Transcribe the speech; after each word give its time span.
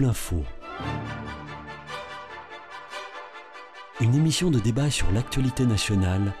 L'info. 0.00 0.42
Une 4.00 4.14
émission 4.14 4.50
de 4.50 4.58
débat 4.58 4.90
sur 4.90 5.10
l'actualité 5.12 5.64
nationale 5.64 6.32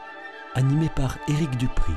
animée 0.54 0.90
par 0.94 1.18
Éric 1.28 1.56
Dupri. 1.56 1.92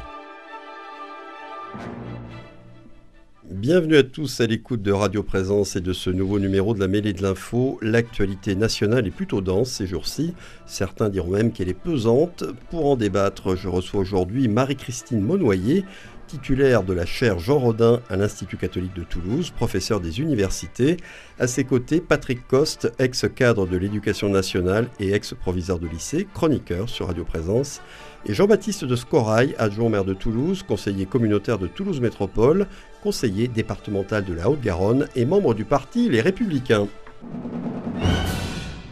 Bienvenue 3.50 3.98
à 3.98 4.04
tous 4.04 4.40
à 4.42 4.48
l'écoute 4.48 4.82
de 4.82 4.92
Radio 4.92 5.24
Présence 5.24 5.76
et 5.76 5.82
de 5.82 5.92
ce 5.92 6.10
nouveau 6.10 6.40
numéro 6.40 6.74
de 6.74 6.80
la 6.80 6.88
mêlée 6.88 7.14
de 7.14 7.24
l'info. 7.24 7.78
L'actualité 7.82 8.56
nationale 8.56 9.08
est 9.08 9.12
plutôt 9.12 9.42
dense 9.42 9.70
ces 9.70 9.88
jours-ci. 9.88 10.34
Certains 10.66 11.10
diront 11.10 11.32
même 11.32 11.52
qu'elle 11.52 11.68
est 11.68 11.74
pesante. 11.74 12.44
Pour 12.70 12.86
en 12.86 12.96
débattre, 12.96 13.56
je 13.56 13.68
reçois 13.68 14.00
aujourd'hui 14.00 14.48
Marie-Christine 14.48 15.22
Monnoyer, 15.22 15.84
titulaire 16.30 16.84
de 16.84 16.94
la 16.94 17.06
chaire 17.06 17.40
Jean 17.40 17.58
Rodin 17.58 18.02
à 18.10 18.16
l'Institut 18.16 18.56
catholique 18.56 18.96
de 18.96 19.04
Toulouse, 19.04 19.50
professeur 19.50 20.00
des 20.00 20.22
universités. 20.22 20.98
À 21.40 21.48
ses 21.48 21.64
côtés, 21.64 22.00
Patrick 22.02 22.48
Coste, 22.48 22.94
ex-cadre 23.00 23.66
de 23.66 23.76
l'éducation 23.76 24.30
nationale 24.30 24.88
et 25.00 25.12
ex-proviseur 25.12 25.80
de 25.80 25.88
lycée, 25.88 26.28
chroniqueur 26.34 26.88
sur 26.88 27.08
Radio 27.08 27.26
Présence. 27.26 27.82
Et 28.28 28.34
Jean-Baptiste 28.34 28.86
de 28.86 28.96
Scorail, 28.96 29.56
adjoint 29.58 29.90
maire 29.90 30.06
de 30.06 30.14
Toulouse, 30.14 30.64
conseiller 30.64 31.08
communautaire 31.08 31.58
de 31.58 31.68
Toulouse 31.68 32.00
Métropole, 32.00 32.68
conseiller 33.02 33.48
départemental 33.48 34.24
de 34.24 34.34
la 34.34 34.50
Haute-Garonne 34.50 35.08
et 35.16 35.26
membre 35.26 35.56
du 35.56 35.66
parti 35.66 36.10
Les 36.10 36.22
Républicains. 36.22 36.88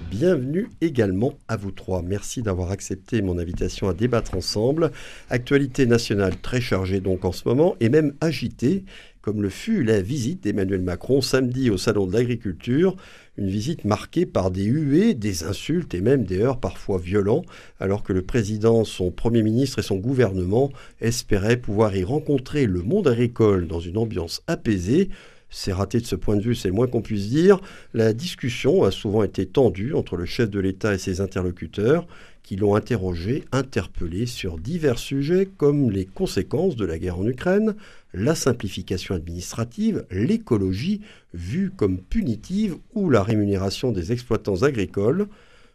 Bienvenue 0.10 0.70
également 0.80 1.34
à 1.50 1.58
vous 1.58 1.72
trois. 1.72 2.02
Merci 2.02 2.42
d'avoir 2.42 2.72
accepté 2.72 3.22
mon 3.22 3.38
invitation 3.38 3.90
à 3.90 3.94
débattre 3.94 4.36
ensemble. 4.36 4.92
Actualité 5.30 5.86
nationale 5.86 6.38
très 6.42 6.62
chargée 6.62 7.02
donc 7.02 7.26
en 7.26 7.34
ce 7.34 7.46
moment 7.46 7.76
et 7.82 7.90
même 7.90 8.14
agitée, 8.22 8.86
comme 9.22 9.42
le 9.42 9.50
fut 9.50 9.84
la 9.84 10.02
visite 10.02 10.44
d'Emmanuel 10.44 10.82
Macron 10.82 11.20
samedi 11.20 11.70
au 11.70 11.78
Salon 11.78 12.08
de 12.08 12.14
l'Agriculture. 12.14 12.96
Une 13.38 13.50
visite 13.50 13.84
marquée 13.84 14.26
par 14.26 14.50
des 14.50 14.64
huées, 14.64 15.14
des 15.14 15.44
insultes 15.44 15.94
et 15.94 16.02
même 16.02 16.24
des 16.24 16.40
heurts 16.40 16.62
parfois 16.62 17.00
violents, 17.00 17.44
alors 17.82 18.02
que 18.02 18.14
le 18.14 18.22
président, 18.22 18.86
son 18.86 19.12
Premier 19.12 19.44
ministre 19.44 19.80
et 19.80 19.84
son 19.84 19.98
gouvernement 19.98 20.72
espéraient 21.02 21.58
pouvoir 21.58 21.96
y 21.98 22.06
rencontrer 22.06 22.66
le 22.66 22.82
monde 22.82 23.10
agricole 23.10 23.68
dans 23.68 23.82
une 23.82 23.98
ambiance 23.98 24.42
apaisée. 24.48 25.10
C'est 25.50 25.74
raté 25.74 26.00
de 26.00 26.06
ce 26.06 26.16
point 26.16 26.36
de 26.36 26.42
vue, 26.42 26.56
c'est 26.56 26.68
le 26.68 26.74
moins 26.74 26.88
qu'on 26.88 27.02
puisse 27.02 27.30
dire. 27.30 27.60
La 27.94 28.14
discussion 28.14 28.84
a 28.84 28.92
souvent 28.92 29.24
été 29.24 29.46
tendue 29.46 29.94
entre 29.94 30.18
le 30.18 30.26
chef 30.26 30.50
de 30.50 30.60
l'État 30.60 30.94
et 30.94 30.98
ses 30.98 31.22
interlocuteurs, 31.22 32.06
qui 32.44 32.56
l'ont 32.56 32.76
interrogé, 32.76 33.44
interpellé 33.52 34.26
sur 34.26 34.58
divers 34.58 35.00
sujets 35.00 35.50
comme 35.58 35.92
les 35.92 36.06
conséquences 36.06 36.76
de 36.76 36.86
la 36.86 36.98
guerre 36.98 37.20
en 37.20 37.28
Ukraine, 37.28 37.76
la 38.14 38.36
simplification 38.36 39.16
administrative, 39.16 40.06
l'écologie, 40.12 41.02
vue 41.34 41.72
comme 41.76 41.98
punitive, 41.98 42.78
ou 42.94 43.10
la 43.10 43.22
rémunération 43.22 43.92
des 43.92 44.12
exploitants 44.12 44.64
agricoles. 44.64 45.28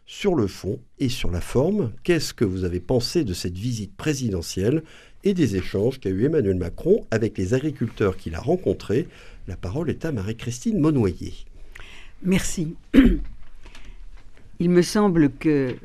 Sur 0.05 0.35
le 0.35 0.47
fond 0.47 0.79
et 0.99 1.09
sur 1.09 1.31
la 1.31 1.39
forme, 1.39 1.93
qu'est-ce 2.03 2.33
que 2.33 2.43
vous 2.43 2.65
avez 2.65 2.81
pensé 2.81 3.23
de 3.23 3.33
cette 3.33 3.57
visite 3.57 3.95
présidentielle 3.95 4.83
et 5.23 5.33
des 5.33 5.55
échanges 5.55 5.99
qu'a 5.99 6.09
eu 6.09 6.25
Emmanuel 6.25 6.55
Macron 6.55 7.05
avec 7.11 7.37
les 7.37 7.53
agriculteurs 7.53 8.17
qu'il 8.17 8.35
a 8.35 8.41
rencontrés 8.41 9.07
la 9.47 9.57
parole 9.57 9.89
est 9.89 10.05
à 10.05 10.11
Marie-Christine 10.11 10.79
Monnoyer. 10.79 11.33
Merci. 12.21 12.75
Il 14.59 14.69
me 14.69 14.81
semble 14.81 15.31
que 15.31 15.75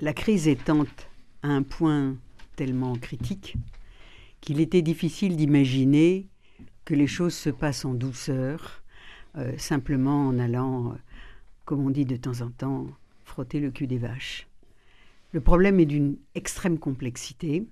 la 0.00 0.12
crise 0.12 0.48
étant 0.48 0.84
à 1.42 1.48
un 1.48 1.62
point 1.62 2.16
tellement 2.56 2.96
critique 2.96 3.56
qu'il 4.40 4.60
était 4.60 4.82
difficile 4.82 5.36
d'imaginer 5.36 6.26
que 6.84 6.94
les 6.94 7.06
choses 7.06 7.34
se 7.34 7.50
passent 7.50 7.84
en 7.84 7.94
douceur, 7.94 8.82
euh, 9.36 9.56
simplement 9.58 10.26
en 10.26 10.38
allant, 10.38 10.92
euh, 10.92 10.96
comme 11.64 11.84
on 11.84 11.90
dit 11.90 12.04
de 12.04 12.16
temps 12.16 12.40
en 12.40 12.50
temps, 12.50 12.86
frotter 13.24 13.60
le 13.60 13.70
cul 13.70 13.86
des 13.86 13.98
vaches. 13.98 14.46
Le 15.32 15.40
problème 15.40 15.78
est 15.78 15.86
d'une 15.86 16.16
extrême 16.34 16.78
complexité 16.78 17.64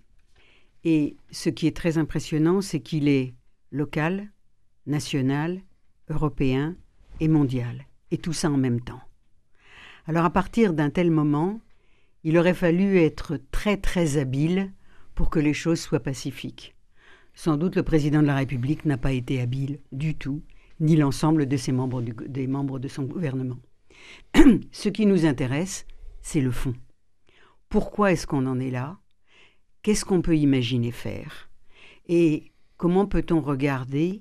et 0.85 1.17
ce 1.31 1.51
qui 1.51 1.67
est 1.67 1.77
très 1.77 1.99
impressionnant, 1.99 2.61
c'est 2.61 2.81
qu'il 2.81 3.09
est 3.09 3.35
local, 3.73 4.29
national, 4.89 5.61
européen 6.09 6.77
et 7.21 7.29
mondial, 7.29 7.87
et 8.11 8.19
tout 8.19 8.33
ça 8.33 8.51
en 8.51 8.57
même 8.57 8.81
temps. 8.81 9.01
Alors 10.07 10.25
à 10.25 10.31
partir 10.31 10.73
d'un 10.73 10.91
tel 10.91 11.11
moment, 11.11 11.61
il 12.25 12.37
aurait 12.39 12.55
fallu 12.55 12.99
être 12.99 13.39
très 13.53 13.77
très 13.77 14.17
habile 14.17 14.73
pour 15.15 15.31
que 15.31 15.39
les 15.39 15.55
choses 15.55 15.81
soient 15.81 16.01
pacifiques. 16.01 16.75
Sans 17.35 17.57
doute 17.57 17.77
le 17.77 17.83
président 17.83 18.23
de 18.23 18.27
la 18.27 18.37
République 18.37 18.85
n'a 18.85 18.99
pas 18.99 19.13
été 19.13 19.41
habile 19.41 19.79
du 19.93 20.15
tout, 20.15 20.43
ni 20.81 20.97
l'ensemble 20.97 21.47
de 21.47 21.57
ses 21.57 21.73
membres 21.73 22.03
des 22.03 22.47
membres 22.47 22.79
de 22.79 22.89
son 22.89 23.05
gouvernement. 23.05 23.59
Ce 24.73 24.89
qui 24.89 25.07
nous 25.07 25.27
intéresse, 25.27 25.87
c'est 26.23 26.41
le 26.41 26.51
fond. 26.51 26.75
Pourquoi 27.69 28.13
est-ce 28.13 28.27
qu'on 28.27 28.47
en 28.47 28.59
est 28.59 28.71
là? 28.71 28.99
Qu'est-ce 29.83 30.05
qu'on 30.05 30.23
peut 30.23 30.37
imaginer 30.37 30.91
faire? 30.91 31.51
Et 32.09 32.53
comment 32.77 33.07
peut-on 33.07 33.41
regarder 33.41 34.21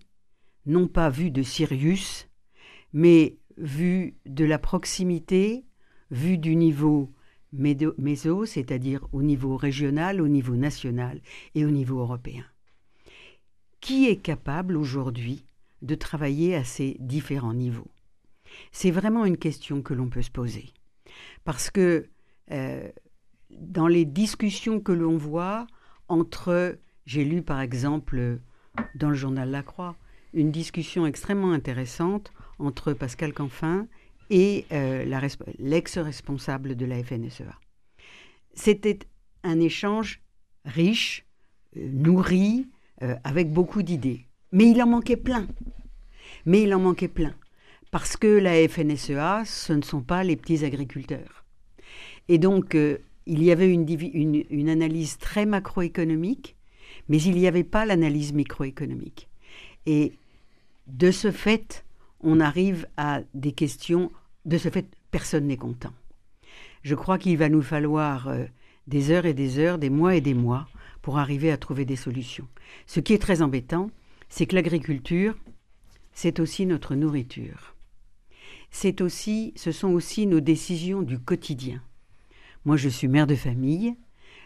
non 0.68 0.88
pas 0.88 1.10
vu 1.10 1.32
de 1.32 1.42
Sirius, 1.42 2.28
mais 2.94 3.38
vu 3.58 4.16
de 4.26 4.46
la 4.46 4.60
proximité, 4.60 5.66
vu 6.12 6.38
du 6.38 6.56
niveau 6.56 7.12
méso, 7.54 8.46
c'est-à-dire 8.46 9.08
au 9.14 9.24
niveau 9.24 9.56
régional, 9.58 10.22
au 10.22 10.28
niveau 10.28 10.56
national 10.56 11.22
et 11.56 11.66
au 11.66 11.72
niveau 11.72 12.00
européen. 12.00 12.46
Qui 13.80 14.08
est 14.08 14.18
capable 14.18 14.76
aujourd'hui 14.76 15.46
de 15.82 15.96
travailler 15.96 16.56
à 16.56 16.64
ces 16.64 16.98
différents 17.00 17.54
niveaux? 17.54 17.92
C'est 18.72 18.92
vraiment 18.92 19.26
une 19.26 19.38
question 19.38 19.82
que 19.82 19.94
l'on 19.94 20.10
peut 20.10 20.22
se 20.22 20.32
poser. 20.32 20.66
Parce 21.46 21.70
que 21.70 22.10
euh, 22.52 22.90
dans 23.52 23.88
les 23.88 24.06
discussions 24.06 24.80
que 24.82 24.92
l'on 24.92 25.18
voit 25.18 25.68
entre, 26.10 26.78
j'ai 27.06 27.24
lu 27.24 27.42
par 27.42 27.62
exemple 27.62 28.40
dans 28.96 29.10
le 29.10 29.16
journal 29.16 29.50
La 29.50 29.64
Croix, 29.64 29.96
une 30.34 30.52
discussion 30.52 31.06
extrêmement 31.06 31.52
intéressante 31.52 32.32
entre 32.60 32.94
Pascal 32.94 33.34
Canfin 33.34 33.88
et 34.30 34.66
euh, 34.72 35.06
l'ex-responsable 35.60 36.76
de 36.76 36.86
la 36.86 37.04
FNSEA. 37.04 37.58
C'était 38.54 39.00
un 39.44 39.60
échange 39.60 40.22
riche, 40.66 41.26
euh, 41.78 41.90
nourri, 41.92 42.68
euh, 43.04 43.16
avec 43.24 43.52
beaucoup 43.52 43.84
d'idées. 43.84 44.26
Mais 44.52 44.70
il 44.72 44.82
en 44.82 44.88
manquait 44.88 45.18
plein. 45.18 45.48
Mais 46.46 46.64
il 46.64 46.74
en 46.74 46.80
manquait 46.80 47.08
plein. 47.08 47.36
Parce 47.92 48.18
que 48.18 48.28
la 48.28 48.68
FNSEA, 48.68 49.44
ce 49.46 49.74
ne 49.74 49.82
sont 49.82 50.02
pas 50.02 50.24
les 50.24 50.36
petits 50.36 50.66
agriculteurs. 50.66 51.46
Et 52.28 52.38
donc, 52.38 52.76
il 53.26 53.44
y 53.44 53.52
avait 53.52 53.72
une 53.74 54.70
analyse 54.70 55.18
très 55.18 55.46
macroéconomique, 55.46 56.58
mais 57.08 57.22
il 57.22 57.36
n'y 57.36 57.48
avait 57.48 57.64
pas 57.64 57.86
l'analyse 57.86 58.34
microéconomique. 58.34 59.30
Et 59.88 60.14
de 60.86 61.10
ce 61.12 61.32
fait, 61.32 61.86
on 62.20 62.42
arrive 62.42 62.88
à 62.98 63.22
des 63.34 63.54
questions, 63.54 64.12
de 64.46 64.58
ce 64.58 64.70
fait, 64.70 64.86
personne 65.12 65.48
n'est 65.48 65.58
content. 65.58 65.94
Je 66.84 66.94
crois 66.94 67.18
qu'il 67.18 67.38
va 67.38 67.48
nous 67.48 67.62
falloir 67.62 68.28
euh, 68.28 68.46
des 68.88 69.12
heures 69.12 69.26
et 69.26 69.34
des 69.34 69.60
heures, 69.60 69.78
des 69.78 69.90
mois 69.90 70.16
et 70.16 70.22
des 70.22 70.34
mois 70.34 70.68
pour 71.02 71.18
arriver 71.18 71.52
à 71.52 71.58
trouver 71.58 71.86
des 71.86 71.96
solutions. 71.96 72.48
Ce 72.86 73.00
qui 73.00 73.14
est 73.14 73.22
très 73.22 73.42
embêtant, 73.42 73.90
c'est 74.28 74.46
que 74.46 74.56
l'agriculture, 74.56 75.38
c'est 76.12 76.42
aussi 76.42 76.66
notre 76.66 76.94
nourriture. 76.94 77.74
C'est 78.72 79.00
aussi, 79.00 79.54
ce 79.56 79.72
sont 79.72 79.90
aussi 79.94 80.28
nos 80.28 80.42
décisions 80.42 81.02
du 81.02 81.18
quotidien. 81.18 81.82
Moi, 82.66 82.76
je 82.76 82.90
suis 82.90 83.08
mère 83.08 83.26
de 83.26 83.36
famille, 83.36 83.96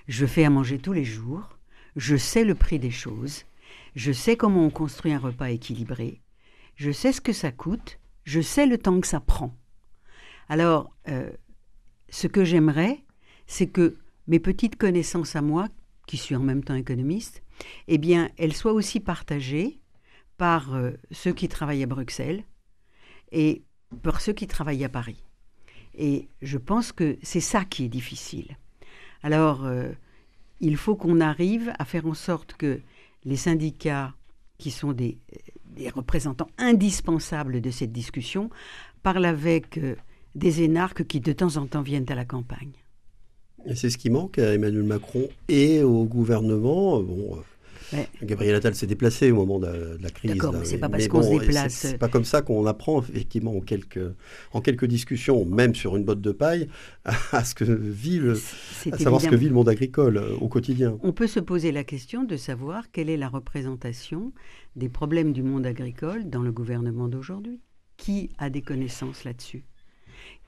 je 0.07 0.27
fais 0.27 0.45
à 0.45 0.51
manger 0.51 0.77
tous 0.77 0.93
les 0.93 1.03
jours, 1.03 1.57
je 1.95 2.15
sais 2.15 2.43
le 2.43 2.53
prix 2.53 2.77
des 2.77 2.91
choses, 2.91 3.45
je 3.95 4.11
sais 4.11 4.37
comment 4.37 4.65
on 4.65 4.69
construit 4.69 5.13
un 5.13 5.19
repas 5.19 5.49
équilibré, 5.49 6.21
je 6.75 6.91
sais 6.91 7.11
ce 7.11 7.21
que 7.21 7.33
ça 7.33 7.51
coûte, 7.51 7.99
je 8.23 8.41
sais 8.41 8.65
le 8.65 8.77
temps 8.77 8.99
que 9.01 9.07
ça 9.07 9.19
prend. 9.19 9.55
Alors, 10.49 10.95
euh, 11.07 11.29
ce 12.09 12.27
que 12.27 12.43
j'aimerais, 12.43 13.03
c'est 13.47 13.67
que 13.67 13.97
mes 14.27 14.39
petites 14.39 14.77
connaissances 14.77 15.35
à 15.35 15.41
moi, 15.41 15.69
qui 16.07 16.17
suis 16.17 16.35
en 16.35 16.41
même 16.41 16.63
temps 16.63 16.75
économiste, 16.75 17.43
eh 17.87 17.97
bien, 17.97 18.29
elles 18.37 18.55
soient 18.55 18.73
aussi 18.73 18.99
partagées 18.99 19.79
par 20.37 20.73
euh, 20.73 20.91
ceux 21.11 21.33
qui 21.33 21.47
travaillent 21.47 21.83
à 21.83 21.87
Bruxelles 21.87 22.43
et 23.31 23.63
par 24.01 24.21
ceux 24.21 24.33
qui 24.33 24.47
travaillent 24.47 24.83
à 24.83 24.89
Paris. 24.89 25.23
Et 25.93 26.29
je 26.41 26.57
pense 26.57 26.91
que 26.91 27.17
c'est 27.21 27.41
ça 27.41 27.65
qui 27.65 27.85
est 27.85 27.89
difficile. 27.89 28.57
Alors, 29.23 29.65
euh, 29.65 29.91
il 30.59 30.77
faut 30.77 30.95
qu'on 30.95 31.19
arrive 31.19 31.73
à 31.77 31.85
faire 31.85 32.05
en 32.05 32.13
sorte 32.13 32.53
que 32.53 32.81
les 33.23 33.35
syndicats, 33.35 34.13
qui 34.57 34.71
sont 34.71 34.93
des, 34.93 35.17
représentants 35.95 36.49
indispensables 36.57 37.61
de 37.61 37.71
cette 37.71 37.91
discussion, 37.91 38.49
parlent 39.03 39.25
avec 39.25 39.77
euh, 39.77 39.95
des 40.35 40.61
énarques 40.61 41.05
qui 41.05 41.19
de 41.19 41.33
temps 41.33 41.57
en 41.57 41.65
temps 41.65 41.81
viennent 41.81 42.09
à 42.09 42.15
la 42.15 42.25
campagne. 42.25 42.73
C'est 43.75 43.89
ce 43.89 43.97
qui 43.97 44.09
manque 44.09 44.39
à 44.39 44.53
Emmanuel 44.53 44.83
Macron 44.83 45.27
et 45.47 45.83
au 45.83 46.03
gouvernement. 46.05 47.01
Bon, 47.01 47.37
Gabriel 48.23 48.55
Attal 48.55 48.75
s'est 48.75 48.87
déplacé 48.87 49.31
au 49.31 49.35
moment 49.35 49.59
de, 49.59 49.97
la 50.01 50.09
crise. 50.09 50.31
D'accord, 50.31 50.53
mais 50.53 50.65
c'est 50.65 50.77
pas 50.77 50.89
parce 50.89 51.07
qu'on 51.07 51.23
se 51.23 51.39
déplace. 51.39 51.73
C'est 51.73 51.97
pas 51.97 52.07
comme 52.07 52.25
ça 52.25 52.41
qu'on 52.41 52.65
apprend 52.65 53.01
effectivement 53.01 53.55
en 53.55 53.61
quelques, 53.61 54.13
en 54.53 54.61
quelques 54.61 54.85
discussions, 54.85 55.45
même 55.45 55.75
sur 55.75 55.95
une 55.97 56.03
botte 56.03 56.21
de 56.21 56.31
paille, 56.31 56.67
à, 57.05 57.43
ce 57.43 57.55
que 57.55 57.63
vit 57.63 58.19
le, 58.19 58.33
à 58.91 58.97
savoir 58.97 59.21
ce 59.21 59.27
que 59.27 59.35
vit 59.35 59.47
le 59.47 59.53
monde 59.53 59.69
agricole 59.69 60.17
euh, 60.17 60.35
au 60.39 60.47
quotidien. 60.47 60.97
On 61.01 61.11
peut 61.11 61.27
se 61.27 61.39
poser 61.39 61.71
la 61.71 61.83
question 61.83 62.23
de 62.23 62.37
savoir 62.37 62.91
quelle 62.91 63.09
est 63.09 63.17
la 63.17 63.29
représentation 63.29 64.31
des 64.75 64.89
problèmes 64.89 65.33
du 65.33 65.43
monde 65.43 65.65
agricole 65.65 66.29
dans 66.29 66.41
le 66.41 66.51
gouvernement 66.51 67.07
d'aujourd'hui. 67.07 67.59
Qui 67.97 68.31
a 68.37 68.49
des 68.49 68.61
connaissances 68.61 69.23
là-dessus? 69.25 69.63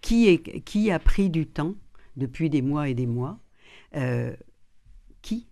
Qui, 0.02 0.40
qui 0.40 0.92
a 0.92 1.00
pris 1.00 1.30
du 1.30 1.46
temps 1.46 1.76
depuis 2.18 2.50
des 2.50 2.62
mois 2.62 2.90
et 2.90 2.94
des 2.94 3.06
mois 3.06 3.40
euh, 3.96 4.34
Qui 5.22 5.48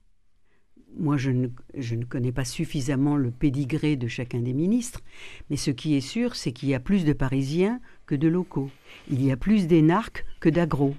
Moi, 0.98 1.18
je 1.18 1.32
ne, 1.32 1.48
je 1.78 1.96
ne 1.96 2.04
connais 2.04 2.32
pas 2.32 2.44
suffisamment 2.44 3.16
le 3.16 3.32
pédigré 3.32 3.96
de 3.96 4.08
chacun 4.08 4.42
des 4.42 4.54
ministres, 4.54 5.02
mais 5.50 5.56
ce 5.56 5.72
qui 5.72 5.96
est 5.96 6.02
sûr, 6.02 6.36
c'est 6.36 6.52
qu'il 6.52 6.70
y 6.70 6.74
a 6.74 6.80
plus 6.80 7.06
de 7.06 7.14
Parisiens 7.14 7.80
que 8.06 8.16
de 8.16 8.28
locaux. 8.28 8.70
Il 9.10 9.24
y 9.24 9.32
a 9.32 9.38
plus 9.38 9.68
d'énarques 9.68 10.26
que 10.40 10.50
d'agros. 10.50 10.96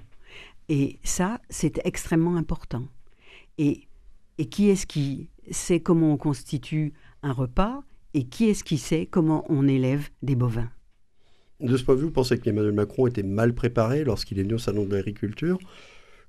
Et 0.67 0.97
ça, 1.03 1.41
c'est 1.49 1.79
extrêmement 1.85 2.37
important. 2.37 2.83
Et, 3.57 3.87
et 4.37 4.47
qui 4.47 4.69
est-ce 4.69 4.87
qui 4.87 5.29
sait 5.51 5.79
comment 5.79 6.13
on 6.13 6.17
constitue 6.17 6.93
un 7.21 7.31
repas 7.31 7.83
et 8.13 8.23
qui 8.23 8.45
est-ce 8.49 8.63
qui 8.63 8.77
sait 8.77 9.05
comment 9.05 9.45
on 9.49 9.67
élève 9.67 10.09
des 10.21 10.35
bovins? 10.35 10.71
De 11.59 11.77
ce 11.77 11.83
point 11.83 11.95
de 11.95 11.99
vue, 11.99 12.07
vous 12.07 12.11
pensez 12.11 12.39
qu'Emmanuel 12.39 12.73
Macron 12.73 13.07
était 13.07 13.23
mal 13.23 13.53
préparé 13.53 14.03
lorsqu'il 14.03 14.39
est 14.39 14.43
venu 14.43 14.55
au 14.55 14.59
Salon 14.59 14.85
de 14.85 14.95
l'agriculture? 14.95 15.59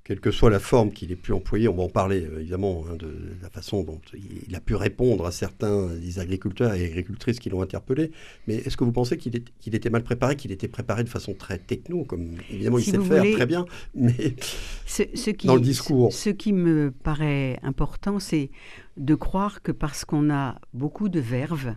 Quelle 0.04 0.20
que 0.20 0.30
soit 0.30 0.50
la 0.50 0.60
forme 0.60 0.92
qu'il 0.92 1.10
ait 1.12 1.16
pu 1.16 1.32
employer, 1.32 1.66
on 1.66 1.74
va 1.74 1.84
en 1.84 1.88
parler 1.88 2.26
euh, 2.26 2.40
évidemment 2.40 2.84
hein, 2.90 2.96
de, 2.96 3.10
la 3.42 3.48
façon 3.48 3.82
dont 3.82 4.00
il 4.46 4.54
a 4.54 4.60
pu 4.60 4.74
répondre 4.74 5.24
à 5.24 5.32
certains 5.32 5.86
des 5.94 6.18
agriculteurs 6.18 6.74
et 6.74 6.84
agricultrices 6.84 7.38
qui 7.38 7.48
l'ont 7.48 7.62
interpellé. 7.62 8.10
Mais 8.46 8.56
est-ce 8.56 8.76
que 8.76 8.84
vous 8.84 8.92
pensez 8.92 9.16
qu'il 9.16 9.34
était 9.34 9.90
mal 9.90 10.04
préparé, 10.04 10.36
qu'il 10.36 10.52
était 10.52 10.68
préparé 10.68 11.04
de 11.04 11.08
façon 11.08 11.32
très 11.32 11.58
techno, 11.58 12.04
comme 12.04 12.36
évidemment 12.50 12.78
il 12.78 12.84
sait 12.84 12.98
le 12.98 13.02
faire 13.02 13.24
très 13.32 13.46
bien, 13.46 13.64
mais 13.94 14.36
ce, 14.84 15.30
qui, 15.30 15.46
dans 15.46 15.54
le 15.54 15.62
discours 15.62 16.12
Ce 16.12 16.28
qui 16.28 16.52
me 16.52 16.90
paraît 16.90 17.58
important, 17.62 18.20
c'est 18.20 18.50
de 18.98 19.14
croire 19.14 19.62
que 19.62 19.72
parce 19.72 20.04
qu'on 20.04 20.30
a 20.30 20.60
beaucoup 20.74 21.08
de 21.08 21.20
verve, 21.20 21.74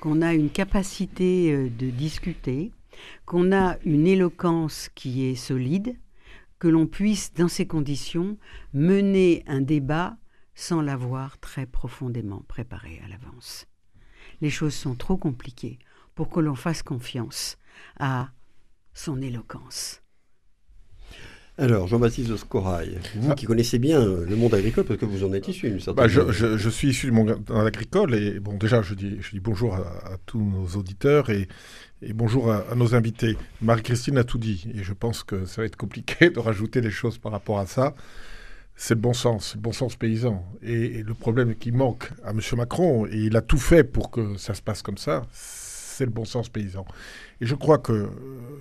qu'on 0.00 0.22
a 0.22 0.34
une 0.34 0.50
capacité 0.50 1.52
euh, 1.52 1.68
de 1.78 1.88
discuter, 1.90 2.72
qu'on 3.26 3.52
a 3.52 3.76
une 3.84 4.08
éloquence 4.08 4.90
qui 4.94 5.26
est 5.26 5.36
solide, 5.36 5.94
que 6.64 6.68
l'on 6.70 6.86
puisse, 6.86 7.34
dans 7.34 7.48
ces 7.48 7.66
conditions, 7.66 8.38
mener 8.72 9.44
un 9.46 9.60
débat 9.60 10.16
sans 10.54 10.80
l'avoir 10.80 11.38
très 11.38 11.66
profondément 11.66 12.42
préparé 12.48 13.02
à 13.04 13.08
l'avance. 13.08 13.66
Les 14.40 14.48
choses 14.48 14.72
sont 14.72 14.94
trop 14.94 15.18
compliquées 15.18 15.78
pour 16.14 16.30
que 16.30 16.40
l'on 16.40 16.54
fasse 16.54 16.82
confiance 16.82 17.58
à 18.00 18.30
son 18.94 19.20
éloquence. 19.20 20.03
Alors, 21.56 21.86
Jean-Baptiste 21.86 22.30
de 22.30 22.36
Scorail, 22.36 22.98
vous 23.14 23.32
qui 23.36 23.46
connaissez 23.46 23.78
bien 23.78 24.00
euh, 24.00 24.26
le 24.28 24.34
monde 24.34 24.54
agricole, 24.54 24.84
parce 24.84 24.98
que 24.98 25.04
vous 25.04 25.22
en 25.22 25.32
êtes 25.32 25.46
issu, 25.46 25.68
une 25.68 25.94
bah, 25.94 26.08
je, 26.08 26.32
je, 26.32 26.68
suis 26.68 26.88
issu 26.88 27.06
du 27.06 27.12
monde 27.12 27.38
agricole, 27.48 28.16
et 28.16 28.40
bon, 28.40 28.54
déjà, 28.54 28.82
je 28.82 28.94
dis, 28.94 29.18
je 29.20 29.30
dis 29.30 29.38
bonjour 29.38 29.76
à, 29.76 30.16
tous 30.26 30.42
nos 30.42 30.66
auditeurs 30.76 31.30
et, 31.30 31.46
et 32.02 32.12
bonjour 32.12 32.50
à, 32.50 32.74
nos 32.74 32.96
invités. 32.96 33.36
Marie-Christine 33.62 34.18
a 34.18 34.24
tout 34.24 34.38
dit, 34.38 34.66
et 34.74 34.82
je 34.82 34.92
pense 34.92 35.22
que 35.22 35.44
ça 35.44 35.62
va 35.62 35.66
être 35.66 35.76
compliqué 35.76 36.28
de 36.34 36.40
rajouter 36.40 36.80
des 36.80 36.90
choses 36.90 37.18
par 37.18 37.30
rapport 37.30 37.60
à 37.60 37.66
ça. 37.66 37.94
C'est 38.74 38.94
le 38.94 39.00
bon 39.00 39.12
sens, 39.12 39.54
le 39.54 39.60
bon 39.60 39.70
sens 39.70 39.94
paysan. 39.94 40.44
Et, 40.60 41.04
le 41.04 41.14
problème 41.14 41.54
qui 41.54 41.70
manque 41.70 42.10
à 42.24 42.30
M. 42.30 42.40
Macron, 42.56 43.06
et 43.06 43.16
il 43.16 43.36
a 43.36 43.42
tout 43.42 43.58
fait 43.58 43.84
pour 43.84 44.10
que 44.10 44.36
ça 44.38 44.54
se 44.54 44.62
passe 44.62 44.82
comme 44.82 44.98
ça, 44.98 45.24
c'est 45.94 46.04
le 46.04 46.10
bon 46.10 46.24
sens 46.24 46.48
paysan. 46.48 46.84
Et 47.40 47.46
je 47.46 47.54
crois 47.54 47.78
que 47.78 47.92
euh, 47.92 48.08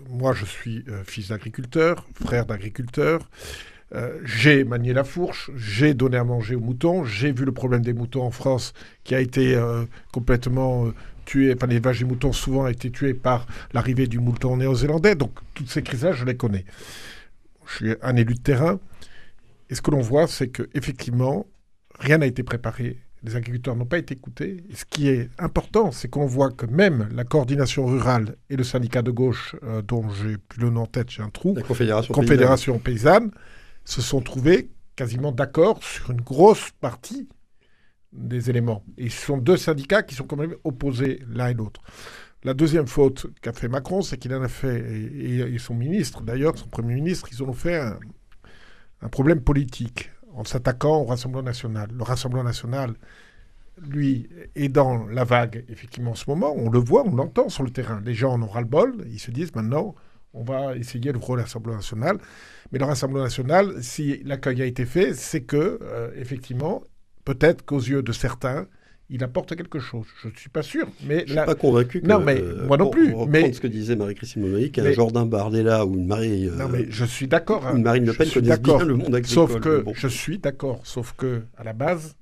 moi, 0.10 0.34
je 0.34 0.46
suis 0.46 0.84
euh, 0.88 1.04
fils 1.04 1.30
d'agriculteur, 1.30 2.06
frère 2.24 2.46
d'agriculteur. 2.46 3.30
Euh, 3.96 4.20
j'ai 4.24 4.63
manié 4.63 4.94
la 4.94 5.04
fourche, 5.04 5.52
j'ai 5.56 5.94
donné 5.94 6.18
à 6.18 6.24
manger 6.24 6.56
aux 6.56 6.60
moutons, 6.60 7.04
j'ai 7.04 7.32
vu 7.32 7.46
le 7.46 7.52
problème 7.52 7.82
des 7.82 7.94
moutons 7.94 8.24
en 8.24 8.32
France 8.32 8.74
qui 9.04 9.13
a 9.13 9.20
été 9.20 9.56
complètement 10.12 10.88
tué, 11.25 11.54
enfin 11.56 11.68
les 11.68 11.80
vaches 11.80 12.02
et 12.02 12.06
moutons 12.06 12.34
souvent 12.34 12.63
ont 12.63 12.68
été 12.68 12.90
tués 12.90 13.13
par 13.13 13.46
l'arrivée 13.72 14.08
du 14.08 14.20
mouton 14.20 14.58
néo-zélandais, 14.58 15.13
donc 15.13 15.32
toutes 15.54 15.70
ces 15.70 15.84
crises-là, 15.84 16.12
je 16.12 16.25
les 16.25 16.36
connais. 16.36 16.66
Je 17.68 17.75
suis 17.75 17.96
un 18.02 18.16
élu 18.16 18.34
de 18.34 18.40
terrain, 18.40 18.80
et 19.70 19.75
ce 19.75 19.82
que 19.84 19.92
l'on 19.92 20.02
voit, 20.02 20.25
c'est 20.25 20.48
qu'effectivement, 20.48 21.46
rien 22.00 22.18
n'a 22.18 22.25
été 22.25 22.42
préparé 22.42 22.98
les 23.24 23.36
agriculteurs 23.36 23.75
n'ont 23.75 23.86
pas 23.86 23.98
été 23.98 24.13
écoutés. 24.13 24.63
Et 24.70 24.75
ce 24.75 24.86
qui 24.86 25.08
est 25.08 25.30
important, 25.39 25.92
c'est 25.92 26.10
qu'on 26.10 26.25
voit 26.25 26.51
que 26.51 26.65
même 26.65 27.10
la 27.13 27.24
coordination 27.24 27.86
rurale 27.86 28.36
et 28.50 28.56
le 28.56 28.63
syndicat 28.63 29.01
de 29.01 29.12
gauche, 29.12 29.56
euh, 29.63 29.82
dont 29.82 30.10
j'ai 30.10 30.38
plus 30.38 30.62
le 30.62 30.70
nom 30.70 30.82
en 30.82 30.86
tête, 30.88 31.10
j'ai 31.10 31.24
un 31.24 31.30
trou, 31.30 31.56
la 31.56 31.62
Confédération, 31.62 32.13
Confédération 32.13 32.80
paysanne. 32.80 33.32
se 33.86 34.01
sont 34.01 34.22
trouvés 34.22 34.70
quasiment 34.96 35.32
d'accord 35.32 35.82
sur 35.84 36.12
une 36.12 36.22
grosse 36.22 36.72
partie 36.82 37.27
des 38.12 38.50
éléments. 38.50 38.84
Et 38.98 39.10
ce 39.10 39.25
sont 39.25 39.38
deux 39.38 39.58
syndicats 39.58 40.03
qui 40.03 40.15
sont 40.15 40.25
quand 40.25 40.38
même 40.38 40.56
opposés 40.63 41.24
l'un 41.27 41.48
et 41.48 41.53
l'autre. 41.53 41.82
La 42.44 42.53
deuxième 42.53 42.88
faute 42.88 43.27
qu'a 43.42 43.53
fait 43.53 43.70
Macron, 43.70 44.01
c'est 44.01 44.18
qu'il 44.18 44.36
en 44.36 44.44
a 44.44 44.50
fait, 44.50 44.80
et, 44.80 45.58
son 45.58 45.74
ministre 45.74 46.22
d'ailleurs, 46.22 46.58
son 46.58 46.68
Premier 46.68 46.94
ministre, 46.96 47.30
ils 47.32 47.42
en 47.42 47.48
ont 47.48 47.53
fait 47.53 47.80
un 49.01 49.10
problème 49.10 49.39
politique 49.39 50.12
en 50.36 50.44
s'attaquant 50.44 51.02
au 51.02 51.06
Rassemblement 51.06 51.44
national. 51.44 51.90
Le 51.96 52.04
Rassemblement 52.04 52.44
national, 52.44 52.96
lui, 53.82 54.30
est 54.56 54.70
dans 54.70 55.06
la 55.08 55.24
vague, 55.24 55.66
effectivement, 55.70 56.12
en 56.12 56.16
ce 56.16 56.30
moment. 56.30 56.54
On 56.56 56.70
le 56.70 56.80
voit, 56.80 57.04
on 57.06 57.16
l'entend 57.16 57.50
sur 57.50 57.63
le 57.63 57.70
terrain. 57.70 58.02
Les 58.06 58.13
gens 58.13 58.34
en 58.34 58.42
ont 58.42 58.48
ras-le-bol. 58.48 59.06
Ils 59.12 59.20
se 59.20 59.32
disent 59.32 59.56
maintenant, 59.56 59.96
on 60.34 60.44
va 60.44 60.75
essayer 60.75 61.12
le 61.12 61.20
Rassemblement 61.20 61.78
national. 61.78 62.18
Mais 62.72 62.80
le 62.80 62.86
Rassemblement 62.86 63.24
national, 63.24 63.84
si 63.84 64.22
l'accueil 64.24 64.62
a 64.62 64.66
été 64.66 64.86
fait, 64.86 65.13
c'est 65.13 65.42
que, 65.42 65.80
euh, 65.82 66.12
effectivement, 66.16 66.84
peut-être 67.25 67.63
qu'aux 67.66 67.80
yeux 67.80 68.02
de 68.02 68.12
certains, 68.12 68.68
il 69.10 69.24
apporte 69.24 69.55
quelque 69.55 69.79
chose. 69.79 70.05
Je 70.22 70.29
ne 70.29 70.33
suis 70.36 70.50
pas 70.50 70.63
sûr. 70.63 70.88
Mais 71.05 71.24
je 71.27 71.33
ne 71.33 71.38
suis 71.39 71.45
pas 71.45 71.55
convaincu 71.55 72.01
que. 72.01 72.07
Non, 72.07 72.19
mais 72.19 72.41
moi 72.67 72.77
non 72.77 72.89
plus. 72.89 73.13
mais 73.27 73.51
ce 73.53 73.60
que 73.60 73.67
disait 73.67 73.95
Marie-Christine 73.95 74.41
Monod, 74.41 74.72
qu'un 74.72 74.91
Jordan 74.91 75.27
Bardella 75.27 75.86
ou 75.86 75.95
une 75.95 76.07
Marie. 76.07 76.50
non, 76.50 76.69
mais 76.69 76.86
je 76.89 77.05
suis 77.05 77.27
d'accord. 77.27 77.67
Une 77.75 77.83
Marine 77.83 78.05
Le 78.05 78.13
Pen 78.13 78.29
connaissent 78.29 78.62
bien 78.62 78.79
le 78.79 78.95
monde 78.95 79.15
agricole. 79.15 79.50
Sauf 79.50 79.60
que 79.60 79.83
je 79.93 80.07
suis 80.07 80.39
d'accord. 80.39 80.81
Sauf 80.86 81.13
que 81.17 81.43
à 81.57 81.63
la 81.63 81.74
base, 81.74 82.15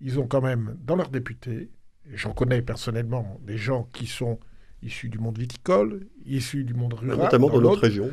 ils 0.00 0.18
ont 0.18 0.26
quand 0.26 0.42
même 0.42 0.76
dans 0.84 0.96
leurs 0.96 1.10
députés, 1.10 1.70
j'en 2.12 2.32
connais 2.32 2.62
personnellement 2.62 3.40
des 3.44 3.56
gens 3.56 3.88
qui 3.92 4.06
sont 4.06 4.38
issus 4.82 5.08
du 5.08 5.18
monde 5.18 5.38
viticole, 5.38 6.06
issus 6.26 6.64
du 6.64 6.74
monde 6.74 6.94
rural. 6.94 7.18
Notamment 7.18 7.48
dans, 7.48 7.60
notre 7.60 7.82
région. 7.82 8.10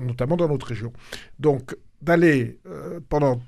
notamment 0.00 0.36
dans 0.36 0.48
notre 0.48 0.66
région. 0.66 0.92
Donc, 1.38 1.76
d'aller 2.00 2.60
pendant 3.08 3.40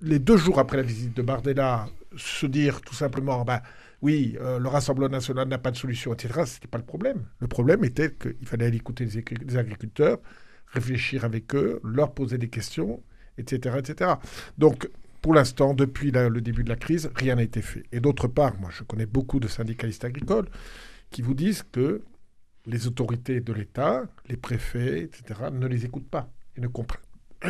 les 0.00 0.18
deux 0.18 0.36
jours 0.36 0.58
après 0.58 0.76
la 0.76 0.82
visite 0.82 1.16
de 1.16 1.22
Bardella 1.22 1.86
se 2.16 2.46
dire 2.46 2.80
tout 2.80 2.94
simplement, 2.94 3.44
bah, 3.44 3.62
oui, 4.02 4.36
le 4.38 4.68
Rassemblement 4.68 5.10
national 5.10 5.48
n'a 5.48 5.58
pas 5.58 5.70
de 5.70 5.76
solution, 5.76 6.12
etc., 6.12 6.42
ce 6.44 6.54
n'était 6.54 6.68
pas 6.68 6.78
le 6.78 6.84
problème. 6.84 7.24
Le 7.38 7.46
problème 7.48 7.84
était 7.84 8.12
qu'il 8.12 8.46
fallait 8.46 8.66
aller 8.66 8.76
écouter 8.76 9.06
les, 9.06 9.56
agriculteurs, 9.56 10.18
réfléchir 10.66 11.24
avec 11.24 11.54
eux, 11.54 11.80
leur 11.82 12.12
poser 12.12 12.36
des 12.36 12.48
questions, 12.48 13.02
etc. 13.38 13.76
etc. 13.78 14.12
Donc, 14.58 14.90
pour 15.22 15.32
l'instant, 15.32 15.72
depuis 15.72 16.10
le 16.10 16.40
début 16.42 16.64
de 16.64 16.68
la 16.68 16.76
crise, 16.76 17.10
rien 17.14 17.36
n'a 17.36 17.42
été 17.42 17.62
fait. 17.62 17.84
Et 17.92 18.00
d'autre 18.00 18.28
part, 18.28 18.60
moi, 18.60 18.68
je 18.70 18.82
connais 18.82 19.06
beaucoup 19.06 19.40
de 19.40 19.48
syndicalistes 19.48 20.04
agricoles 20.04 20.48
qui 21.10 21.22
vous 21.22 21.32
disent 21.32 21.62
que 21.62 22.02
les 22.66 22.86
autorités 22.86 23.40
de 23.40 23.52
l'État, 23.52 24.04
les 24.28 24.36
préfets, 24.36 25.02
etc., 25.02 25.48
ne 25.52 25.66
les 25.66 25.84
écoutent 25.84 26.08
pas 26.10 26.30
et 26.56 26.60
ne 26.60 26.66
comprennent, 26.66 27.00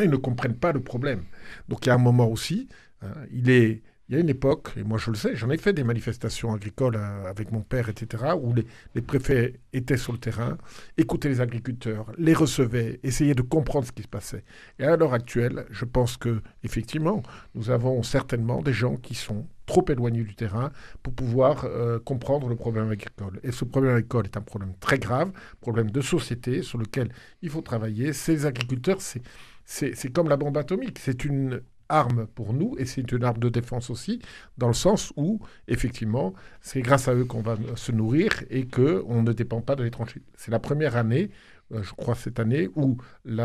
ils 0.03 0.11
ne 0.11 0.17
comprennent 0.17 0.57
pas 0.57 0.73
le 0.73 0.81
problème. 0.83 1.25
Donc 1.69 1.85
il 1.85 1.89
y 1.89 1.93
a 1.93 1.95
un 1.95 1.99
moment 1.99 2.29
aussi, 2.29 2.69
hein, 3.03 3.09
il 3.33 3.51
est 3.51 3.83
y 4.15 4.19
a 4.19 4.21
une 4.21 4.29
époque, 4.29 4.71
et 4.77 4.83
moi 4.83 4.99
je 4.99 5.11
le 5.11 5.17
sais, 5.17 5.37
j'en 5.37 5.51
ai 5.51 5.59
fait 5.59 5.73
des 5.73 5.85
manifestations 5.85 6.53
agricoles 6.53 6.97
euh, 6.97 7.27
avec 7.27 7.53
mon 7.53 7.61
père, 7.61 7.89
etc., 7.89 8.25
où 8.41 8.55
les, 8.55 9.03
préfets 9.03 9.61
étaient 9.73 9.97
sur 9.97 10.13
le 10.13 10.19
terrain, 10.19 10.57
écoutaient 10.97 11.29
les 11.29 11.41
agriculteurs, 11.41 12.07
les 12.19 12.35
recevaient, 12.35 13.01
essayaient 13.03 13.35
de 13.35 13.43
comprendre 13.43 13.87
ce 13.87 13.93
qui 13.93 14.03
se 14.03 14.09
passait. 14.09 14.45
Et 14.79 14.85
à 14.85 14.97
l'heure 14.97 15.15
actuelle, 15.15 15.67
je 15.71 15.85
pense 15.85 16.17
que 16.17 16.41
effectivement, 16.63 17.23
nous 17.55 17.71
avons 17.71 18.03
certainement 18.03 18.63
des 18.63 18.73
gens 18.73 18.97
qui 18.97 19.15
sont 19.15 19.47
trop 19.67 19.85
éloignés 19.89 20.25
du 20.25 20.35
terrain 20.35 20.71
pour 21.03 21.15
pouvoir 21.15 21.65
euh, 21.65 21.99
comprendre 21.99 22.49
le 22.49 22.57
problème 22.57 22.91
agricole. 22.91 23.41
Et 23.43 23.53
ce 23.53 23.65
problème 23.65 23.93
agricole 23.93 24.27
est 24.27 24.37
un 24.37 24.43
problème 24.43 24.75
très 24.81 24.99
grave, 24.99 25.33
problème 25.61 25.91
de 25.91 26.01
société 26.01 26.63
sur 26.63 26.79
lequel 26.79 27.09
il 27.43 27.51
faut 27.51 27.63
travailler. 27.63 28.13
Ces 28.13 28.47
agriculteurs, 28.47 28.99
c'est 29.01 30.13
comme 30.13 30.29
la 30.29 30.37
bombe 30.37 30.57
atomique, 30.59 30.99
c'est 30.99 31.25
une 31.25 31.63
arme 31.89 32.27
pour 32.35 32.53
nous 32.53 32.77
et 32.79 32.85
c'est 32.85 33.11
une 33.13 33.25
arme 33.25 33.39
de 33.39 33.49
défense 33.49 33.91
aussi, 33.91 34.21
dans 34.59 34.69
le 34.69 34.75
sens 34.75 35.13
où, 35.17 35.41
effectivement, 35.69 36.35
c'est 36.61 36.83
grâce 36.83 37.09
à 37.09 37.15
eux 37.15 37.25
qu'on 37.25 37.43
va 37.43 37.57
se 37.77 37.93
nourrir 37.93 38.31
et 38.51 38.67
qu'on 38.67 39.23
ne 39.23 39.33
dépend 39.33 39.61
pas 39.61 39.77
de 39.77 39.85
l'étranger. 39.85 40.23
C'est 40.37 40.51
la 40.51 40.59
première 40.59 40.97
année 40.97 41.31
je 41.71 41.93
crois, 41.93 42.15
cette 42.15 42.39
année, 42.39 42.69
où 42.77 42.99
il 43.27 43.37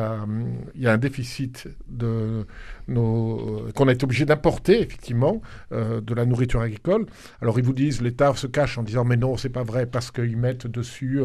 y 0.76 0.88
a 0.88 0.92
un 0.92 0.98
déficit 0.98 1.68
de 1.88 2.46
euh, 2.90 3.72
qu'on 3.76 3.88
a 3.88 3.92
été 3.92 4.04
obligé 4.04 4.26
d'importer, 4.26 4.82
effectivement, 4.82 5.42
euh, 5.72 6.02
de 6.02 6.14
la 6.14 6.26
nourriture 6.26 6.62
agricole. 6.62 7.06
Alors, 7.42 7.60
ils 7.60 7.66
vous 7.66 7.74
disent, 7.74 8.02
l'État 8.02 8.34
se 8.36 8.48
cache 8.48 8.78
en 8.78 8.84
disant, 8.84 9.06
mais 9.06 9.18
non, 9.18 9.38
c'est 9.38 9.50
pas 9.50 9.64
vrai, 9.64 9.86
parce 9.86 10.12
qu'ils 10.12 10.38
mettent 10.38 10.68
dessus, 10.68 11.22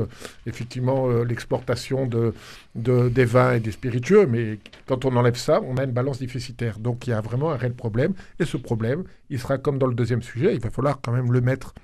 effectivement, 0.47 1.09
l'exportation 1.23 2.07
de, 2.07 2.35
de, 2.75 3.09
des 3.09 3.25
vins 3.25 3.55
et 3.55 3.61
des 3.61 3.73
spiritueux. 3.73 4.27
Mais 4.27 4.59
quand 4.87 5.05
on 5.05 5.17
enlève 5.17 5.37
ça, 5.37 5.61
on 5.63 5.77
a 5.77 5.85
une 5.85 5.93
balance 5.93 6.19
déficitaire. 6.19 6.79
Donc, 6.79 7.07
il 7.07 7.11
y 7.11 7.13
a 7.13 7.21
vraiment 7.21 7.53
un 7.53 7.57
réel 7.57 7.75
problème. 7.75 8.15
Et 8.39 8.45
ce 8.45 8.57
problème, 8.57 9.05
il 9.31 9.39
sera 9.39 9.59
comme 9.59 9.79
dans 9.79 9.87
le 9.87 9.95
deuxième 9.95 10.23
sujet, 10.23 10.55
il 10.55 10.61
va 10.61 10.71
falloir 10.71 11.01
quand 11.01 11.13
même 11.13 11.33
le 11.33 11.41
mettre 11.41 11.75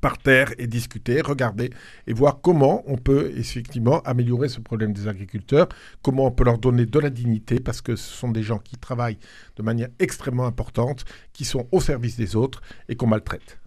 par 0.00 0.18
terre 0.18 0.52
et 0.58 0.66
discuter, 0.66 1.20
regarder 1.20 1.70
et 2.06 2.12
voir 2.12 2.40
comment 2.40 2.82
on 2.86 2.96
peut 2.96 3.32
effectivement 3.36 4.00
améliorer 4.02 4.48
ce 4.48 4.60
problème 4.60 4.92
des 4.92 5.08
agriculteurs, 5.08 5.68
comment 6.02 6.26
on 6.26 6.30
peut 6.30 6.44
leur 6.44 6.58
donner 6.58 6.86
de 6.86 6.98
la 6.98 7.10
dignité 7.10 7.60
parce 7.60 7.80
que 7.80 7.96
ce 7.96 8.12
sont 8.12 8.30
des 8.30 8.42
gens 8.42 8.58
qui 8.58 8.76
travaillent 8.76 9.18
de 9.56 9.62
manière 9.62 9.88
extrêmement 9.98 10.46
importante, 10.46 11.04
qui 11.32 11.44
sont 11.44 11.66
au 11.72 11.80
service 11.80 12.16
des 12.16 12.36
autres 12.36 12.62
et 12.88 12.96
qu'on 12.96 13.06
maltraite. 13.06 13.58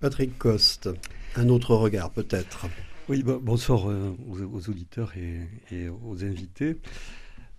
Patrick 0.00 0.38
Coste, 0.38 0.88
un 1.36 1.48
autre 1.48 1.74
regard 1.74 2.10
peut-être. 2.10 2.66
Oui, 3.08 3.22
bonsoir 3.22 3.88
euh, 3.88 4.16
aux, 4.28 4.68
auditeurs 4.68 5.12
et, 5.70 5.88
aux 5.88 6.24
invités. 6.24 6.76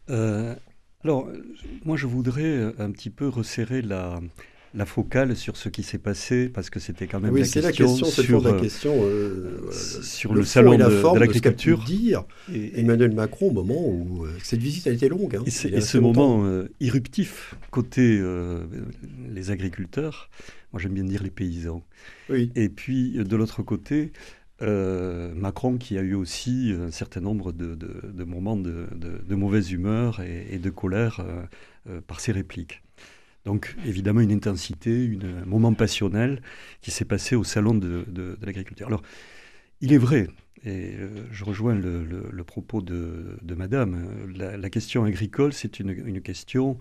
Euh, 0.10 0.56
alors, 1.04 1.30
moi 1.86 1.96
je 1.96 2.06
voudrais 2.06 2.74
un 2.80 2.92
petit 2.92 3.10
peu 3.10 3.28
resserrer 3.30 3.82
la, 3.82 4.20
la 4.78 4.86
focale 4.86 5.36
sur 5.36 5.58
ce 5.58 5.70
qui 5.70 5.82
s'est 5.82 5.98
passé, 5.98 6.50
parce 6.50 6.70
que 6.70 6.80
c'était 6.80 7.08
quand 7.08 7.20
même 7.20 7.36
la, 7.36 7.42
question 7.42 7.62
la, 7.62 7.72
question 7.72 8.06
sur, 8.06 8.42
la 8.42 8.52
euh, 8.52 8.60
question 8.60 8.94
euh, 9.02 9.72
sur 9.72 10.36
le, 10.36 10.46
salon 10.46 10.78
de, 10.78 11.20
l'agriculture. 11.20 11.84
dire 11.84 12.26
et, 12.54 12.80
Emmanuel 12.80 13.14
Macron 13.16 13.48
au 13.50 13.54
moment 13.54 13.88
où 13.88 14.26
euh, 14.26 14.32
cette 14.44 14.60
visite 14.60 14.86
a 14.86 14.92
été 14.92 15.10
longue. 15.10 15.36
Hein, 15.36 15.44
et, 15.48 15.82
ce 15.82 15.98
moment 15.98 16.46
irruptif 16.80 17.56
côté 17.72 18.22
les 19.34 19.50
agriculteurs, 19.50 20.30
moi 20.72 20.80
j'aime 20.80 20.94
bien 20.94 21.04
dire 21.04 21.24
les 21.24 21.32
paysans. 21.32 21.84
Oui. 22.30 22.52
Et 22.56 22.70
puis 22.70 23.14
de 23.14 23.36
l'autre 23.36 23.64
côté, 23.64 24.12
Macron 24.62 25.78
qui 25.78 25.98
a 25.98 26.02
eu 26.02 26.14
aussi 26.14 26.72
un 26.80 26.92
certain 26.92 27.22
nombre 27.22 27.52
de, 27.52 28.24
moments 28.26 28.58
de, 28.58 29.36
mauvaise 29.36 29.72
humeur 29.72 30.22
et, 30.22 30.60
de 30.60 30.70
colère 30.70 31.26
par 32.06 32.20
ses 32.20 32.32
répliques. 32.32 32.84
Donc 33.48 33.77
évidemment 33.86 34.20
une 34.20 34.34
intensité, 34.34 35.18
un 35.24 35.46
moment 35.46 35.74
passionnel 35.74 36.42
qui 36.82 36.92
s'est 36.92 37.06
passé 37.06 37.34
au 37.34 37.46
salon 37.46 37.74
de, 37.74 38.38
l'agriculture. 38.42 38.88
Alors 38.88 39.01
il 39.80 39.94
est 39.94 39.98
vrai, 39.98 40.27
et 40.66 40.96
euh, 40.96 41.08
je 41.32 41.46
rejoins 41.46 41.74
le, 41.74 42.44
propos 42.44 42.82
de, 42.82 43.38
Madame, 43.56 44.06
la, 44.36 44.70
question 44.70 45.06
agricole 45.06 45.54
c'est 45.54 45.80
une, 45.80 46.22
question 46.22 46.77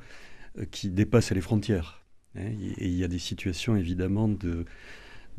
euh, 0.58 0.64
qui 0.68 0.90
dépasse 0.90 1.30
les 1.30 1.40
frontières. 1.40 2.02
Hein. 2.37 2.50
et 2.78 2.88
il 2.88 2.99
y 2.99 3.04
a 3.04 3.08
des 3.08 3.20
situations 3.20 3.76
évidemment 3.76 4.26
de, 4.26 4.64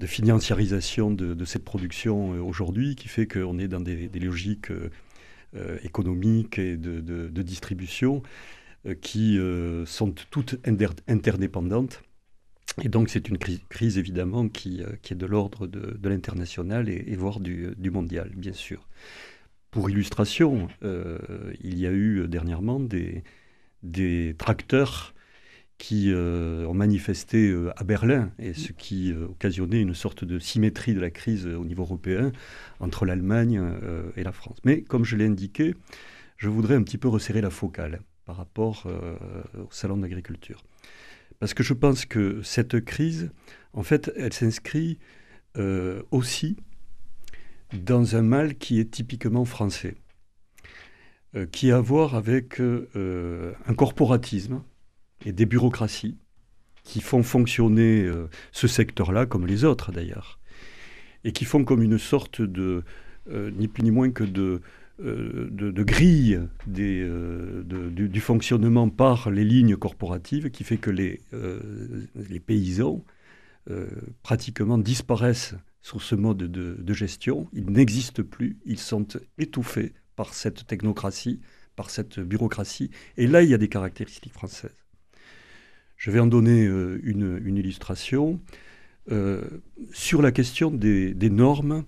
financiarisation 0.05 1.12
de, 1.12 1.43
cette 1.43 1.65
production 1.65 2.36
euh, 2.36 2.39
aujourd'hui 2.39 2.96
qui 2.96 3.10
fait 3.10 3.27
qu'on 3.27 3.60
est 3.60 3.67
dans 3.67 3.81
des, 3.81 4.07
logiques 4.13 4.72
économiques 5.84 6.57
et 6.57 6.77
de, 6.77 7.41
distribution 7.41 8.24
qui 9.01 9.38
euh, 9.38 9.86
sont 9.86 10.13
toutes 10.29 10.55
interdépendantes. 11.07 12.03
Et 12.84 12.89
donc 12.89 13.10
c'est 13.10 13.27
une 13.27 13.38
crise, 13.38 13.98
évidemment 13.98 14.50
qui, 14.50 14.84
euh, 14.84 14.91
qui, 15.01 15.13
est 15.13 15.17
de 15.17 15.25
l'ordre 15.25 15.67
de, 15.67 16.10
l'international 16.10 16.89
et, 16.89 17.15
voire 17.15 17.39
du, 17.39 17.75
mondial, 17.91 18.31
bien 18.36 18.53
sûr. 18.53 18.88
Pour 19.72 19.89
illustration, 19.89 20.69
il 20.81 21.77
y 21.77 21.86
a 21.86 21.91
eu 21.91 22.27
dernièrement 22.27 22.79
des 22.79 24.36
tracteurs 24.38 25.13
qui 25.77 26.12
ont 26.15 26.74
manifesté 26.74 27.53
à 27.75 27.84
Berlin, 27.84 28.31
et 28.39 28.53
ce 28.53 28.72
qui 28.72 29.13
occasionnait 29.13 29.81
une 29.81 29.93
sorte 29.93 30.24
de 30.24 30.39
symétrie 30.39 30.93
de 30.93 31.01
la 31.01 31.12
crise 31.12 31.46
au 31.46 31.65
niveau 31.65 31.84
européen 31.84 32.31
entre 32.79 33.05
l'Allemagne 33.05 33.62
et 34.15 34.24
la 34.24 34.31
France. 34.31 34.57
Mais 34.63 34.81
comme 34.81 35.03
je 35.03 35.15
l'ai 35.15 35.25
indiqué, 35.25 35.75
je 36.38 36.50
voudrais 36.50 36.75
un 36.75 36.84
petit 36.84 36.98
peu 36.98 37.10
resserrer 37.10 37.41
la 37.41 37.51
focale 37.51 38.01
par 38.27 38.36
rapport 38.36 38.84
euh, 38.86 39.15
au 39.57 39.72
salon 39.72 39.98
d'agriculture. 39.98 40.62
Parce 41.39 41.53
que 41.53 41.63
je 41.63 41.74
pense 41.74 42.05
que 42.05 42.41
cette 42.43 42.81
crise, 42.81 43.31
en 43.72 43.84
fait, 43.84 44.12
elle 44.17 44.34
s'inscrit 44.34 45.00
euh, 45.57 46.03
aussi 46.12 46.57
dans 47.74 48.17
un 48.17 48.22
mal 48.22 48.55
qui 48.55 48.79
est 48.79 48.91
typiquement 48.91 49.46
français, 49.46 49.96
euh, 51.36 51.46
qui 51.46 51.72
a 51.72 51.77
à 51.77 51.81
voir 51.81 52.15
avec 52.15 52.60
un 52.60 53.74
corporatisme 53.75 54.62
et 55.25 55.31
des 55.31 55.46
bureaucraties 55.46 56.17
qui 56.84 57.01
font 57.01 57.24
fonctionner 57.24 58.10
ce 58.51 58.67
secteur-là, 58.67 59.25
comme 59.25 59.46
les 59.46 59.63
autres 59.63 59.91
d'ailleurs, 59.91 60.39
et 61.24 61.31
qui 61.31 61.43
font 61.46 61.65
comme 61.65 61.81
une 61.81 61.98
sorte 61.98 62.41
de, 62.41 62.84
ni 63.29 63.67
plus 63.67 63.84
ni 63.84 63.91
moins 63.91 64.12
que 64.12 64.24
de, 64.24 64.62
euh, 65.00 65.48
de, 65.51 65.84
grille 65.84 66.42
euh, 66.75 67.62
du, 67.63 68.20
fonctionnement 68.20 68.89
par 68.89 69.30
les 69.30 69.44
lignes 69.44 69.75
corporatives 69.75 70.50
qui 70.50 70.63
fait 70.63 70.77
que 70.77 70.89
les, 70.89 71.22
euh, 71.34 71.60
paysans 72.48 73.04
pratiquement 74.24 74.80
disparaissent 74.80 75.54
sous 75.82 76.00
ce 76.00 76.16
mode 76.16 76.38
de, 76.38 76.94
gestion. 76.94 77.48
Ils 77.54 77.70
n'existent 77.70 78.24
plus, 78.24 78.58
ils 78.66 78.80
sont 78.80 79.08
étouffés 79.38 79.94
par 80.16 80.34
cette 80.34 80.66
technocratie, 80.66 81.42
par 81.75 81.92
cette 81.92 82.20
bureaucratie. 82.20 82.89
Et 83.18 83.27
là, 83.27 83.44
il 83.44 83.50
y 83.50 83.54
a 83.54 83.60
des 83.60 83.70
caractéristiques 83.70 84.34
françaises. 84.34 84.72
Je 85.96 86.10
vais 86.10 86.20
en 86.20 86.27
donner 86.27 86.63
une, 86.63 87.58
illustration 87.58 88.39
sur 89.92 90.22
la 90.22 90.32
question 90.32 90.72
des 90.72 91.30
normes 91.30 91.84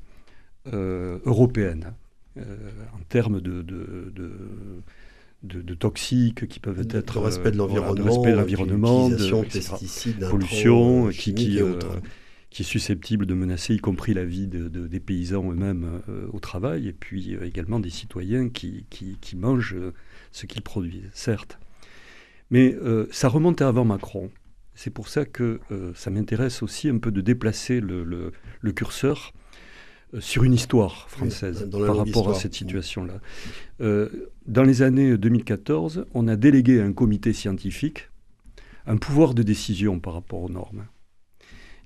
européennes. 0.65 1.93
Euh, 2.39 2.55
en 2.93 3.03
termes 3.09 3.41
de, 3.41 3.61
de, 3.61 4.13
de, 5.43 5.73
toxiques 5.73 6.47
qui 6.47 6.59
peuvent 6.59 6.85
être 6.89 7.15
le 7.15 7.21
respect 7.21 7.51
de 7.51 7.55
euh, 7.55 8.35
l'environnement, 8.35 9.09
de, 9.09 9.43
pesticides, 9.43 10.27
pollution, 10.29 11.09
qui, 11.09 11.33
qui, 11.33 11.61
euh, 11.61 11.79
qui, 12.49 12.61
est 12.61 12.65
susceptible 12.65 13.25
de 13.25 13.33
menacer 13.33 13.73
y 13.73 13.79
compris 13.79 14.13
la 14.13 14.25
vie 14.25 14.47
des 14.47 14.99
paysans 14.99 15.51
eux-mêmes 15.51 16.01
au 16.31 16.39
travail, 16.39 16.87
et 16.87 16.93
puis 16.93 17.35
également 17.41 17.79
des 17.79 17.89
citoyens 17.89 18.49
qui, 18.49 18.85
qui 18.89 19.35
mangent 19.35 19.75
ce 20.31 20.45
qu'ils 20.45 20.61
produisent, 20.61 21.09
certes. 21.13 21.57
Mais 22.51 22.75
ça 23.11 23.29
remonte 23.29 23.61
à 23.61 23.67
avant 23.69 23.85
Macron. 23.85 24.29
C'est 24.75 24.91
pour 24.91 25.09
ça 25.09 25.25
que 25.25 25.59
ça 25.95 26.09
m'intéresse 26.09 26.61
aussi 26.63 26.89
un 26.89 26.99
peu 26.99 27.11
de 27.11 27.21
déplacer 27.21 27.79
le, 27.81 28.03
le, 28.03 28.33
le 28.61 28.71
curseur 28.71 29.33
sur 30.19 30.43
une 30.43 30.53
histoire 30.53 31.07
française 31.09 31.69
par 31.71 31.97
rapport 31.97 32.29
à 32.29 32.33
cette 32.33 32.55
situation-là. 32.55 33.19
dans 33.79 34.63
les 34.63 34.81
années 34.81 35.17
2014, 35.17 36.05
on 36.13 36.27
a 36.27 36.35
délégué 36.35 36.81
à 36.81 36.85
un 36.85 36.93
comité 36.93 37.33
scientifique 37.33 38.09
un 38.85 38.97
pouvoir 38.97 39.33
de 39.33 39.43
décision 39.43 39.99
par 39.99 40.13
rapport 40.13 40.41
aux 40.41 40.49
normes. 40.49 40.85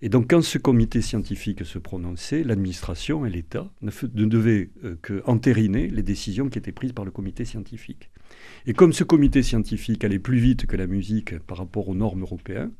Et 0.01 0.09
donc, 0.09 0.29
quand 0.29 0.41
ce 0.41 0.57
comité 0.57 1.01
scientifique 1.01 1.63
se 1.65 1.79
prononçait, 1.79 2.43
l'administration 2.43 3.25
et 3.25 3.29
l'État 3.29 3.71
ne, 3.81 3.91
devaient 4.25 4.69
euh, 4.83 4.97
qu'entériner 5.01 5.87
les 5.87 6.03
décisions 6.03 6.49
qui 6.49 6.57
étaient 6.57 6.73
prises 6.73 6.91
par 6.91 7.05
le 7.05 7.11
comité 7.11 7.45
scientifique. 7.45 8.09
Et 8.65 8.73
comme 8.73 8.93
ce 8.93 9.03
comité 9.03 9.43
scientifique 9.43 10.03
allait 10.03 10.19
plus 10.19 10.37
vite 10.37 10.65
que 10.65 10.77
la 10.77 10.87
musique 10.87 11.37
par 11.39 11.57
rapport 11.57 11.89
aux 11.89 11.95
normes 11.95 12.21
européennes, 12.21 12.71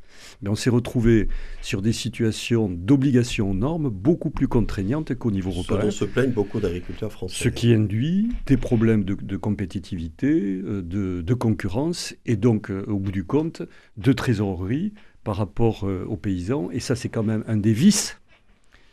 ben, 0.41 0.51
on 0.51 0.55
s'est 0.55 0.69
retrouvé 0.69 1.27
sur 1.61 1.81
des 1.81 1.93
situations 1.93 2.69
d'obligation 2.69 3.51
aux 3.51 3.53
normes 3.53 3.89
beaucoup 3.89 4.29
plus 4.29 4.47
contraignantes 4.47 5.13
qu'au 5.15 5.31
niveau 5.31 5.51
européen. 5.51 5.81
Ce 5.81 5.85
dont 5.85 5.91
se 5.91 6.05
plaignent 6.05 6.31
beaucoup 6.31 6.59
d'agriculteurs 6.59 7.11
français. 7.11 7.43
Ce 7.43 7.49
qui 7.49 7.73
induit 7.73 8.29
des 8.45 8.57
problèmes 8.57 9.03
de, 9.03 9.37
compétitivité, 9.37 10.61
euh, 10.63 10.81
de, 10.81 11.33
concurrence 11.33 12.15
et 12.25 12.35
donc, 12.35 12.69
euh, 12.69 12.85
au 12.87 12.99
bout 12.99 13.11
du 13.11 13.25
compte, 13.25 13.63
de 13.97 14.13
trésorerie 14.13 14.93
par 15.23 15.35
rapport 15.35 15.85
euh, 15.85 16.05
aux 16.07 16.17
paysans. 16.17 16.69
Et 16.71 16.79
ça, 16.79 16.95
c'est 16.95 17.09
quand 17.09 17.23
même 17.23 17.43
un 17.47 17.57
des 17.57 17.73
vices 17.73 18.19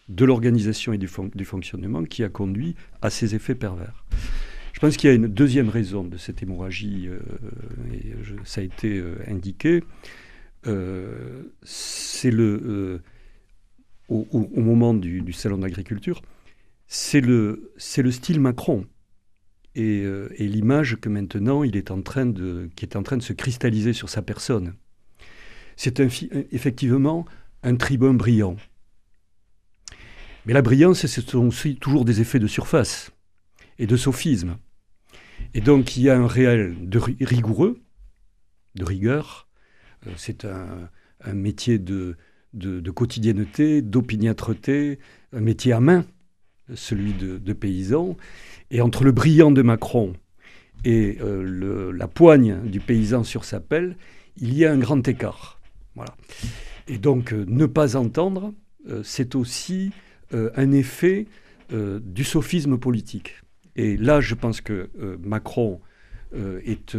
de 0.08 0.24
l'organisation 0.24 0.92
et 0.92 0.98
du, 0.98 1.06
fonctionnement 1.06 2.04
qui 2.04 2.24
a 2.24 2.28
conduit 2.28 2.74
à 3.00 3.10
ces 3.10 3.34
effets 3.34 3.54
pervers. 3.54 4.04
Je 4.80 4.86
pense 4.86 4.96
qu'il 4.96 5.10
y 5.10 5.12
a 5.12 5.16
une 5.16 5.26
deuxième 5.26 5.68
raison 5.68 6.04
de 6.04 6.16
cette 6.16 6.42
hémorragie, 6.42 7.06
euh, 7.06 7.18
et 7.92 8.14
ça 8.44 8.62
a 8.62 8.64
été 8.64 8.96
euh, 8.96 9.18
indiqué, 9.28 9.84
c'est 11.62 12.30
le, 12.30 13.02
au, 14.08 14.60
moment 14.62 14.94
du, 14.94 15.34
salon 15.34 15.58
d'agriculture, 15.58 16.22
c'est 16.86 17.20
le, 17.20 17.74
le 17.98 18.10
style 18.10 18.40
Macron 18.40 18.86
et, 19.74 20.00
et 20.00 20.48
l'image 20.48 20.96
que 20.96 21.10
maintenant 21.10 21.62
il 21.62 21.76
est 21.76 21.90
en 21.90 22.00
train 22.00 22.24
de, 22.24 22.70
qui 22.74 22.86
est 22.86 22.96
en 22.96 23.02
train 23.02 23.18
de 23.18 23.22
se 23.22 23.34
cristalliser 23.34 23.92
sur 23.92 24.08
sa 24.08 24.22
personne. 24.22 24.72
C'est 25.76 26.00
effectivement 26.52 27.26
un 27.62 27.76
tribun 27.76 28.14
brillant. 28.14 28.56
Mais 30.46 30.54
la 30.54 30.62
brillance, 30.62 31.04
ce 31.04 31.20
sont 31.20 31.48
aussi 31.48 31.76
toujours 31.76 32.06
des 32.06 32.22
effets 32.22 32.38
de 32.38 32.46
surface 32.46 33.10
et 33.78 33.86
de 33.86 33.96
sophisme. 33.98 34.56
Et 35.54 35.60
donc 35.60 35.96
il 35.96 36.04
y 36.04 36.10
a 36.10 36.18
un 36.18 36.26
réel 36.26 36.76
de 36.88 36.98
rigoureux, 36.98 37.80
de 38.74 38.84
rigueur. 38.84 39.48
Euh, 40.06 40.10
c'est 40.16 40.44
un, 40.44 40.88
métier 41.34 41.78
de, 41.78 42.16
quotidienneté, 42.94 43.82
d'opiniâtreté, 43.82 44.98
un 45.32 45.40
métier 45.40 45.72
à 45.72 45.80
main, 45.80 46.04
celui 46.74 47.12
de, 47.12 47.52
paysan. 47.52 48.16
Et 48.70 48.80
entre 48.80 49.04
le 49.04 49.12
brillant 49.12 49.50
de 49.50 49.62
Macron 49.62 50.14
et 50.84 51.18
euh, 51.20 51.92
la 51.92 52.08
poigne 52.08 52.60
du 52.62 52.80
paysan 52.80 53.24
sur 53.24 53.44
sa 53.44 53.60
pelle, 53.60 53.96
il 54.36 54.54
y 54.54 54.64
a 54.64 54.72
un 54.72 54.78
grand 54.78 55.06
écart. 55.06 55.60
Voilà. 55.94 56.16
Et 56.88 56.98
donc, 56.98 57.32
euh, 57.32 57.44
ne 57.48 57.66
pas 57.66 57.96
entendre, 57.96 58.54
c'est 59.04 59.34
aussi 59.34 59.92
un 60.32 60.72
effet 60.72 61.26
du 61.70 62.24
sophisme 62.24 62.78
politique. 62.78 63.34
Et 63.80 63.96
là, 63.96 64.20
je 64.20 64.34
pense 64.34 64.60
que 64.60 64.90
Macron 65.22 65.80
est 66.34 66.96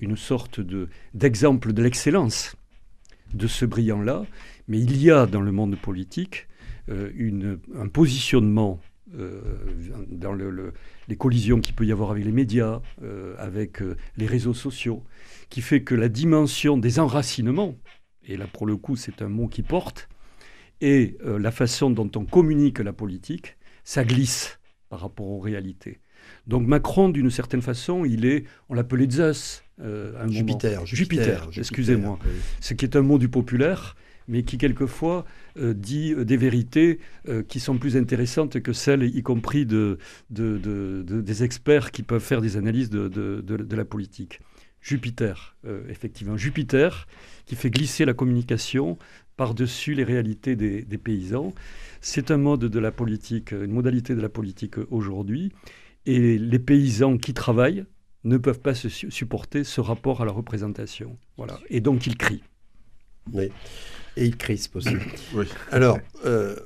une 0.00 0.16
sorte 0.16 0.60
d'exemple 1.12 1.72
de 1.72 1.82
l'excellence 1.82 2.54
de 3.34 3.46
ce 3.46 3.64
brillant-là, 3.64 4.24
mais 4.68 4.78
il 4.78 4.96
y 5.02 5.10
a 5.10 5.26
dans 5.26 5.40
le 5.40 5.50
monde 5.50 5.76
politique 5.76 6.46
un 6.88 7.88
positionnement 7.92 8.80
dans 9.12 10.34
les 11.08 11.16
collisions 11.16 11.60
qu'il 11.60 11.74
peut 11.74 11.84
y 11.84 11.90
avoir 11.90 12.12
avec 12.12 12.24
les 12.24 12.32
médias, 12.32 12.80
avec 13.36 13.80
les 14.16 14.26
réseaux 14.26 14.54
sociaux, 14.54 15.02
qui 15.48 15.62
fait 15.62 15.82
que 15.82 15.96
la 15.96 16.08
dimension 16.08 16.78
des 16.78 17.00
enracinements, 17.00 17.76
et 18.24 18.36
là 18.36 18.46
pour 18.46 18.66
le 18.66 18.76
coup 18.76 18.94
c'est 18.94 19.20
un 19.20 19.28
mot 19.28 19.48
qui 19.48 19.62
porte, 19.62 20.08
et 20.80 21.16
euh, 21.24 21.38
la 21.38 21.50
façon 21.50 21.90
dont 21.90 22.10
on 22.16 22.24
communique 22.24 22.78
la 22.78 22.92
politique, 22.92 23.56
ça 23.84 24.04
glisse 24.04 24.58
par 24.88 25.00
rapport 25.00 25.26
aux 25.26 25.40
réalités. 25.40 26.00
Donc 26.46 26.66
Macron, 26.66 27.08
d'une 27.08 27.30
certaine 27.30 27.62
façon, 27.62 28.04
il 28.04 28.24
est, 28.24 28.44
on 28.68 28.74
l'appelait 28.74 29.08
Zeus. 29.10 29.62
Euh, 29.80 30.12
un 30.22 30.30
Jupiter, 30.30 30.84
Jupiter, 30.84 31.48
excusez-moi. 31.56 32.18
Ce 32.60 32.74
qui 32.74 32.84
est 32.84 32.96
un 32.96 33.02
mot 33.02 33.18
du 33.18 33.28
populaire, 33.28 33.96
mais 34.28 34.42
qui 34.42 34.58
quelquefois 34.58 35.24
euh, 35.58 35.72
dit 35.72 36.14
des 36.14 36.36
vérités 36.36 36.98
qui 37.48 37.60
sont 37.60 37.78
plus 37.78 37.96
intéressantes 37.96 38.60
que 38.60 38.72
celles, 38.72 39.02
y 39.02 39.22
compris 39.22 39.66
de, 39.66 39.98
des 40.28 41.44
experts 41.44 41.92
qui 41.92 42.02
peuvent 42.02 42.22
faire 42.22 42.40
des 42.40 42.56
analyses 42.56 42.90
de, 42.90 43.74
la 43.74 43.84
politique. 43.84 44.40
Jupiter, 44.82 45.56
effectivement. 45.88 46.36
Jupiter, 46.36 47.06
qui 47.46 47.54
fait 47.54 47.70
glisser 47.70 48.04
la 48.04 48.14
communication 48.14 48.96
par-dessus 49.40 49.94
les 49.94 50.04
réalités 50.04 50.54
des, 50.54 50.98
paysans. 50.98 51.54
C'est 52.02 52.30
un 52.30 52.36
mode 52.36 52.60
de 52.60 52.78
la 52.78 52.92
politique, 52.92 53.52
une 53.52 53.72
modalité 53.72 54.14
de 54.14 54.20
la 54.20 54.28
politique 54.28 54.74
aujourd'hui. 54.90 55.50
Et 56.06 56.38
les 56.38 56.58
paysans 56.58 57.18
qui 57.18 57.34
travaillent 57.34 57.84
ne 58.24 58.36
peuvent 58.36 58.60
pas 58.60 58.74
se 58.74 58.88
supporter 58.88 59.64
ce 59.64 59.80
rapport 59.80 60.20
à 60.20 60.24
la 60.24 60.32
représentation. 60.32 61.18
Voilà. 61.36 61.58
Et 61.68 61.80
donc 61.80 62.06
ils 62.06 62.16
crient. 62.16 62.42
Oui. 63.32 63.50
Et 64.16 64.26
ils 64.26 64.36
crispent 64.36 64.76
aussi. 64.76 64.94
oui. 65.34 65.46
Alors, 65.70 65.98
euh, 66.26 66.56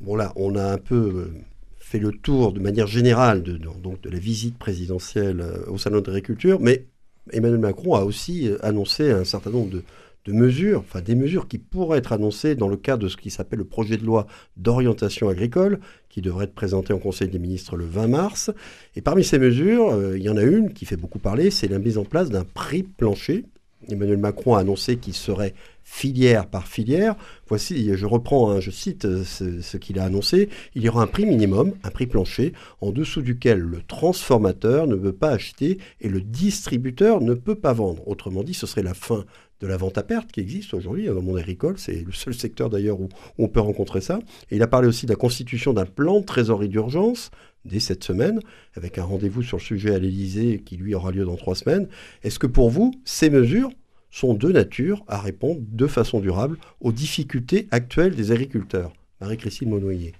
bon 0.00 0.16
là, 0.16 0.32
on 0.36 0.54
a 0.56 0.64
un 0.64 0.78
peu 0.78 0.94
euh, 0.94 1.32
fait 1.78 1.98
le 1.98 2.12
tour 2.12 2.52
de 2.52 2.60
manière 2.60 2.86
générale 2.86 3.42
de, 3.42 3.56
donc 3.56 4.00
de 4.00 4.10
la 4.10 4.18
visite 4.18 4.58
présidentielle 4.58 5.40
euh, 5.40 5.64
au 5.68 5.78
Salon 5.78 6.00
d'agriculture, 6.00 6.60
mais 6.60 6.86
Emmanuel 7.32 7.60
Macron 7.60 7.94
a 7.94 8.04
aussi 8.04 8.50
annoncé 8.62 9.10
un 9.10 9.24
certain 9.24 9.50
nombre 9.50 9.70
de, 9.70 9.82
de 10.24 10.32
mesures, 10.32 10.80
enfin 10.80 11.00
des 11.00 11.14
mesures 11.14 11.48
qui 11.48 11.58
pourraient 11.58 11.98
être 11.98 12.12
annoncées 12.12 12.54
dans 12.54 12.68
le 12.68 12.76
cadre 12.76 13.04
de 13.04 13.08
ce 13.08 13.16
qui 13.16 13.30
s'appelle 13.30 13.60
le 13.60 13.64
projet 13.64 13.96
de 13.96 14.04
loi 14.04 14.26
d'orientation 14.56 15.28
agricole, 15.28 15.80
qui 16.08 16.20
devrait 16.20 16.44
être 16.44 16.54
présenté 16.54 16.92
au 16.92 16.98
Conseil 16.98 17.28
des 17.28 17.38
ministres 17.38 17.76
le 17.76 17.84
20 17.84 18.08
mars. 18.08 18.50
Et 18.96 19.00
parmi 19.00 19.24
ces 19.24 19.38
mesures, 19.38 19.90
euh, 19.90 20.18
il 20.18 20.22
y 20.22 20.28
en 20.28 20.36
a 20.36 20.42
une 20.42 20.72
qui 20.72 20.84
fait 20.84 20.96
beaucoup 20.96 21.18
parler, 21.18 21.50
c'est 21.50 21.68
la 21.68 21.78
mise 21.78 21.98
en 21.98 22.04
place 22.04 22.30
d'un 22.30 22.44
prix 22.44 22.82
plancher. 22.82 23.46
Emmanuel 23.88 24.18
Macron 24.18 24.54
a 24.54 24.60
annoncé 24.60 24.96
qu'il 24.96 25.14
serait 25.14 25.54
filière 25.84 26.46
par 26.46 26.68
filière. 26.68 27.16
Voici, 27.46 27.96
je 27.96 28.06
reprends, 28.06 28.50
hein, 28.50 28.60
je 28.60 28.70
cite 28.70 29.06
euh, 29.06 29.24
ce, 29.24 29.76
qu'il 29.78 29.98
a 29.98 30.04
annoncé, 30.04 30.50
il 30.74 30.82
y 30.82 30.88
aura 30.88 31.02
un 31.02 31.06
prix 31.06 31.24
minimum, 31.24 31.72
un 31.82 31.90
prix 31.90 32.06
plancher, 32.06 32.52
en 32.80 32.90
dessous 32.90 33.22
duquel 33.22 33.60
le 33.60 33.80
transformateur 33.82 34.86
ne 34.86 34.96
peut 34.96 35.14
pas 35.14 35.30
acheter 35.30 35.78
et 36.00 36.08
le 36.08 36.20
distributeur 36.20 37.22
ne 37.22 37.32
peut 37.34 37.54
pas 37.54 37.72
vendre. 37.72 38.06
Autrement 38.06 38.42
dit, 38.42 38.52
ce 38.52 38.66
serait 38.66 38.82
la 38.82 38.94
fin 38.94 39.24
de 39.60 39.66
la 39.66 39.76
vente 39.76 39.98
à 39.98 40.02
perte 40.02 40.30
qui 40.30 40.40
existe 40.40 40.74
aujourd'hui 40.74 41.06
dans 41.06 41.14
le 41.14 41.20
monde 41.20 41.38
agricole. 41.38 41.78
C'est 41.78 42.04
le 42.04 42.12
seul 42.12 42.34
secteur 42.34 42.70
d'ailleurs 42.70 43.00
où, 43.00 43.08
on 43.38 43.48
peut 43.48 43.60
rencontrer 43.60 44.00
ça. 44.00 44.20
Il 44.50 44.62
a 44.62 44.68
parlé 44.68 44.88
aussi 44.88 45.06
de 45.06 45.12
la 45.12 45.16
constitution 45.16 45.72
d'un 45.72 45.86
plan 45.86 46.20
de 46.20 46.24
trésorerie 46.24 46.68
d'urgence 46.68 47.30
dès 47.64 47.80
cette 47.80 48.04
semaine, 48.04 48.40
avec 48.74 48.98
un 48.98 49.04
rendez-vous 49.04 49.42
sur 49.42 49.58
le 49.58 49.62
sujet 49.62 49.94
à 49.94 49.98
l'Élysée 49.98 50.62
qui 50.64 50.76
lui 50.76 50.94
aura 50.94 51.10
lieu 51.10 51.24
dans 51.24 51.36
trois 51.36 51.54
semaines. 51.54 51.88
Est-ce 52.22 52.38
que 52.38 52.46
pour 52.46 52.70
vous, 52.70 52.94
ces 53.04 53.30
mesures 53.30 53.70
sont 54.10 54.34
de 54.34 54.50
nature 54.50 55.04
à 55.06 55.20
répondre 55.20 55.60
de 55.60 55.86
façon 55.86 56.20
durable 56.20 56.58
aux 56.80 56.92
difficultés 56.92 57.68
actuelles 57.70 58.14
des 58.14 58.32
agriculteurs? 58.32 58.92
Marie-Christine 59.20 59.68
Monnoyer. 59.68 60.14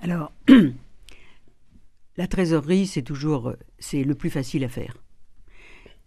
Alors, 0.00 0.32
la 2.16 2.26
trésorerie, 2.26 2.86
c'est 2.86 3.02
toujours 3.02 3.54
c'est 3.78 4.04
le 4.04 4.14
plus 4.14 4.30
facile 4.30 4.64
à 4.64 4.68
faire. 4.68 4.96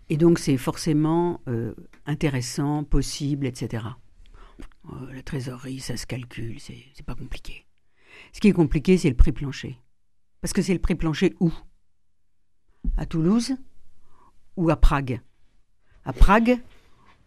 Et 0.09 0.17
donc 0.17 0.39
c'est 0.39 0.57
forcément 0.57 1.41
euh, 1.47 1.73
intéressant, 2.05 2.83
possible, 2.83 3.45
etc. 3.45 3.83
Euh, 4.85 5.13
la 5.13 5.21
trésorerie, 5.21 5.79
ça 5.79 5.97
se 5.97 6.07
calcule, 6.07 6.59
c'est 6.59 7.05
pas 7.05 7.15
compliqué. 7.15 7.65
Ce 8.33 8.39
qui 8.39 8.47
est 8.47 8.53
compliqué, 8.53 8.97
c'est 8.97 9.09
le 9.09 9.15
prix 9.15 9.31
plancher. 9.31 9.77
Parce 10.41 10.53
que 10.53 10.61
c'est 10.61 10.73
le 10.73 10.79
prix 10.79 10.95
plancher 10.95 11.35
où? 11.39 11.51
À 12.97 13.05
Toulouse 13.05 13.55
ou 14.55 14.69
à 14.69 14.75
Prague? 14.75 15.21
À 16.05 16.13
Prague 16.13 16.59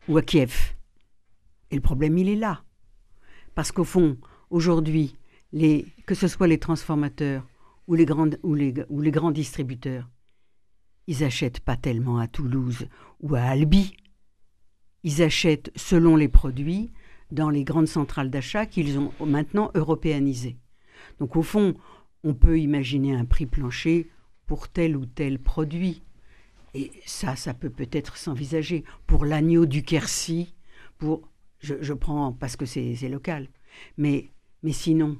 ou 0.08 0.16
à 0.16 0.22
Kiev? 0.22 0.74
Et 1.70 1.76
le 1.76 1.80
problème, 1.80 2.18
il 2.18 2.28
est 2.28 2.36
là. 2.36 2.64
Parce 3.54 3.72
qu'au 3.72 3.84
fond, 3.84 4.18
aujourd'hui, 4.50 5.16
que 6.06 6.14
ce 6.14 6.28
soit 6.28 6.46
les 6.46 6.58
transformateurs 6.58 7.46
ou 7.86 7.94
les, 7.94 8.06
grands 8.06 9.30
distributeurs, 9.30 10.08
ils 11.06 11.24
achètent 11.24 11.60
pas 11.60 11.76
tellement 11.76 12.18
à 12.18 12.28
Toulouse 12.28 12.86
ou 13.20 13.34
à 13.34 13.42
Albi. 13.42 13.94
Ils 15.02 15.22
achètent 15.22 15.72
selon 15.76 16.16
les 16.16 16.28
produits 16.28 16.92
dans 17.30 17.50
les 17.50 17.64
grandes 17.64 17.88
centrales 17.88 18.30
d'achat 18.30 18.66
qu'ils 18.66 18.98
ont 18.98 19.12
maintenant 19.24 19.70
européanisées. 19.74 20.58
Donc 21.18 21.36
au 21.36 21.42
fond, 21.42 21.74
on 22.24 22.34
peut 22.34 22.58
imaginer 22.58 23.14
un 23.14 23.24
prix 23.24 23.46
plancher 23.46 24.08
pour 24.46 24.68
tel 24.68 24.96
ou 24.96 25.06
tel 25.06 25.38
produit. 25.38 26.02
Et 26.74 26.90
ça, 27.06 27.36
ça 27.36 27.54
peut 27.54 27.70
peut-être 27.70 28.16
s'envisager. 28.16 28.84
Pour 29.06 29.24
l'agneau 29.24 29.66
du 29.66 29.82
Quercy, 29.82 30.54
pour... 30.98 31.28
Je, 31.60 31.92
prends 31.92 32.32
parce 32.32 32.56
que 32.56 32.66
c'est 32.66 33.08
local. 33.08 33.48
Mais, 33.96 34.30
mais 34.64 34.72
sinon, 34.72 35.16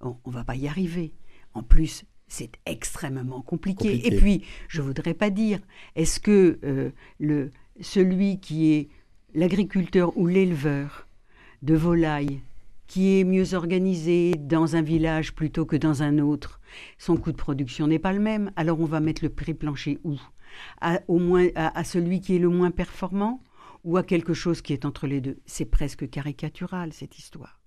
on 0.00 0.16
ne 0.26 0.32
va 0.32 0.42
pas 0.42 0.56
y 0.56 0.66
arriver. 0.66 1.12
en 1.52 1.62
plus, 1.62 2.04
c'est 2.26 2.52
extrêmement 2.66 3.42
compliqué. 3.42 4.06
Et 4.06 4.16
puis, 4.16 4.44
je 4.68 4.80
ne 4.80 4.86
voudrais 4.86 5.14
pas 5.14 5.30
dire, 5.30 5.60
est-ce 5.94 6.20
que 6.20 6.58
euh, 6.64 6.90
le, 7.20 7.52
celui 7.80 8.40
qui 8.40 8.72
est 8.72 8.88
l'agriculteur 9.34 10.16
ou 10.16 10.26
l'éleveur 10.26 11.06
de 11.62 11.74
volailles, 11.74 12.40
qui 12.86 13.18
est 13.18 13.24
mieux 13.24 13.54
organisé 13.54 14.32
dans 14.38 14.76
un 14.76 14.82
village 14.82 15.34
plutôt 15.34 15.64
que 15.64 15.76
dans 15.76 16.02
un 16.02 16.18
autre, 16.18 16.60
son 16.98 17.16
coût 17.16 17.32
de 17.32 17.36
production 17.36 17.86
n'est 17.86 17.98
pas 17.98 18.12
le 18.12 18.20
même, 18.20 18.52
alors 18.56 18.80
on 18.80 18.84
va 18.84 19.00
mettre 19.00 19.24
le 19.24 19.30
prix 19.30 19.54
plancher 19.54 19.98
où? 20.04 20.18
À, 20.80 21.00
au 21.08 21.18
moins, 21.18 21.48
à, 21.56 21.82
celui 21.82 22.20
qui 22.20 22.36
est 22.36 22.38
le 22.38 22.48
moins 22.48 22.70
performant 22.70 23.42
ou 23.82 23.96
à 23.96 24.02
quelque 24.02 24.34
chose 24.34 24.62
qui 24.62 24.72
est 24.72 24.84
entre 24.84 25.06
les 25.06 25.20
deux? 25.20 25.38
C'est 25.46 25.64
presque 25.64 26.08
caricatural 26.08 26.92
cette 26.92 27.18
histoire. 27.18 27.60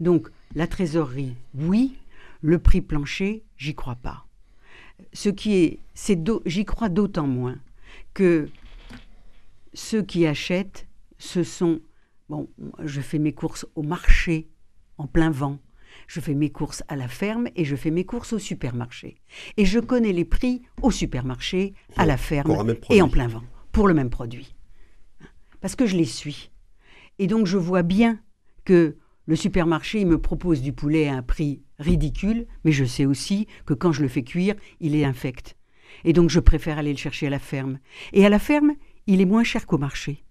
Donc 0.00 0.28
la 0.54 0.66
trésorerie, 0.66 1.36
oui, 1.54 1.98
le 2.40 2.58
prix 2.58 2.80
plancher, 2.80 3.44
j'y 3.56 3.74
crois 3.74 3.96
pas. 3.96 4.26
Ce 5.12 5.28
qui 5.28 5.54
est, 5.54 5.78
c'est 5.94 6.18
j'y 6.46 6.64
crois 6.64 6.88
d'autant 6.88 7.26
moins 7.26 7.58
que 8.14 8.48
ceux 9.74 10.02
qui 10.02 10.26
achètent, 10.26 10.86
ce 11.18 11.42
sont 11.42 11.80
bon, 12.28 12.48
je 12.82 13.00
fais 13.00 13.18
mes 13.18 13.32
courses 13.32 13.66
au 13.74 13.82
marché 13.82 14.48
en 14.98 15.06
plein 15.06 15.30
vent. 15.30 15.58
Je 16.06 16.20
fais 16.20 16.34
mes 16.34 16.50
courses 16.50 16.82
à 16.88 16.96
la 16.96 17.08
ferme 17.08 17.48
et 17.54 17.64
je 17.64 17.76
fais 17.76 17.90
mes 17.90 18.04
courses 18.04 18.32
au 18.32 18.38
supermarché. 18.38 19.20
Et 19.56 19.64
je 19.64 19.78
connais 19.78 20.12
les 20.12 20.24
prix 20.24 20.62
au 20.80 20.90
supermarché, 20.90 21.74
à 21.96 22.06
la 22.06 22.16
ferme 22.16 22.74
et 22.90 23.02
en 23.02 23.08
plein 23.08 23.28
vent, 23.28 23.42
pour 23.72 23.88
le 23.88 23.94
même 23.94 24.10
produit. 24.10 24.54
Parce 25.60 25.76
que 25.76 25.86
je 25.86 25.96
les 25.96 26.06
suis. 26.06 26.50
Et 27.18 27.26
donc 27.26 27.46
je 27.46 27.58
vois 27.58 27.82
bien 27.82 28.20
que 28.64 28.96
le 29.26 29.36
supermarché 29.36 30.00
il 30.00 30.06
me 30.06 30.20
propose 30.20 30.62
du 30.62 30.72
poulet 30.72 31.08
à 31.08 31.14
un 31.14 31.22
prix 31.22 31.62
ridicule, 31.78 32.46
mais 32.64 32.72
je 32.72 32.84
sais 32.84 33.04
aussi 33.04 33.46
que 33.66 33.74
quand 33.74 33.92
je 33.92 34.02
le 34.02 34.08
fais 34.08 34.24
cuire, 34.24 34.54
il 34.80 34.96
est 34.96 35.04
infect. 35.04 35.56
Et 36.04 36.12
donc 36.12 36.30
je 36.30 36.40
préfère 36.40 36.78
aller 36.78 36.92
le 36.92 36.98
chercher 36.98 37.26
à 37.26 37.30
la 37.30 37.38
ferme. 37.38 37.78
Et 38.12 38.24
à 38.24 38.28
la 38.28 38.38
ferme, 38.38 38.72
il 39.06 39.20
est 39.20 39.26
moins 39.26 39.44
cher 39.44 39.66
qu'au 39.66 39.78
marché. 39.78 40.24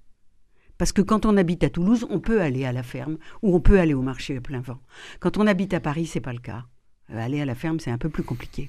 Parce 0.82 0.94
que 0.94 1.04
quand 1.04 1.28
on 1.28 1.38
habite 1.38 1.64
à 1.64 1.70
Toulouse, 1.70 2.08
on 2.10 2.20
peut 2.20 2.42
aller 2.42 2.66
à 2.66 2.72
la 2.72 2.82
ferme 2.82 3.20
ou 3.44 3.56
on 3.56 3.60
peut 3.60 3.80
aller 3.80 3.94
au 3.94 4.02
marché 4.02 4.38
à 4.38 4.42
plein 4.42 4.62
vent. 4.62 4.80
Quand 5.20 5.38
on 5.38 5.46
habite 5.46 5.76
à 5.76 5.80
Paris, 5.80 6.08
c'est 6.08 6.22
pas 6.22 6.34
le 6.34 6.40
cas. 6.40 6.66
Euh, 7.12 7.20
aller 7.20 7.40
à 7.40 7.46
la 7.46 7.54
ferme, 7.54 7.80
c'est 7.80 7.92
un 7.92 8.00
peu 8.00 8.10
plus 8.10 8.24
compliqué. 8.24 8.68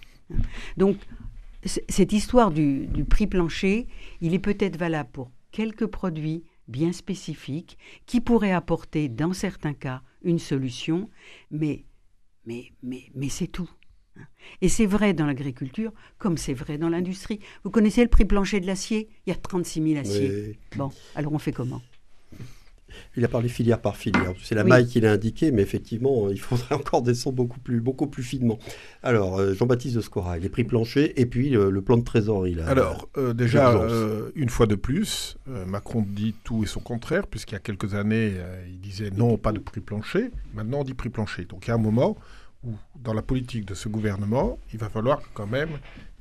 Donc, 0.76 0.98
cette 1.64 2.12
histoire 2.12 2.50
du, 2.50 2.86
prix 3.08 3.26
plancher, 3.26 3.88
il 4.20 4.34
est 4.34 4.38
peut-être 4.38 4.76
valable 4.76 5.08
pour 5.10 5.30
quelques 5.52 5.86
produits 5.86 6.44
bien 6.68 6.92
spécifiques 6.92 7.78
qui 8.04 8.20
pourraient 8.20 8.52
apporter, 8.52 9.08
dans 9.08 9.32
certains 9.32 9.72
cas, 9.72 10.02
une 10.22 10.38
solution, 10.38 11.08
mais, 11.50 11.86
mais, 12.44 12.72
mais, 12.82 13.04
mais 13.14 13.30
c'est 13.30 13.46
tout. 13.46 13.70
Et 14.60 14.68
c'est 14.68 14.84
vrai 14.84 15.14
dans 15.14 15.24
l'agriculture 15.24 15.92
comme 16.18 16.36
c'est 16.36 16.52
vrai 16.52 16.76
dans 16.76 16.90
l'industrie. 16.90 17.40
Vous 17.64 17.70
connaissez 17.70 18.02
le 18.02 18.10
prix 18.10 18.26
plancher 18.26 18.60
de 18.60 18.66
l'acier? 18.66 19.08
Il 19.26 19.30
y 19.30 19.32
a 19.32 19.36
36 19.36 19.82
000 19.82 19.98
aciers. 19.98 20.58
Bon, 20.76 20.90
alors 21.14 21.32
on 21.32 21.38
fait 21.38 21.52
comment? 21.52 21.80
Il 23.16 23.24
a 23.24 23.28
parlé 23.28 23.48
filière 23.48 23.80
par 23.80 23.96
filière. 23.96 24.32
C'est 24.42 24.54
la 24.54 24.64
maille 24.64 24.86
qu'il 24.86 25.06
a 25.06 25.12
indiquée, 25.12 25.50
mais 25.50 25.62
effectivement, 25.62 26.30
il 26.30 26.40
faudrait 26.40 26.74
encore 26.74 27.02
descendre 27.02 27.36
beaucoup 27.36 27.60
plus, 27.60 27.80
beaucoup 27.80 28.06
plus 28.06 28.22
finement. 28.22 28.58
Alors, 29.02 29.38
euh, 29.38 29.54
Jean-Baptiste 29.54 29.96
de 29.96 30.00
Scora, 30.00 30.38
les 30.38 30.48
prix 30.48 30.64
planchers 30.64 31.12
et 31.16 31.26
puis 31.26 31.50
le, 31.50 31.82
plan 31.82 31.96
de 31.96 32.04
trésorerie. 32.04 32.56
Alors, 32.66 33.08
euh, 33.16 33.32
déjà, 33.32 33.72
euh, 33.72 34.30
une 34.34 34.48
fois 34.48 34.66
de 34.66 34.74
plus, 34.74 35.36
Macron 35.66 36.04
dit 36.06 36.34
tout 36.44 36.62
et 36.62 36.66
son 36.66 36.80
contraire, 36.80 37.26
puisqu'il 37.26 37.54
y 37.54 37.56
a 37.56 37.60
quelques 37.60 37.94
années, 37.94 38.32
il 38.68 38.80
disait 38.80 39.10
non, 39.10 39.36
pas 39.36 39.52
de 39.52 39.58
prix 39.58 39.80
plancher. 39.80 40.30
Maintenant, 40.54 40.80
on 40.80 40.84
dit 40.84 40.94
prix 40.94 41.08
plancher. 41.08 41.44
Donc, 41.44 41.66
il 41.66 41.68
y 41.68 41.70
a 41.72 41.74
un 41.74 41.78
moment 41.78 42.16
où, 42.64 42.72
dans 43.00 43.12
la 43.12 43.22
politique 43.22 43.64
de 43.64 43.74
ce 43.74 43.88
gouvernement, 43.88 44.58
il 44.72 44.78
va 44.78 44.88
falloir 44.88 45.20
quand 45.34 45.46
même 45.46 45.70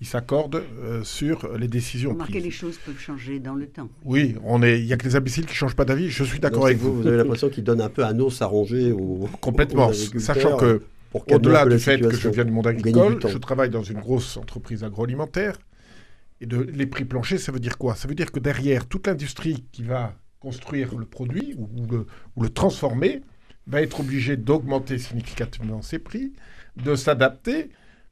ils 0.01 0.07
s'accordent 0.07 0.63
euh, 0.79 1.03
sur 1.03 1.55
les 1.57 1.67
décisions 1.67 2.13
Remarquez, 2.13 2.39
les 2.39 2.49
choses 2.49 2.79
peuvent 2.79 2.97
changer 2.97 3.39
dans 3.39 3.53
le 3.53 3.67
temps. 3.67 3.87
Oui, 4.03 4.35
on 4.43 4.63
est, 4.63 4.79
il 4.79 4.87
n'y 4.87 4.93
a 4.93 4.97
que 4.97 5.05
les 5.05 5.15
imbéciles 5.15 5.45
qui 5.45 5.51
ne 5.51 5.55
changent 5.55 5.75
pas 5.75 5.85
d'avis. 5.85 6.09
Je 6.09 6.23
suis 6.23 6.39
d'accord 6.39 6.65
avec 6.65 6.79
vous. 6.79 7.01
Vous 7.01 7.07
avez 7.07 7.17
l'impression 7.17 7.49
qu'ils 7.49 7.63
donnent 7.63 7.81
un 7.81 7.89
peu 7.89 8.03
un 8.03 8.19
os 8.19 8.41
à 8.41 8.47
ronger 8.47 8.91
aux, 8.91 9.29
Complètement, 9.39 9.93
sachant 9.93 10.57
que, 10.57 10.81
au-delà 11.13 11.67
du 11.67 11.77
fait 11.77 11.99
que 11.99 12.15
je 12.15 12.29
viens 12.29 12.45
du 12.45 12.51
monde 12.51 12.67
agricole, 12.67 13.19
je 13.25 13.37
travaille 13.37 13.69
dans 13.69 13.83
une 13.83 13.99
grosse 13.99 14.37
entreprise 14.37 14.83
agroalimentaire. 14.83 15.57
Et 16.43 16.47
de, 16.47 16.57
les 16.57 16.87
prix 16.87 17.05
planchers, 17.05 17.39
ça 17.39 17.51
veut 17.51 17.59
dire 17.59 17.77
quoi? 17.77 17.93
Ça 17.93 18.07
veut 18.07 18.15
dire 18.15 18.31
que 18.31 18.39
derrière 18.39 18.87
toute 18.87 19.05
l'industrie 19.05 19.63
qui 19.71 19.83
va 19.83 20.15
construire 20.39 20.97
le 20.97 21.05
produit 21.05 21.53
ou, 21.55 21.69
le, 21.87 22.07
ou 22.35 22.41
le 22.41 22.49
transformer 22.49 23.21
va 23.67 23.81
être 23.81 23.99
obligée 23.99 24.37
d'augmenter 24.37 24.97
significativement 24.97 25.81
ses 25.81 25.99
prix, 25.99 26.33
de 26.77 26.95
s'adapter 26.95 27.69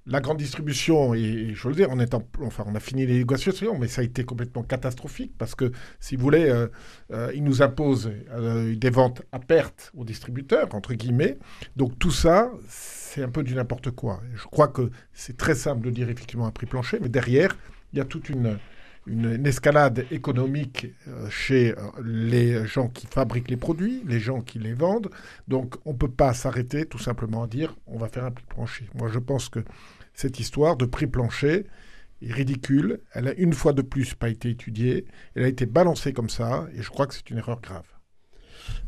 la 0.10 0.22
grande 0.22 0.38
distribution, 0.38 1.14
et, 1.14 1.54
je 1.54 1.68
veux 1.68 1.76
dire, 1.76 1.90
on, 1.92 2.46
enfin, 2.46 2.66
a 2.74 2.80
fini 2.80 3.06
les 3.06 3.20
négociations, 3.20 3.78
mais 3.78 3.88
ça 3.88 4.02
a 4.02 4.04
été 4.04 4.24
complètement 4.24 4.64
catastrophique 4.64 5.34
parce 5.38 5.54
que, 5.54 5.72
si 6.00 6.16
vous 6.16 6.24
voulez, 6.24 6.50
euh, 6.50 6.68
euh, 7.12 7.32
ils 7.36 7.44
nous 7.44 7.62
imposent 7.62 8.12
euh, 8.32 8.76
des 8.76 8.90
ventes 8.90 9.22
à 9.32 9.40
perte 9.40 9.92
aux 9.96 10.06
distributeurs, 10.06 10.74
entre 10.74 10.94
guillemets. 10.96 11.38
Donc 11.76 12.00
tout 12.00 12.12
ça, 12.12 12.52
c'est 12.68 13.22
un 13.22 13.30
peu 13.30 13.44
du 13.44 13.54
n'importe 13.54 13.92
quoi. 13.92 14.22
Je 14.34 14.46
crois 14.46 14.68
que 14.68 14.90
c'est 15.14 15.38
très 15.38 15.56
simple 15.56 15.86
de 15.86 15.92
dire 15.92 16.10
effectivement 16.10 16.48
un 16.48 16.52
prix 16.52 16.66
plancher, 16.66 16.98
mais 17.00 17.10
derrière, 17.10 17.56
il 17.94 18.00
y 18.00 18.02
a 18.02 18.06
toute 18.06 18.30
une, 18.30 18.58
une, 19.10 19.46
escalade 19.46 20.06
économique 20.12 20.88
chez 21.30 21.74
les 22.04 22.66
gens 22.66 22.88
qui 22.88 23.08
fabriquent 23.08 23.50
les 23.50 23.58
produits, 23.58 24.04
les 24.08 24.20
gens 24.20 24.42
qui 24.42 24.60
les 24.60 24.74
vendent. 24.74 25.10
Donc 25.48 25.76
on 25.86 25.94
ne 25.94 25.98
peut 25.98 26.12
pas 26.12 26.34
s'arrêter 26.34 26.86
tout 26.86 27.00
simplement 27.00 27.44
à 27.44 27.48
dire 27.48 27.76
on 27.88 27.98
va 27.98 28.08
faire 28.08 28.26
un 28.26 28.32
prix 28.32 28.46
plancher. 28.48 28.90
Moi 28.96 29.10
je 29.12 29.20
pense 29.20 29.50
que 29.50 29.60
cette 30.14 30.40
histoire 30.40 30.76
de 30.76 30.86
prix 30.86 31.08
plancher 31.08 31.66
est 32.22 32.34
ridicule. 32.34 33.02
Elle 33.14 33.28
a 33.28 33.34
une 33.34 33.54
fois 33.54 33.74
de 33.74 33.82
plus 33.82 34.14
pas 34.14 34.30
été 34.30 34.50
étudiée. 34.50 35.06
Elle 35.36 35.44
a 35.44 35.48
été 35.48 35.66
balancée 35.66 36.14
comme 36.14 36.30
ça, 36.30 36.68
et 36.76 36.82
je 36.82 36.90
crois 36.90 37.08
que 37.08 37.14
c'est 37.14 37.30
une 37.30 37.38
erreur 37.38 37.62
grave. 37.62 37.86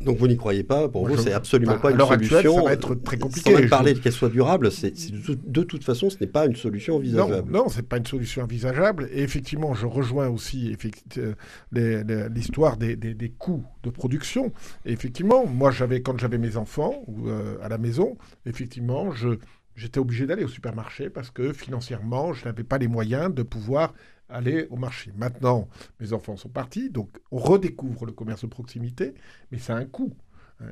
Donc 0.00 0.18
vous 0.18 0.28
n'y 0.28 0.36
croyez 0.36 0.62
pas 0.62 0.88
Pour 0.88 1.06
vous, 1.06 1.16
c'est 1.16 1.32
absolument 1.32 1.78
pas 1.78 1.90
une 1.90 1.98
solution. 1.98 2.36
Actuelle, 2.36 2.54
ça 2.54 2.62
va 2.62 2.72
être 2.72 2.94
très 2.96 3.18
compliqué. 3.18 3.62
Sans 3.62 3.68
parler 3.68 3.94
qu'elle 3.94 4.12
soit 4.12 4.28
durable, 4.28 4.70
c'est, 4.70 4.92
de, 4.92 5.62
toute 5.62 5.84
façon, 5.84 6.10
ce 6.10 6.16
n'est 6.20 6.26
pas 6.26 6.46
une 6.46 6.56
solution 6.56 6.96
envisageable. 6.96 7.50
Non, 7.50 7.64
non 7.64 7.68
ce 7.68 7.76
n'est 7.76 7.82
pas 7.82 7.98
une 7.98 8.06
solution 8.06 8.42
envisageable. 8.42 9.08
Et 9.12 9.22
effectivement, 9.22 9.74
je 9.74 9.86
rejoins 9.86 10.28
aussi 10.28 10.76
euh, 11.18 12.28
l'histoire 12.28 12.76
des, 12.76 13.34
coûts 13.38 13.64
de 13.82 13.90
production. 13.90 14.52
Et 14.84 14.92
effectivement, 14.92 15.46
moi, 15.46 15.70
j'avais 15.70 16.02
quand 16.02 16.18
j'avais 16.18 16.38
mes 16.38 16.56
enfants 16.56 17.04
euh, 17.26 17.56
à 17.62 17.68
la 17.68 17.78
maison, 17.78 18.16
effectivement, 18.46 19.12
je 19.12 19.38
j'étais 19.74 19.98
obligé 19.98 20.26
d'aller 20.26 20.44
au 20.44 20.48
supermarché 20.48 21.08
parce 21.08 21.30
que 21.30 21.52
financièrement, 21.52 22.32
je 22.32 22.44
n'avais 22.44 22.64
pas 22.64 22.78
les 22.78 22.88
moyens 22.88 23.34
de 23.34 23.42
pouvoir 23.42 23.94
aller 24.32 24.66
au 24.70 24.76
marché. 24.76 25.12
Maintenant, 25.16 25.68
mes 26.00 26.12
enfants 26.12 26.36
sont 26.36 26.48
partis, 26.48 26.90
donc 26.90 27.10
on 27.30 27.38
redécouvre 27.38 28.06
le 28.06 28.12
commerce 28.12 28.42
de 28.42 28.48
proximité, 28.48 29.14
mais 29.50 29.58
ça 29.58 29.76
a 29.76 29.78
un 29.78 29.84
coût. 29.84 30.12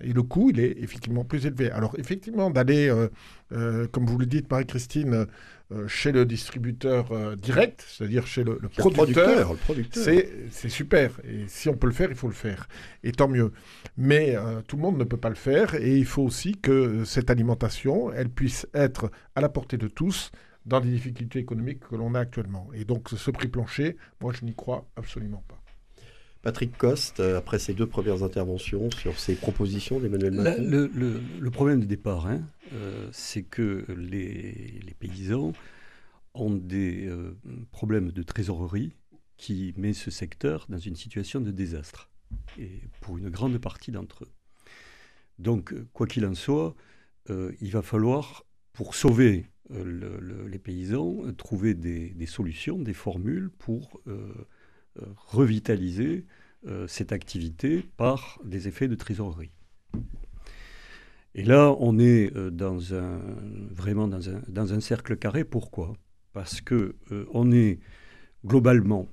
Et 0.02 0.12
le 0.12 0.22
coût, 0.22 0.50
il 0.50 0.60
est 0.60 0.76
effectivement 0.78 1.24
plus 1.24 1.46
élevé. 1.46 1.70
Alors 1.70 1.94
effectivement, 1.98 2.50
d'aller, 2.50 2.88
euh, 2.88 3.08
euh, 3.52 3.86
comme 3.88 4.06
vous 4.06 4.18
le 4.18 4.26
dites, 4.26 4.50
Marie-Christine, 4.50 5.26
euh, 5.72 5.86
chez 5.86 6.10
le 6.10 6.24
distributeur 6.24 7.36
direct, 7.36 7.84
c'est-à-dire 7.88 8.26
chez 8.26 8.42
le, 8.42 8.58
producteur, 8.76 9.54
c'est 9.90 10.68
super. 10.68 11.20
Et 11.24 11.44
si 11.46 11.68
on 11.68 11.76
peut 11.76 11.86
le 11.86 11.92
faire, 11.92 12.08
il 12.10 12.16
faut 12.16 12.26
le 12.26 12.34
faire. 12.34 12.68
Et 13.04 13.12
tant 13.12 13.28
mieux. 13.28 13.52
Mais 13.96 14.36
tout 14.66 14.76
le 14.76 14.82
monde 14.82 14.98
ne 14.98 15.04
peut 15.04 15.16
pas 15.16 15.28
le 15.28 15.36
faire. 15.36 15.74
Et 15.76 15.96
il 15.96 16.06
faut 16.06 16.22
aussi 16.22 16.56
que 16.56 17.04
cette 17.04 17.30
alimentation, 17.30 18.12
elle 18.12 18.30
puisse 18.30 18.66
être 18.74 19.10
à 19.36 19.40
la 19.40 19.48
portée 19.48 19.76
de 19.76 19.86
tous 19.86 20.32
dans 20.66 20.80
les 20.80 20.90
difficultés 20.90 21.38
économiques 21.38 21.80
que 21.80 21.96
l'on 21.96 22.14
a 22.14 22.20
actuellement. 22.20 22.68
Et 22.74 22.84
donc 22.84 23.08
ce 23.08 23.30
prix 23.30 23.48
plancher, 23.48 23.96
moi 24.20 24.32
je 24.32 24.44
n'y 24.44 24.54
crois 24.54 24.86
absolument 24.96 25.42
pas. 25.48 25.60
Patrick 26.42 26.76
Coste, 26.78 27.20
euh, 27.20 27.36
après 27.36 27.58
ces 27.58 27.74
deux 27.74 27.86
premières 27.86 28.22
interventions 28.22 28.90
sur 28.90 29.18
ces 29.18 29.34
propositions 29.34 30.00
d'Emmanuel 30.00 30.32
Macron 30.32 30.88
le, 30.94 31.50
problème 31.50 31.80
de 31.80 31.84
départ, 31.84 32.26
hein, 32.26 32.40
euh, 32.72 33.08
c'est 33.12 33.42
que 33.42 33.84
les, 33.94 34.94
paysans 34.98 35.52
ont 36.32 36.50
des 36.50 37.06
euh, 37.06 37.36
problèmes 37.72 38.10
de 38.10 38.22
trésorerie 38.22 38.96
qui 39.36 39.74
met 39.76 39.92
ce 39.92 40.10
secteur 40.10 40.66
dans 40.68 40.78
une 40.78 40.96
situation 40.96 41.40
de 41.40 41.50
désastre, 41.50 42.08
et 42.58 42.82
pour 43.00 43.18
une 43.18 43.28
grande 43.28 43.58
partie 43.58 43.90
d'entre 43.90 44.24
eux. 44.24 44.30
Donc, 45.38 45.74
quoi 45.92 46.06
qu'il 46.06 46.26
en 46.26 46.34
soit, 46.34 46.74
il 47.28 47.70
va 47.70 47.80
falloir, 47.80 48.44
pour 48.74 48.94
sauver 48.94 49.46
les 49.70 50.58
paysans, 50.58 51.32
trouver 51.36 51.74
des, 51.74 52.26
solutions, 52.26 52.78
des 52.78 52.94
formules 52.94 53.50
pour 53.58 54.00
euh, 54.98 55.04
revitaliser 55.16 56.26
euh, 56.66 56.88
cette 56.88 57.12
activité 57.12 57.84
par 57.96 58.40
des 58.44 58.66
effets 58.66 58.88
de 58.88 58.96
trésorerie. 58.96 59.52
Et 61.36 61.44
là, 61.44 61.76
on 61.78 62.00
est 62.00 62.36
euh, 62.36 62.50
dans 62.50 62.92
un, 62.92 63.20
vraiment 63.70 64.08
dans 64.08 64.72
un, 64.74 64.80
cercle 64.80 65.16
carré. 65.16 65.44
Pourquoi? 65.44 65.92
Parce 66.32 66.60
que 66.60 66.96
on 67.32 67.50
est 67.52 67.78
globalement 68.44 69.08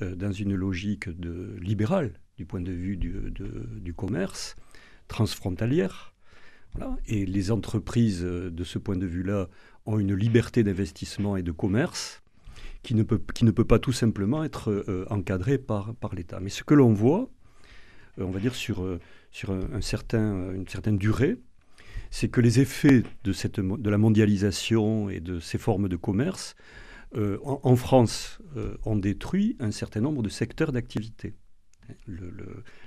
dans 0.00 0.32
une 0.32 0.54
logique 0.54 1.08
de 1.08 1.56
libérale 1.60 2.12
du 2.36 2.46
point 2.46 2.60
de 2.60 2.72
vue 2.72 2.96
du, 2.96 3.32
du 3.32 3.94
commerce, 3.94 4.54
transfrontalière, 5.08 6.09
Et 7.06 7.26
les 7.26 7.50
entreprises, 7.50 8.22
de 8.22 8.64
ce 8.64 8.78
point 8.78 8.96
de 8.96 9.06
vue-là, 9.06 9.48
ont 9.86 9.98
une 9.98 10.14
liberté 10.14 10.62
d'investissement 10.62 11.36
et 11.36 11.42
de 11.42 11.52
commerce 11.52 12.22
qui 12.82 12.94
ne 12.94 13.02
peut, 13.02 13.64
pas 13.64 13.78
tout 13.78 13.92
simplement 13.92 14.44
être 14.44 14.84
encadrée 15.10 15.58
par, 15.58 15.94
l'État. 16.12 16.40
Mais 16.40 16.48
ce 16.48 16.64
que 16.64 16.74
l'on 16.74 16.92
voit, 16.92 17.28
on 18.18 18.30
va 18.30 18.40
dire 18.40 18.54
sur, 18.54 18.82
une 18.82 19.82
certaine 19.82 20.96
durée, 20.96 21.36
c'est 22.10 22.28
que 22.28 22.40
les 22.40 22.60
effets 22.60 23.02
de, 23.24 23.90
la 23.90 23.98
mondialisation 23.98 25.08
et 25.08 25.20
de 25.20 25.40
ces 25.40 25.58
formes 25.58 25.88
de 25.88 25.96
commerce 25.96 26.54
euh, 27.16 27.38
en, 27.42 27.74
France, 27.74 28.38
euh, 28.56 28.76
ont 28.84 28.96
détruit 28.96 29.56
un 29.58 29.72
certain 29.72 30.00
nombre 30.00 30.22
de 30.22 30.28
secteurs 30.28 30.70
d'activité. 30.70 31.34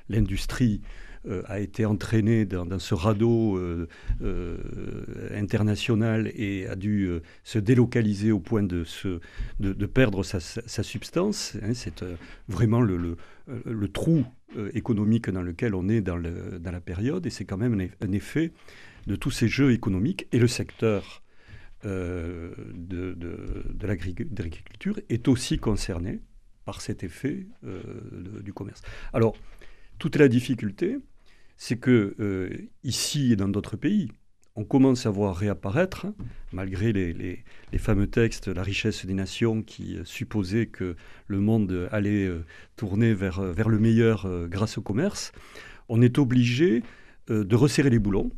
L'industrie 0.08 0.82
euh, 0.82 1.13
a 1.48 1.60
été 1.60 1.86
entraînée 1.86 2.46
dans, 2.46 2.80
ce 2.80 2.94
radeau 2.94 3.60
international 5.32 6.32
et 6.36 6.68
a 6.68 6.76
dû 6.76 7.10
se 7.44 7.60
délocaliser 7.60 8.32
au 8.32 8.40
point 8.40 8.64
de, 8.64 8.84
se, 8.84 9.20
de, 9.60 9.86
perdre 9.86 10.24
sa, 10.24 10.40
substance. 10.84 11.56
Hein. 11.62 11.74
C'est 11.74 12.04
vraiment 12.48 12.82
le, 12.82 13.18
le, 13.66 13.88
trou 13.88 14.26
économique 14.74 15.30
dans 15.30 15.42
lequel 15.42 15.76
on 15.76 15.88
est 15.88 16.02
dans, 16.02 16.20
dans 16.20 16.72
la 16.72 16.82
période 16.82 17.26
et 17.26 17.30
c'est 17.30 17.46
quand 17.46 17.58
même 17.58 17.90
un, 18.02 18.12
effet 18.12 18.52
de 19.08 19.16
tous 19.16 19.32
ces 19.32 19.48
jeux 19.48 19.72
économiques 19.72 20.28
et 20.32 20.40
le 20.40 20.48
secteur 20.48 21.24
euh, 21.86 22.54
de, 22.74 23.14
de, 23.14 23.88
l'agriculture 23.88 25.00
est 25.10 25.28
aussi 25.28 25.58
concerné 25.58 26.22
par 26.64 26.80
cet 26.80 27.04
effet 27.04 27.46
euh, 27.66 27.82
du 28.42 28.54
commerce. 28.54 28.82
Alors, 29.12 29.36
toute 30.00 30.16
la 30.16 30.30
difficulté, 30.30 30.98
c'est 31.66 31.78
que 31.78 32.14
euh, 32.20 32.50
ici 32.84 33.32
et 33.32 33.38
dans 33.38 33.48
d'autres 33.48 33.78
pays, 33.78 34.12
on 34.58 34.66
commence 34.66 35.06
à 35.06 35.10
voir 35.10 35.34
réapparaître, 35.34 36.08
malgré 36.52 36.92
les, 36.92 37.44
fameux 37.78 38.08
textes 38.08 38.50
La 38.50 38.64
richesse 38.64 39.06
des 39.06 39.14
nations 39.14 39.62
qui 39.62 39.98
supposaient 40.04 40.66
que 40.66 40.98
le 41.28 41.40
monde 41.40 41.88
allait 41.90 42.30
tourner 42.76 43.14
vers, 43.14 43.40
le 43.42 43.80
meilleur 43.80 44.28
grâce 44.50 44.78
au 44.78 44.82
commerce, 44.82 45.32
on 45.88 46.02
est 46.02 46.18
obligé 46.18 46.84
de 47.30 47.56
resserrer 47.56 47.90
les 47.90 47.98
boulons 47.98 48.30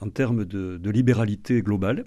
en 0.00 0.08
termes 0.08 0.46
de, 0.46 0.90
libéralité 0.90 1.60
globale. 1.60 2.06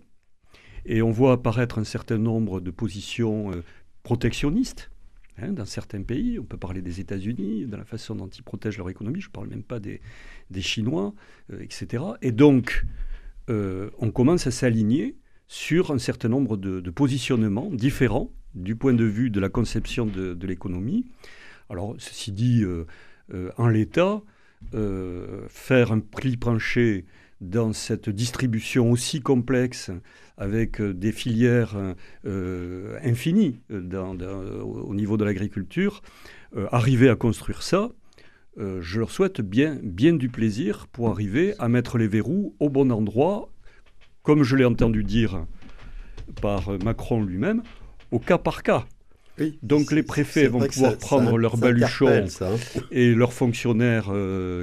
Et 0.85 1.03
on 1.03 1.11
voit 1.11 1.33
apparaître 1.33 1.77
un 1.77 1.83
certain 1.83 2.17
nombre 2.17 2.59
de 2.59 2.71
positions 2.71 3.51
euh, 3.51 3.63
protectionnistes 4.01 4.89
hein, 5.37 5.51
dans 5.51 5.65
certains 5.65 6.01
pays. 6.01 6.39
On 6.39 6.43
peut 6.43 6.57
parler 6.57 6.81
des 6.81 6.99
États-Unis, 6.99 7.65
de 7.65 7.75
la 7.75 7.85
façon 7.85 8.15
dont 8.15 8.27
ils 8.27 8.43
protègent 8.43 8.77
leur 8.77 8.89
économie. 8.89 9.21
Je 9.21 9.27
ne 9.27 9.31
parle 9.31 9.47
même 9.47 9.63
pas 9.63 9.79
des, 9.79 10.01
Chinois, 10.59 11.13
euh, 11.51 11.61
etc. 11.61 12.03
Et 12.21 12.31
donc, 12.31 12.85
euh, 13.49 13.89
on 13.99 14.11
commence 14.11 14.47
à 14.47 14.51
s'aligner 14.51 15.15
sur 15.47 15.91
un 15.91 15.99
certain 15.99 16.29
nombre 16.29 16.57
de, 16.57 16.89
positionnements 16.89 17.69
différents 17.71 18.31
du 18.55 18.75
point 18.75 18.93
de 18.93 19.05
vue 19.05 19.29
de 19.29 19.39
la 19.39 19.49
conception 19.49 20.05
de, 20.05 20.47
l'économie. 20.47 21.05
Alors, 21.69 21.95
ceci 21.97 22.31
dit, 22.31 22.63
en 23.57 23.67
l'état, 23.67 24.21
faire 25.49 25.91
un 25.91 25.99
prix 25.99 26.37
plancher 26.37 27.05
dans 27.41 27.73
cette 27.73 28.09
distribution 28.09 28.91
aussi 28.91 29.19
complexe, 29.19 29.91
avec 30.37 30.79
euh, 30.79 30.93
des 30.93 31.11
filières 31.11 31.75
euh, 32.25 32.99
infinies 33.03 33.59
euh, 33.71 34.61
au 34.61 34.93
niveau 34.93 35.17
de 35.17 35.25
l'agriculture, 35.25 36.01
arriver 36.71 37.09
à 37.09 37.15
construire 37.15 37.63
ça, 37.63 37.91
je 38.57 38.99
leur 38.99 39.09
souhaite 39.09 39.39
bien, 39.39 39.79
bien 39.81 40.11
du 40.11 40.27
plaisir 40.27 40.87
pour 40.87 41.09
arriver 41.09 41.53
à 41.59 41.69
mettre 41.69 41.97
les 41.97 42.09
verrous 42.09 42.53
au 42.59 42.69
bon 42.69 42.91
endroit, 42.91 43.49
comme 44.21 44.43
je 44.43 44.57
l'ai 44.57 44.65
entendu 44.65 45.05
dire 45.05 45.45
par 46.41 46.77
Macron 46.83 47.23
lui-même, 47.23 47.63
au 48.11 48.19
cas 48.19 48.37
par 48.37 48.63
cas. 48.63 48.85
Donc 49.63 49.91
les 49.91 50.03
préfets 50.03 50.47
vont 50.47 50.59
pouvoir 50.59 50.97
prendre 50.97 51.37
leurs 51.37 51.57
baluchons 51.57 52.25
hein. 52.41 52.55
et 52.91 53.13
leurs 53.13 53.33
fonctionnaires 53.33 54.11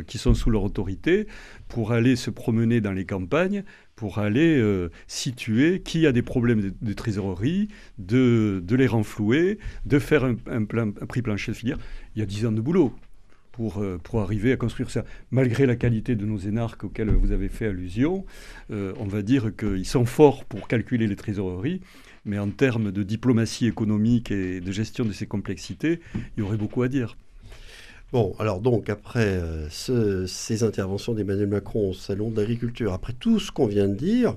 qui 0.06 0.18
sont 0.18 0.34
sous 0.34 0.50
leur 0.50 0.62
autorité 0.62 1.26
pour 1.68 1.92
aller 1.92 2.16
se 2.16 2.30
promener 2.30 2.80
dans 2.80 2.92
les 2.92 3.04
campagnes, 3.04 3.62
pour 3.94 4.18
aller 4.18 4.56
euh, 4.58 4.90
situer 5.06 5.82
qui 5.82 6.06
a 6.06 6.12
des 6.12 6.22
problèmes 6.22 6.72
de, 6.80 6.92
trésorerie, 6.92 7.68
de, 7.98 8.62
les 8.70 8.86
renflouer, 8.86 9.58
de 9.86 9.98
faire 9.98 10.24
un, 10.24 10.64
prix 10.64 11.22
plancher 11.22 11.52
de 11.52 11.56
filière. 11.56 11.78
Il 12.14 12.20
y 12.20 12.22
a 12.22 12.26
dix 12.26 12.46
ans 12.46 12.52
de 12.52 12.60
boulot 12.60 12.94
pour, 13.58 13.82
euh, 13.82 13.98
pour 14.00 14.20
arriver 14.20 14.52
à 14.52 14.56
construire 14.56 14.88
ça. 14.88 15.04
Malgré 15.32 15.66
la 15.66 15.74
qualité 15.74 16.14
de 16.14 16.24
nos 16.24 16.38
énarques 16.38 16.84
auxquels 16.84 17.10
vous 17.10 17.32
avez 17.32 17.48
fait 17.48 17.66
allusion, 17.66 18.24
euh, 18.70 18.92
on 19.00 19.06
va 19.06 19.22
dire 19.22 19.50
qu'ils 19.56 19.84
sont 19.84 20.04
forts 20.04 20.44
pour 20.44 20.68
calculer 20.68 21.08
les 21.08 21.16
trésoreries, 21.16 21.80
mais 22.24 22.38
en 22.38 22.50
termes 22.50 22.92
de 22.92 23.02
diplomatie 23.02 23.66
économique 23.66 24.30
et 24.30 24.60
de 24.60 24.70
gestion 24.70 25.04
de 25.04 25.10
ces 25.10 25.26
complexités, 25.26 25.98
il 26.14 26.40
y 26.40 26.42
aurait 26.42 26.56
beaucoup 26.56 26.82
à 26.82 26.88
dire. 26.88 27.16
Bon, 28.12 28.36
alors 28.38 28.60
donc, 28.60 28.88
après 28.90 29.26
euh, 29.26 29.68
ces 29.68 30.62
interventions 30.62 31.12
d'Emmanuel 31.14 31.48
Macron 31.48 31.90
au 31.90 31.94
Salon 31.94 32.30
de 32.30 32.36
l'agriculture, 32.36 32.92
après 32.92 33.12
tout 33.12 33.40
ce 33.40 33.50
qu'on 33.50 33.66
vient 33.66 33.88
de 33.88 33.96
dire, 33.96 34.36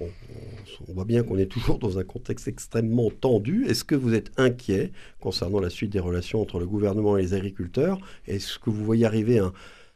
on, 0.00 0.92
voit 0.92 1.04
bien 1.04 1.22
qu'on 1.22 1.38
est 1.38 1.46
toujours 1.46 1.78
dans 1.78 1.98
un 1.98 2.04
contexte 2.04 2.48
extrêmement 2.48 3.10
tendu. 3.10 3.66
Est-ce 3.66 3.84
que 3.84 3.94
vous 3.94 4.14
êtes 4.14 4.30
inquiet 4.36 4.92
concernant 5.20 5.60
la 5.60 5.70
suite 5.70 5.90
des 5.90 6.00
relations 6.00 6.40
entre 6.40 6.58
le 6.58 6.66
gouvernement 6.66 7.16
et 7.16 7.22
les 7.22 7.34
agriculteurs? 7.34 7.98
Est-ce 8.26 8.58
que 8.58 8.70
vous 8.70 8.84
voyez 8.84 9.04
arriver 9.04 9.40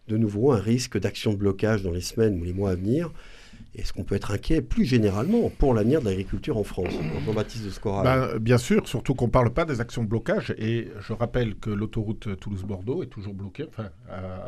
de 0.09 0.17
nouveau 0.17 0.53
un 0.53 0.61
risque 0.61 0.99
d'action 0.99 1.33
de 1.33 1.39
blocage 1.39 1.83
dans 1.83 1.93
les 1.93 2.01
semaines 2.01 2.41
ou 2.41 2.45
les 2.45 2.53
mois 2.53 2.71
à 2.71 2.75
venir? 2.75 3.11
Est-ce 3.75 3.93
qu'on 3.93 4.05
peut 4.05 4.15
être 4.15 4.31
inquiet 4.31 4.63
plus 4.63 4.85
généralement 4.85 5.51
pour 5.59 5.75
l'avenir 5.75 6.01
de 6.01 6.07
l'agriculture 6.07 6.57
en 6.57 6.65
France 6.65 6.93
Jean-Baptiste 7.27 7.65
de 7.65 7.71
Scoral 7.71 8.05
ben, 8.05 8.39
Bien 8.39 8.59
sûr, 8.59 8.87
surtout 8.87 9.15
qu'on 9.15 9.27
ne 9.27 9.31
parle 9.31 9.53
pas 9.53 9.65
des 9.65 9.81
actions 9.81 10.03
de 10.05 10.09
blocage. 10.09 10.55
Et 10.59 10.89
je 11.01 11.13
rappelle 11.13 11.57
que 11.57 11.71
l'autoroute 11.71 12.39
Toulouse-Bordeaux 12.39 13.03
est 13.03 13.09
toujours 13.09 13.35
bloquée. 13.35 13.67
Enfin, 13.69 13.91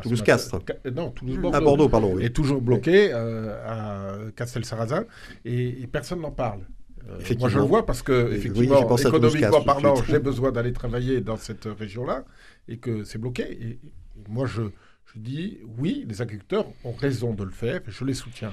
Toulouse-Castres 0.03 0.59
Non, 0.95 1.11
Toulouse-Bordeaux. 1.11 1.57
À 1.57 1.61
Bordeaux, 1.61 1.89
pardon. 1.89 2.19
Est 2.19 2.35
toujours 2.35 2.61
bloquée 2.61 3.11
euh, 3.13 3.57
à 3.67 4.31
Castel-Sarrazin 4.37 5.05
et, 5.45 5.87
personne 5.91 6.21
n'en 6.21 6.31
parle. 6.31 6.61
Euh, 7.09 7.19
moi, 7.39 7.49
je 7.49 7.59
le 7.59 7.65
vois 7.65 7.87
parce 7.87 8.03
que, 8.03 8.33
effectivement, 8.33 8.97
économiquement 8.97 9.63
parlant, 9.63 9.95
j'ai 10.09 10.19
besoin 10.19 10.53
d'aller 10.53 10.73
travailler 10.73 11.21
dans 11.21 11.37
cette 11.37 11.65
région-là 11.65 12.25
et 12.69 12.79
que 12.79 13.05
c'est 13.05 13.19
bloqué. 13.19 13.43
et 13.43 13.81
moi, 14.29 14.47
je, 14.47 14.63
je 15.17 15.21
dis 15.21 15.59
oui, 15.79 16.05
les 16.09 16.21
agriculteurs 16.21 16.67
ont 16.85 16.93
raison 16.93 17.33
de 17.33 17.43
le 17.43 17.51
faire, 17.51 17.81
je 17.87 18.05
les 18.05 18.15
soutiens. 18.15 18.53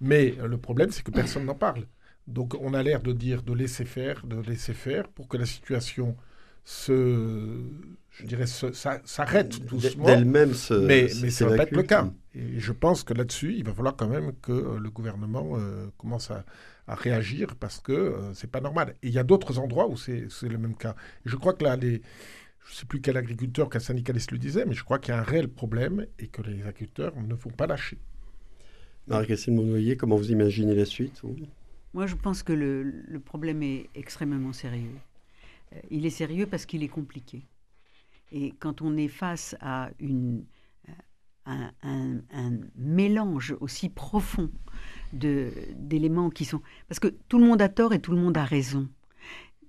Mais 0.00 0.34
euh, 0.40 0.48
le 0.48 0.58
problème, 0.58 0.90
c'est 0.90 1.04
que 1.04 1.10
personne 1.10 1.44
n'en 1.44 1.54
parle. 1.54 1.84
Donc 2.26 2.54
on 2.60 2.74
a 2.74 2.82
l'air 2.82 3.00
de 3.00 3.12
dire 3.12 3.42
de 3.42 3.52
laisser 3.52 3.84
faire, 3.84 4.26
de 4.26 4.40
laisser 4.40 4.74
faire 4.74 5.08
pour 5.08 5.28
que 5.28 5.36
la 5.36 5.46
situation 5.46 6.16
se, 6.64 7.60
je 8.10 8.26
dirais, 8.26 8.46
s'arrête 8.46 9.64
doucement. 9.64 10.04
D'elle-même 10.04 10.52
Mais, 10.82 11.08
mais 11.22 11.30
ça 11.30 11.44
ne 11.44 11.50
va 11.50 11.56
pas 11.58 11.62
être 11.62 11.76
le 11.76 11.82
cas. 11.84 12.10
Et 12.34 12.58
je 12.58 12.72
pense 12.72 13.02
que 13.02 13.14
là-dessus, 13.14 13.54
il 13.56 13.64
va 13.64 13.72
falloir 13.72 13.96
quand 13.96 14.08
même 14.08 14.32
que 14.42 14.52
euh, 14.52 14.78
le 14.78 14.90
gouvernement 14.90 15.52
euh, 15.54 15.86
commence 15.96 16.30
à, 16.30 16.44
réagir 16.88 17.54
parce 17.54 17.78
que 17.78 18.16
ce 18.32 18.40
c'est 18.40 18.50
pas 18.50 18.60
normal. 18.60 18.96
Et 19.04 19.08
il 19.08 19.14
y 19.14 19.18
a 19.20 19.22
d'autres 19.22 19.60
endroits 19.60 19.88
où 19.88 19.96
c'est 19.96 20.26
le 20.42 20.58
même 20.58 20.74
cas. 20.74 20.96
Et 21.24 21.28
je 21.28 21.36
crois 21.36 21.52
que 21.52 21.62
là, 21.62 21.76
les, 21.76 22.02
je 22.66 22.72
ne 22.72 22.76
sais 22.76 22.86
plus 22.86 23.00
quel 23.00 23.16
agriculteur, 23.16 23.68
quel 23.68 23.80
syndicaliste 23.80 24.32
le 24.32 24.38
disait, 24.38 24.64
mais 24.64 24.74
je 24.74 24.84
crois 24.84 24.98
qu'il 24.98 25.12
y 25.12 25.16
a 25.16 25.20
un 25.20 25.24
réel 25.24 25.48
problème 25.48 26.06
et 26.18 26.28
que 26.28 26.42
les 26.42 26.62
agriculteurs 26.62 27.14
ne 27.20 27.34
vont 27.34 27.50
pas 27.50 27.66
lâcher. 27.66 27.98
Marie-Christine 29.06 29.56
Monnoyer, 29.56 29.96
comment 29.96 30.16
vous 30.16 30.30
imaginez 30.30 30.74
la 30.74 30.84
suite 30.84 31.22
Moi, 31.94 32.06
je 32.06 32.14
pense 32.14 32.42
que 32.42 32.52
le, 32.52 33.18
problème 33.18 33.62
est 33.62 33.88
extrêmement 33.94 34.52
sérieux. 34.52 34.94
Euh, 35.72 35.80
il 35.90 36.06
est 36.06 36.10
sérieux 36.10 36.46
parce 36.46 36.66
qu'il 36.66 36.82
est 36.84 36.88
compliqué. 36.88 37.42
Et 38.30 38.54
quand 38.60 38.82
on 38.82 38.96
est 38.96 39.08
face 39.08 39.56
à 39.60 39.90
une, 39.98 40.44
un, 41.46 41.72
un 41.82 42.58
mélange 42.76 43.56
aussi 43.60 43.88
profond 43.88 44.50
d'éléments 45.12 46.30
qui 46.30 46.44
sont... 46.44 46.60
Parce 46.88 47.00
que 47.00 47.08
tout 47.08 47.38
le 47.38 47.46
monde 47.46 47.60
a 47.62 47.68
tort 47.68 47.92
et 47.92 48.00
tout 48.00 48.12
le 48.12 48.18
monde 48.20 48.36
a 48.36 48.44
raison 48.44 48.88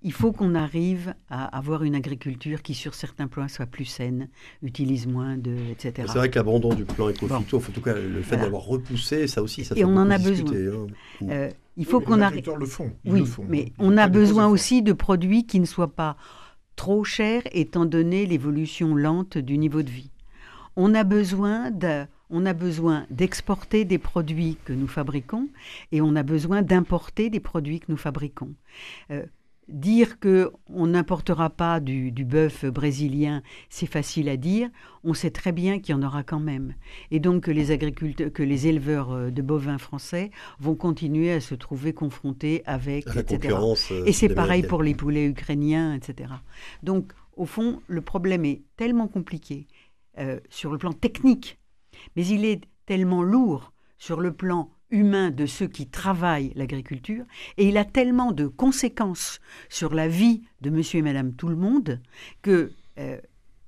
il 0.04 0.14
faut 0.14 0.32
qu'on 0.32 0.56
arrive 0.56 1.14
à 1.30 1.46
avoir 1.58 1.84
une 1.84 1.96
agriculture 1.96 2.62
qui, 2.62 2.74
sur 2.74 2.96
certains 2.96 3.28
points, 3.28 3.48
soit 3.48 3.68
plus 3.68 3.86
saine, 3.86 4.30
utilise 4.64 5.06
moins 5.06 5.38
de, 5.38 5.56
etc. 5.72 6.08
C'est 6.08 6.18
vrai 6.18 6.30
que 6.30 6.40
l'abandon 6.40 6.74
du 6.74 6.86
plan 6.86 7.10
éco 7.10 7.28
en 7.32 7.42
tout 7.42 7.82
cas 7.82 7.94
le 7.94 8.22
fait 8.22 8.38
d'avoir 8.38 8.64
repoussé, 8.64 9.28
ça 9.28 9.42
aussi, 9.44 9.64
ça 9.64 9.76
Et 9.78 9.86
on 9.86 9.96
en 9.96 10.10
a 10.10 10.18
besoin. 10.18 10.52
Hein. 10.52 10.88
Euh, 11.30 11.50
il 11.78 11.86
faut 11.86 12.02
qu'on 12.02 12.22
arrive. 12.22 12.44
le 12.58 12.66
font. 12.66 12.92
oui, 13.06 13.24
mais 13.48 13.72
on 13.78 13.98
a 13.98 14.08
besoin 14.08 14.48
aussi 14.48 14.82
de 14.82 14.94
produits 14.94 15.46
qui 15.46 15.60
ne 15.60 15.66
soient 15.66 15.94
pas 15.94 16.18
trop 16.76 17.04
chers, 17.04 17.44
étant 17.52 17.86
donné 17.86 18.26
l'évolution 18.26 18.96
lente 18.96 19.38
du 19.38 19.58
niveau 19.58 19.84
de 19.84 19.90
vie. 19.90 20.10
On 20.76 20.96
a 20.96 21.04
besoin 21.04 21.70
de 21.70 22.06
on 22.34 22.46
a 22.46 22.54
besoin 22.54 23.06
d'exporter 23.10 23.84
des 23.84 23.98
produits 23.98 24.58
que 24.64 24.72
nous 24.72 24.88
fabriquons 24.88 25.50
et 25.92 26.02
on 26.02 26.16
a 26.16 26.24
besoin 26.24 26.62
d'importer 26.62 27.30
des 27.30 27.42
produits 27.42 27.82
que 27.82 27.88
nous 27.90 27.98
fabriquons. 27.98 28.54
Euh, 29.12 29.26
dire 29.72 30.20
que 30.20 30.52
on 30.68 30.88
n'importera 30.88 31.50
pas 31.50 31.80
du, 31.80 32.12
du 32.12 32.26
bœuf 32.26 32.66
brésilien, 32.66 33.42
c'est 33.70 33.86
facile 33.88 34.30
à 34.30 34.38
dire. 34.38 34.70
On 35.04 35.14
sait 35.14 35.32
très 35.32 35.52
bien 35.52 35.80
qu'il 35.80 35.96
y 35.96 35.98
en 35.98 36.04
aura 36.04 36.24
quand 36.24 36.40
même, 36.40 36.76
et 37.10 37.20
donc 37.20 37.44
que 37.44 37.52
les 37.52 37.72
agriculteurs, 37.72 38.32
que 38.32 38.44
les 38.44 38.68
éleveurs 38.68 39.12
euh, 39.12 39.32
de 39.32 39.42
bovins 39.42 39.78
français 39.78 40.32
vont 40.60 40.76
continuer 40.76 41.32
à 41.32 41.40
se 41.40 41.56
trouver 41.56 41.94
confrontés 41.94 42.62
avec 42.66 43.06
la 43.06 43.22
etc. 43.22 43.40
concurrence. 43.42 43.92
euh, 43.92 44.06
Et 44.06 44.14
c'est 44.14 44.30
pareil 44.30 44.64
pour 44.64 44.84
les 44.84 44.94
poulets 44.94 45.26
ukrainiens, 45.26 45.96
etc. 45.96 46.30
Donc, 46.84 47.14
au 47.36 47.46
fond, 47.46 47.82
le 47.88 48.02
problème 48.02 48.46
est 48.46 48.62
tellement 48.78 49.08
compliqué 49.08 49.68
euh, 50.20 50.40
sur 50.50 50.72
le 50.72 50.78
plan 50.78 50.94
technique, 50.94 51.60
mais 52.16 52.26
il 52.28 52.46
est 52.46 52.62
tellement 52.86 53.24
lourd 53.24 53.74
sur 53.98 54.20
le 54.20 54.34
plan 54.34 54.70
humain 54.92 55.32
de 55.32 55.46
ceux 55.46 55.68
qui 55.68 55.88
travaillent 55.88 56.54
l'agriculture, 56.56 57.26
et 57.58 57.68
il 57.68 57.78
a 57.78 57.86
tellement 57.86 58.32
de 58.32 58.48
conséquences 58.48 59.40
sur 59.70 59.94
la 59.94 60.08
vie 60.08 60.44
de 60.62 60.70
monsieur 60.70 61.00
et 61.00 61.04
madame 61.04 61.34
tout 61.34 61.48
le 61.48 61.56
monde 61.56 62.02
que 62.42 62.72
euh, 63.00 63.18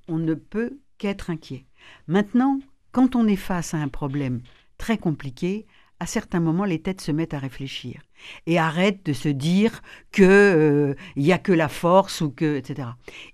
on 0.08 0.18
ne 0.18 0.34
peut 0.34 0.80
qu'être 0.98 1.30
inquiet. 1.30 1.66
Maintenant, 2.08 2.60
quand 2.92 3.16
on 3.16 3.28
est 3.28 3.36
face 3.36 3.74
à 3.74 3.78
un 3.78 3.88
problème 3.88 4.42
très 4.78 4.98
compliqué, 4.98 5.66
à 6.00 6.06
certains 6.06 6.40
moments, 6.40 6.66
les 6.66 6.82
têtes 6.82 7.02
se 7.02 7.12
mettent 7.12 7.34
à 7.34 7.40
réfléchir 7.40 8.02
et 8.46 8.60
arrêtent 8.60 9.06
de 9.06 9.14
se 9.14 9.30
dire 9.30 9.82
que 10.12 10.24
euh, 10.24 10.96
il 11.16 11.24
y 11.24 11.32
a 11.32 11.38
que 11.38 11.54
la 11.54 11.70
force 11.70 12.22
ou 12.22 12.30
que 12.30 12.58
etc. 12.58 12.90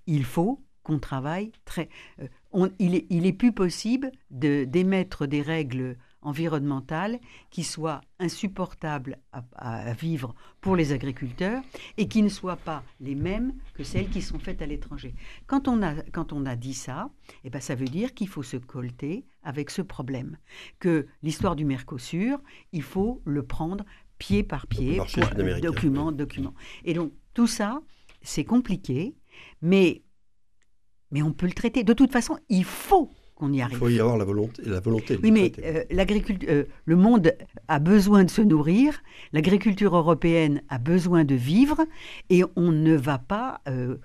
Il 0.05 0.23
faut 0.23 0.61
qu'on 0.83 0.99
travaille 0.99 1.51
très. 1.65 1.89
euh, 2.21 2.27
il, 2.79 3.25
est, 3.25 3.33
plus 3.33 3.51
possible 3.51 4.11
d'émettre 4.31 5.27
des 5.27 5.41
règles 5.41 5.97
environnementales 6.21 7.19
qui 7.49 7.63
soient 7.63 8.01
insupportables 8.19 9.19
à, 9.31 9.93
vivre 9.93 10.35
pour 10.61 10.75
les 10.75 10.91
agriculteurs 10.91 11.61
et 11.97 12.07
qui 12.07 12.21
ne 12.21 12.29
soient 12.29 12.57
pas 12.57 12.83
les 12.99 13.15
mêmes 13.15 13.53
que 13.73 13.83
celles 13.83 14.09
qui 14.09 14.21
sont 14.21 14.39
faites 14.39 14.61
à 14.61 14.65
l'étranger. 14.65 15.15
Quand 15.47 15.67
on 15.67 15.81
a 15.81 15.95
quand 16.11 16.33
on 16.33 16.45
a 16.45 16.55
dit 16.55 16.73
ça, 16.73 17.09
eh 17.43 17.49
ben 17.49 17.61
ça 17.61 17.75
veut 17.75 17.87
dire 17.87 18.13
qu'il 18.13 18.27
faut 18.27 18.43
se 18.43 18.57
colter 18.57 19.25
avec 19.43 19.69
ce 19.69 19.81
problème, 19.81 20.37
que 20.79 21.07
l'histoire 21.23 21.55
du 21.55 21.65
Mercosur, 21.65 22.39
il 22.73 22.83
faut 22.83 23.21
le 23.25 23.43
prendre 23.43 23.85
pied 24.17 24.43
par 24.43 24.67
pied, 24.67 25.01
sud-américain, 25.07 25.67
document, 25.67 26.11
document. 26.11 26.53
Et 26.83 26.93
donc 26.93 27.13
tout 27.33 27.47
ça, 27.47 27.81
c'est 28.21 28.43
compliqué, 28.43 29.15
mais 29.61 30.03
mais 31.11 31.21
on 31.21 31.33
peut 31.33 31.47
le 31.47 31.53
traiter. 31.53 31.83
De 31.83 31.93
toute 31.93 32.11
façon, 32.11 32.37
il 32.49 32.63
faut 32.63 33.09
qu'on 33.39 33.53
y 33.53 33.57
Il 33.57 33.75
faut 33.75 33.89
y 33.89 33.99
avoir 33.99 34.17
la 34.17 34.25
volonté. 34.25 34.61
La 34.65 34.79
volonté 34.79 35.15
de 35.15 35.21
Oui, 35.23 35.31
mais 35.31 35.51
euh, 35.63 35.83
l'agriculture, 35.89 36.49
euh, 36.51 36.65
le 36.85 36.95
monde 36.95 37.33
a 37.67 37.79
besoin 37.79 38.25
de 38.25 38.29
se 38.29 38.41
nourrir, 38.41 39.01
l'agriculture 39.33 39.95
européenne 39.95 40.61
a 40.69 40.77
besoin 40.77 41.23
de 41.23 41.35
vivre, 41.35 41.85
et 42.29 42.43
on 42.55 42.71
ne 42.71 42.95
va 42.95 43.17
pas 43.17 43.61
euh, 43.67 43.95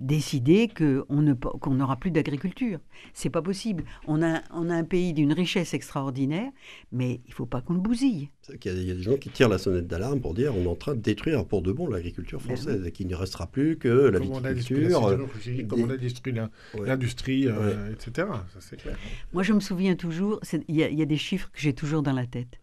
décider 0.00 0.68
qu'on 0.68 1.70
n'aura 1.74 1.96
plus 1.96 2.10
d'agriculture. 2.10 2.78
C'est 3.12 3.30
pas 3.30 3.42
possible. 3.42 3.84
On 4.06 4.22
a, 4.22 4.42
on 4.52 4.68
a 4.70 4.74
un 4.74 4.84
pays 4.84 5.12
d'une 5.12 5.32
richesse 5.32 5.74
extraordinaire, 5.74 6.50
mais 6.92 7.20
il 7.26 7.32
faut 7.32 7.46
pas 7.46 7.60
qu'on 7.60 7.74
le 7.74 7.80
bousille. 7.80 8.30
Y 8.64 8.68
a- 8.68 8.72
il 8.72 8.82
y 8.84 8.90
a 8.90 8.94
des 8.94 9.02
gens 9.02 9.16
qui 9.16 9.28
tirent 9.30 9.48
la 9.48 9.58
sonnette 9.58 9.86
d'alarme 9.86 10.20
pour 10.20 10.34
dire 10.34 10.54
on 10.56 10.62
est 10.64 10.66
en 10.66 10.74
train 10.74 10.94
de 10.94 11.00
détruire 11.00 11.44
pour 11.46 11.62
de 11.62 11.72
bon 11.72 11.88
l'agriculture 11.88 12.38
Ben 12.40 12.56
française 12.56 12.84
et 12.86 12.92
qu'il 12.92 13.06
ne 13.06 13.14
restera 13.14 13.46
plus 13.46 13.76
que 13.78 13.88
la 13.88 14.18
Comme 14.18 14.30
on 14.32 14.44
a 14.44 14.52
viticulture. 14.52 15.06
euh, 15.06 15.10
sidérurgie, 15.16 15.66
comme 15.66 15.82
on 15.82 15.90
a 15.90 15.96
détruit 15.96 16.34
ouais. 16.40 16.86
l'industrie, 16.86 17.46
euh, 17.48 17.92
etc. 17.92 18.26
Ça, 18.52 18.60
c'est 18.60 18.76
clair. 18.76 18.96
Moi, 19.32 19.42
je 19.42 19.52
me 19.52 19.60
souviens 19.60 19.94
toujours, 19.96 20.40
il 20.68 20.74
y, 20.76 20.82
a- 20.82 20.90
y 20.90 21.02
a 21.02 21.06
des 21.06 21.16
chiffres 21.16 21.50
que 21.52 21.60
j'ai 21.60 21.72
toujours 21.74 22.02
dans 22.02 22.12
la 22.12 22.26
tête. 22.26 22.60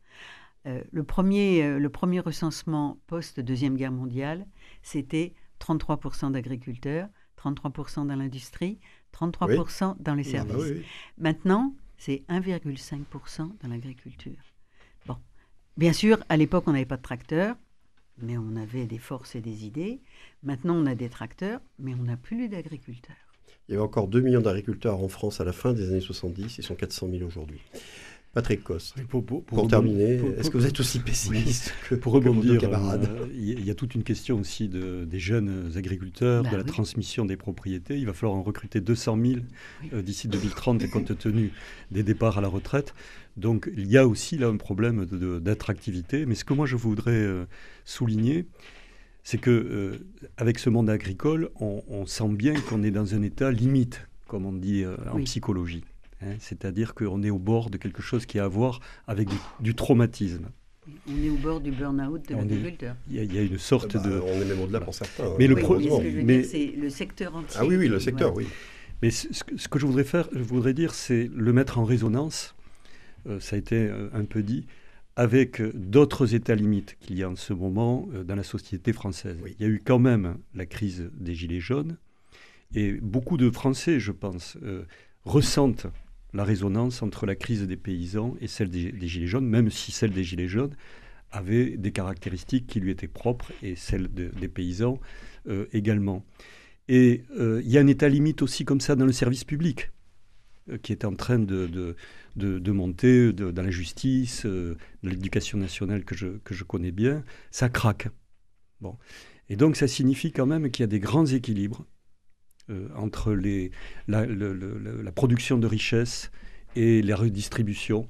Euh, 0.68 0.82
le, 0.92 1.04
premier, 1.04 1.64
euh, 1.64 1.78
le 1.78 1.90
premier 1.90 2.20
recensement 2.20 2.98
post-Deuxième 3.06 3.76
Guerre 3.78 3.92
mondiale, 3.92 4.48
c'était 4.82 5.34
33% 5.60 6.32
d'agriculteurs, 6.32 7.08
33% 7.38 8.08
dans 8.08 8.16
l'industrie, 8.16 8.80
33% 9.14 9.96
dans 10.00 10.16
les 10.16 10.28
Ah 10.28 10.32
services. 10.32 10.56
bah 10.56 10.62
oui, 10.64 10.72
oui. 10.78 10.86
Maintenant, 11.18 11.74
c'est 11.98 12.24
1,5% 12.30 13.52
dans 13.62 13.68
l'agriculture. 13.70 14.38
Bon, 15.06 15.18
bien 15.78 15.94
sûr, 15.94 16.18
à 16.30 16.38
l'époque, 16.38 16.66
on 16.68 16.72
n'avait 16.74 16.86
pas 16.86 16.98
de 16.98 17.02
tracteurs, 17.02 17.56
mais 18.18 18.38
on 18.38 18.56
avait 18.56 18.86
des 18.86 18.98
forces 18.98 19.36
et 19.36 19.42
des 19.42 19.66
idées. 19.66 20.02
Maintenant, 20.44 20.76
on 20.76 20.86
a 20.86 20.96
des 20.96 21.10
tracteurs, 21.10 21.62
mais 21.80 21.94
on 21.94 22.04
n'a 22.04 22.18
plus 22.18 22.50
d'agriculteurs. 22.50 23.16
Il 23.68 23.72
y 23.72 23.76
avait 23.76 23.84
encore 23.84 24.08
2 24.08 24.22
millions 24.22 24.42
d'agriculteurs 24.42 25.02
en 25.02 25.08
France 25.08 25.42
à 25.42 25.44
la 25.44 25.52
fin 25.54 25.74
des 25.74 25.90
années 25.90 26.02
70, 26.02 26.60
ils 26.60 26.64
sont 26.64 26.76
400 26.76 27.10
000 27.10 27.24
aujourd'hui. 27.26 27.62
Patrick 28.36 28.64
Coste, 28.64 28.96
Pour, 29.08 29.26
pour- 29.26 29.44
pour 29.44 29.44
pour 29.46 29.58
rebondir- 29.60 29.70
terminer, 29.70 30.20
est-ce 30.38 30.52
que 30.52 30.58
vous 30.58 30.66
êtes 30.66 30.80
aussi 30.80 31.00
pessimiste 31.00 31.74
que, 31.90 31.96
Pour 32.04 32.14
que 32.14 32.18
vos 32.20 32.34
deux 32.34 32.40
rebondir, 32.52 32.60
camarades 32.60 33.10
euh, 33.10 33.26
il 33.34 33.46
y, 33.50 33.52
a- 33.54 33.60
il 33.60 33.66
y 33.66 33.72
a 33.72 33.76
toute 33.76 33.96
une 33.96 34.04
question 34.04 34.38
aussi 34.40 34.68
de, 34.68 35.06
des 35.06 35.20
jeunes 35.20 35.72
agriculteurs, 35.78 36.44
Bah 36.44 36.50
de 36.52 36.56
la 36.58 36.64
oui. 36.64 36.68
transmission 36.68 37.24
des 37.26 37.38
propriétés. 37.38 37.98
Il 37.98 38.06
va 38.06 38.12
falloir 38.14 38.38
en 38.38 38.44
recruter 38.44 38.82
200 38.82 39.18
000 39.26 39.40
euh, 39.94 40.02
d'ici 40.02 40.28
2030 40.28 40.88
compte 40.92 41.18
tenu 41.18 41.52
des 41.92 42.04
départs 42.04 42.38
à 42.38 42.42
la 42.42 42.50
retraite. 42.50 42.94
Donc 43.38 43.72
il 43.76 43.88
y 43.88 43.98
a 43.98 44.06
aussi 44.06 44.38
là 44.38 44.48
un 44.50 44.58
problème 44.58 45.06
de- 45.06 45.18
de- 45.18 45.40
d'attractivité. 45.40 46.26
Mais 46.26 46.36
ce 46.36 46.44
que 46.44 46.54
moi 46.54 46.66
je 46.66 46.76
voudrais 46.76 47.12
euh, 47.14 47.46
souligner, 47.86 48.46
c'est 49.24 49.38
que 49.40 49.50
euh, 49.50 49.98
avec 50.36 50.60
ce 50.60 50.70
monde 50.70 50.90
agricole, 50.90 51.52
on, 51.62 51.82
on 51.88 52.06
sent 52.06 52.28
bien 52.30 52.54
qu'on 52.60 52.84
est 52.84 52.92
dans 52.92 53.16
un 53.16 53.22
état 53.22 53.50
limite, 53.50 54.02
comme 54.28 54.46
on 54.46 54.52
dit 54.54 54.84
euh, 54.84 54.98
en 55.10 55.16
Oui. 55.16 55.24
psychologie. 55.24 55.86
Hein. 56.26 56.36
C'est-à-dire 56.40 56.94
qu'on 56.94 57.22
est 57.24 57.30
au 57.30 57.40
bord 57.40 57.70
de 57.70 57.78
quelque 57.78 58.02
chose 58.02 58.26
qui 58.26 58.40
a 58.40 58.46
à 58.46 58.48
voir 58.48 58.80
avec 59.08 59.28
du- 59.30 59.36
du 59.60 59.76
traumatisme. 59.76 60.48
On 61.08 61.24
est 61.24 61.30
au 61.30 61.36
bord 61.38 61.62
du 61.62 61.72
burn-out 61.72 62.28
de 62.30 62.36
l'agriculteur. 62.36 62.96
Il 63.10 63.16
y, 63.16 63.20
a, 63.20 63.24
il 63.24 63.34
y 63.34 63.38
a 63.40 63.42
une 63.42 63.58
sorte 63.58 63.96
Bah, 63.96 64.04
de... 64.08 64.20
On 64.20 64.42
est 64.42 64.46
même 64.46 64.60
au-delà 64.62 64.82
pour 64.82 64.94
certains. 64.94 65.24
Mais 65.40 65.46
hein, 65.46 65.48
le 65.50 65.56
Oui, 65.56 65.62
pro- 65.62 65.78
mais 65.78 65.84
ce 65.84 65.88
heureusement. 65.90 66.04
que 66.04 66.12
je 66.12 66.16
veux 66.18 66.24
mais- 66.24 66.38
dire, 66.42 66.50
c'est 66.52 66.66
le 66.78 66.90
secteur 66.90 67.36
entier. 67.36 67.58
Ah 67.60 67.66
oui, 67.66 67.76
oui, 67.76 67.88
le 67.88 68.00
secteur, 68.00 68.32
Voilà. 68.34 68.48
oui. 68.48 68.54
Mais 69.02 69.10
ce 69.12 69.28
ce 69.34 69.68
que, 69.68 69.80
je 69.80 69.86
voudrais 69.86 70.04
faire, 70.04 70.30
je 70.32 70.40
voudrais 70.44 70.74
dire, 70.74 70.94
c'est 70.94 71.30
le 71.34 71.54
mettre 71.54 71.80
en 71.80 71.84
résonance, 71.86 72.56
euh, 73.28 73.40
ça 73.40 73.56
a 73.56 73.60
été 73.60 73.76
euh, 73.76 74.10
un 74.14 74.26
peu 74.26 74.42
dit, 74.44 74.68
avec 75.18 75.60
euh, 75.60 75.72
d'autres 75.74 76.36
états 76.36 76.56
limites 76.56 76.98
qu'il 77.02 77.18
y 77.18 77.24
a 77.24 77.30
en 77.30 77.36
ce 77.36 77.54
moment 77.54 78.08
euh, 78.14 78.24
dans 78.24 78.36
la 78.36 78.44
société 78.44 78.94
française. 78.94 79.38
Oui. 79.44 79.56
Il 79.60 79.66
y 79.66 79.70
a 79.70 79.72
eu 79.72 79.82
quand 79.84 80.00
même 80.00 80.38
la 80.54 80.66
crise 80.66 81.10
des 81.14 81.34
Gilets 81.34 81.60
jaunes, 81.60 81.98
et 82.74 82.94
beaucoup 82.94 83.38
de 83.38 83.50
Français, 83.50 84.00
je 84.00 84.12
pense, 84.12 84.58
euh, 84.64 84.84
ressentent 85.26 85.88
la 86.36 86.44
résonance 86.44 87.02
entre 87.02 87.26
la 87.26 87.36
crise 87.36 87.64
des 87.66 87.78
paysans 87.78 88.36
et 88.42 88.48
celle 88.48 88.70
des, 88.70 89.08
Gilets 89.08 89.28
jaunes, 89.28 89.48
même 89.48 89.70
si 89.70 89.92
celle 89.92 90.12
des 90.12 90.24
Gilets 90.24 90.48
jaunes 90.48 90.76
avait 91.32 91.78
des 91.78 91.92
caractéristiques 91.92 92.68
qui 92.68 92.80
lui 92.80 92.92
étaient 92.92 93.08
propres, 93.08 93.52
et 93.62 93.76
celle 93.76 94.14
de- 94.14 94.32
des 94.40 94.48
paysans 94.48 95.00
euh, 95.48 95.66
également. 95.74 96.24
Et 96.88 97.24
euh, 97.40 97.62
il 97.64 97.72
y 97.72 97.78
a 97.78 97.82
un 97.82 97.88
état 97.88 98.08
limite 98.10 98.42
aussi 98.42 98.64
comme 98.66 98.80
ça 98.82 98.96
dans 98.96 99.06
le 99.06 99.12
service 99.12 99.44
public, 99.44 99.92
euh, 100.70 100.78
qui 100.78 100.92
est 100.92 101.04
en 101.06 101.16
train 101.16 101.40
de, 101.40 101.68
de, 101.68 101.96
de- 102.36 102.72
monter 102.72 103.34
dans 103.34 103.62
la 103.64 103.72
justice, 103.72 104.46
dans 104.46 105.10
l'éducation 105.10 105.58
nationale 105.58 106.04
que 106.06 106.16
je, 106.16 106.28
que 106.44 106.54
je 106.54 106.64
connais 106.64 106.92
bien. 106.92 107.24
Ça 107.52 107.70
craque. 107.70 108.10
Bon. 108.82 108.98
Et 109.50 109.56
donc 109.56 109.76
ça 109.76 109.88
signifie 109.88 110.32
quand 110.32 110.46
même 110.46 110.70
qu'il 110.70 110.84
y 110.84 110.86
a 110.86 110.88
des 110.88 111.00
grands 111.00 111.26
équilibres 111.26 111.86
euh, 112.70 112.88
entre 112.96 113.34
les, 113.34 113.72
la, 114.08 114.26
production 115.14 115.58
de 115.58 115.68
richesses 115.68 116.32
et 116.76 117.02
la 117.02 117.16
redistribution, 117.16 118.08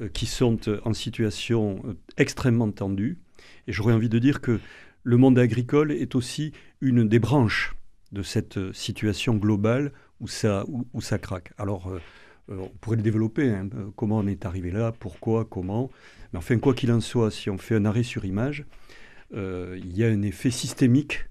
euh, 0.00 0.08
qui 0.08 0.26
sont 0.26 0.58
euh, 0.68 0.80
en 0.84 0.92
situation 0.92 1.82
euh, 1.84 1.94
extrêmement 2.18 2.70
tendue. 2.70 3.18
Et 3.66 3.72
j'aurais 3.72 3.94
envie 3.94 4.08
de 4.08 4.20
dire 4.20 4.40
que 4.40 4.60
le 5.02 5.16
monde 5.16 5.38
agricole 5.40 5.90
est 5.90 6.14
aussi 6.14 6.52
une 6.80 7.08
des 7.08 7.18
branches 7.18 7.74
de 8.12 8.22
cette 8.22 8.72
situation 8.72 9.34
globale 9.34 9.92
où 10.20 10.28
ça, 10.28 10.64
où, 10.68 11.00
ça 11.00 11.18
craque. 11.18 11.52
Alors, 11.58 11.92
on 12.48 12.68
pourrait 12.80 12.96
le 12.96 13.02
développer, 13.02 13.50
hein, 13.50 13.68
comment 13.96 14.18
on 14.18 14.26
est 14.26 14.46
arrivé 14.46 14.70
là, 14.70 14.92
pourquoi, 14.92 15.44
comment. 15.44 15.90
Mais 16.32 16.38
enfin, 16.38 16.58
quoi 16.58 16.74
qu'il 16.74 16.90
en 16.90 17.00
soit, 17.00 17.30
si 17.30 17.50
on 17.50 17.58
fait 17.58 17.74
un 17.74 17.84
arrêt 17.84 18.02
sur 18.02 18.24
image, 18.24 18.64
il 19.32 19.96
y 19.96 20.04
a 20.04 20.08
un 20.08 20.22
effet 20.22 20.50
systémique 20.50 21.26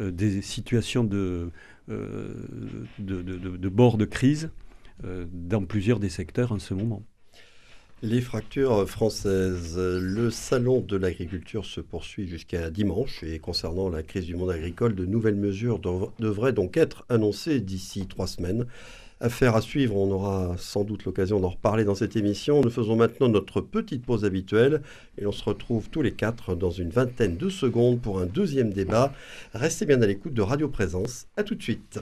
des 0.00 0.40
situations 0.42 1.04
de, 1.04 1.50
de, 1.88 3.22
de- 3.22 3.68
bord 3.68 3.96
de 3.96 4.04
crise 4.04 4.50
euh, 5.04 5.26
dans 5.32 5.64
plusieurs 5.64 5.98
des 6.00 6.08
secteurs 6.08 6.52
en 6.52 6.58
ce 6.58 6.74
moment. 6.74 7.02
Les 8.02 8.20
fractures 8.20 8.88
françaises. 8.88 9.78
Le 9.78 10.30
salon 10.30 10.80
de 10.80 10.96
l'agriculture 10.96 11.64
se 11.64 11.80
poursuit 11.80 12.28
jusqu'à 12.28 12.70
dimanche 12.70 13.22
et 13.22 13.38
concernant 13.38 13.88
la 13.88 14.02
crise 14.02 14.26
du 14.26 14.36
monde 14.36 14.50
agricole, 14.50 14.94
de 14.94 15.06
nouvelles 15.06 15.36
mesures 15.36 15.78
dev- 15.78 16.10
devraient 16.18 16.52
donc 16.52 16.76
être 16.76 17.06
annoncées 17.08 17.60
d'ici 17.60 18.06
trois 18.06 18.26
semaines. 18.26 18.66
Affaire 19.18 19.56
à 19.56 19.62
suivre, 19.62 19.96
on 19.96 20.10
aura 20.10 20.56
sans 20.58 20.84
doute 20.84 21.06
l'occasion 21.06 21.40
d'en 21.40 21.48
reparler 21.48 21.84
dans 21.84 21.94
cette 21.94 22.16
émission. 22.16 22.60
Nous 22.60 22.68
faisons 22.68 22.96
maintenant 22.96 23.30
notre 23.30 23.62
petite 23.62 24.04
pause 24.04 24.26
habituelle 24.26 24.82
et 25.16 25.24
on 25.24 25.32
se 25.32 25.42
retrouve 25.42 25.88
tous 25.88 26.02
les 26.02 26.12
quatre 26.12 26.54
dans 26.54 26.70
une 26.70 26.90
vingtaine 26.90 27.38
de 27.38 27.48
secondes 27.48 27.98
pour 27.98 28.20
un 28.20 28.26
deuxième 28.26 28.74
débat. 28.74 29.14
Restez 29.54 29.86
bien 29.86 30.02
à 30.02 30.06
l'écoute 30.06 30.34
de 30.34 30.42
Radio 30.42 30.68
Présence. 30.68 31.28
À 31.38 31.44
tout 31.44 31.54
de 31.54 31.62
suite. 31.62 31.98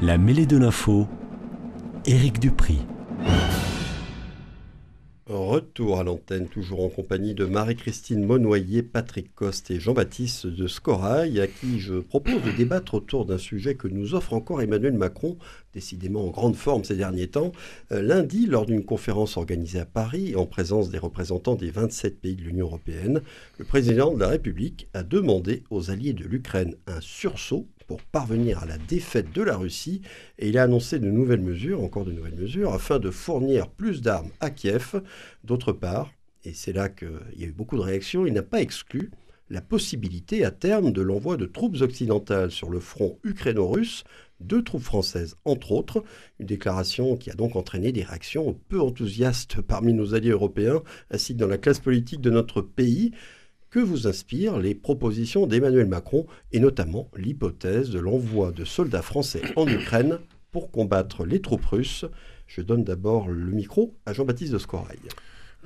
La 0.00 0.16
mêlée 0.16 0.46
de 0.46 0.56
l'info 0.56 1.06
Éric 2.08 2.38
Dupri. 2.38 2.78
Retour 5.26 5.98
à 5.98 6.04
l'antenne, 6.04 6.46
toujours 6.46 6.84
en 6.84 6.88
compagnie 6.88 7.34
de 7.34 7.46
Marie-Christine 7.46 8.24
Monnoyer, 8.24 8.84
Patrick 8.84 9.34
Coste 9.34 9.72
et 9.72 9.80
Jean-Baptiste 9.80 10.46
de 10.46 10.68
Scorail, 10.68 11.40
à 11.40 11.48
qui 11.48 11.80
je 11.80 11.94
propose 11.94 12.40
de 12.44 12.52
débattre 12.52 12.94
autour 12.94 13.26
d'un 13.26 13.38
sujet 13.38 13.74
que 13.74 13.88
nous 13.88 14.14
offre 14.14 14.34
encore 14.34 14.62
Emmanuel 14.62 14.92
Macron, 14.92 15.36
décidément 15.74 16.28
en 16.28 16.30
grande 16.30 16.54
forme 16.54 16.84
ces 16.84 16.94
derniers 16.94 17.26
temps. 17.26 17.50
Euh, 17.90 18.02
lundi, 18.02 18.46
lors 18.46 18.66
d'une 18.66 18.84
conférence 18.84 19.36
organisée 19.36 19.80
à 19.80 19.84
Paris, 19.84 20.36
en 20.36 20.46
présence 20.46 20.90
des 20.90 20.98
représentants 20.98 21.56
des 21.56 21.72
27 21.72 22.20
pays 22.20 22.36
de 22.36 22.42
l'Union 22.42 22.66
européenne, 22.66 23.20
le 23.58 23.64
président 23.64 24.14
de 24.14 24.20
la 24.20 24.28
République 24.28 24.86
a 24.94 25.02
demandé 25.02 25.64
aux 25.70 25.90
alliés 25.90 26.12
de 26.12 26.22
l'Ukraine 26.22 26.76
un 26.86 27.00
sursaut 27.00 27.66
pour 27.86 28.02
parvenir 28.02 28.58
à 28.60 28.66
la 28.66 28.78
défaite 28.78 29.32
de 29.32 29.42
la 29.42 29.56
Russie 29.56 30.02
et 30.38 30.48
il 30.48 30.58
a 30.58 30.64
annoncé 30.64 30.98
de 30.98 31.10
nouvelles 31.10 31.40
mesures, 31.40 31.82
encore 31.82 32.04
de 32.04 32.12
nouvelles 32.12 32.34
mesures, 32.34 32.72
afin 32.72 32.98
de 32.98 33.10
fournir 33.10 33.68
plus 33.68 34.02
d'armes 34.02 34.30
à 34.40 34.50
Kiev. 34.50 35.02
D'autre 35.44 35.72
part, 35.72 36.12
et 36.44 36.52
c'est 36.54 36.72
là 36.72 36.88
qu'il 36.88 37.08
y 37.36 37.44
a 37.44 37.48
eu 37.48 37.52
beaucoup 37.52 37.76
de 37.76 37.82
réactions, 37.82 38.26
il 38.26 38.32
n'a 38.32 38.42
pas 38.42 38.60
exclu 38.60 39.10
la 39.48 39.60
possibilité 39.60 40.44
à 40.44 40.50
terme 40.50 40.92
de 40.92 41.02
l'envoi 41.02 41.36
de 41.36 41.46
troupes 41.46 41.80
occidentales 41.80 42.50
sur 42.50 42.68
le 42.68 42.80
front 42.80 43.18
ukraino-russe, 43.22 44.04
deux 44.40 44.62
troupes 44.62 44.82
françaises 44.82 45.36
entre 45.44 45.72
autres, 45.72 46.04
une 46.40 46.46
déclaration 46.46 47.16
qui 47.16 47.30
a 47.30 47.34
donc 47.34 47.56
entraîné 47.56 47.92
des 47.92 48.02
réactions 48.02 48.58
peu 48.68 48.80
enthousiastes 48.80 49.60
parmi 49.60 49.92
nos 49.92 50.14
alliés 50.14 50.30
européens 50.30 50.82
ainsi 51.10 51.34
que 51.34 51.38
dans 51.38 51.46
la 51.46 51.58
classe 51.58 51.78
politique 51.78 52.20
de 52.20 52.30
notre 52.30 52.60
pays. 52.60 53.12
Que 53.70 53.80
vous 53.80 54.06
inspirent 54.06 54.58
les 54.58 54.74
propositions 54.74 55.46
d'Emmanuel 55.46 55.86
Macron 55.86 56.26
et 56.52 56.60
notamment 56.60 57.10
l'hypothèse 57.16 57.90
de 57.90 57.98
l'envoi 57.98 58.52
de 58.52 58.64
soldats 58.64 59.02
français 59.02 59.42
en 59.56 59.66
Ukraine 59.66 60.18
pour 60.52 60.70
combattre 60.70 61.26
les 61.26 61.42
troupes 61.42 61.66
russes 61.66 62.06
Je 62.46 62.62
donne 62.62 62.84
d'abord 62.84 63.28
le 63.28 63.52
micro 63.52 63.94
à 64.06 64.12
Jean-Baptiste 64.12 64.52
de 64.52 64.58
Scorail. 64.58 64.98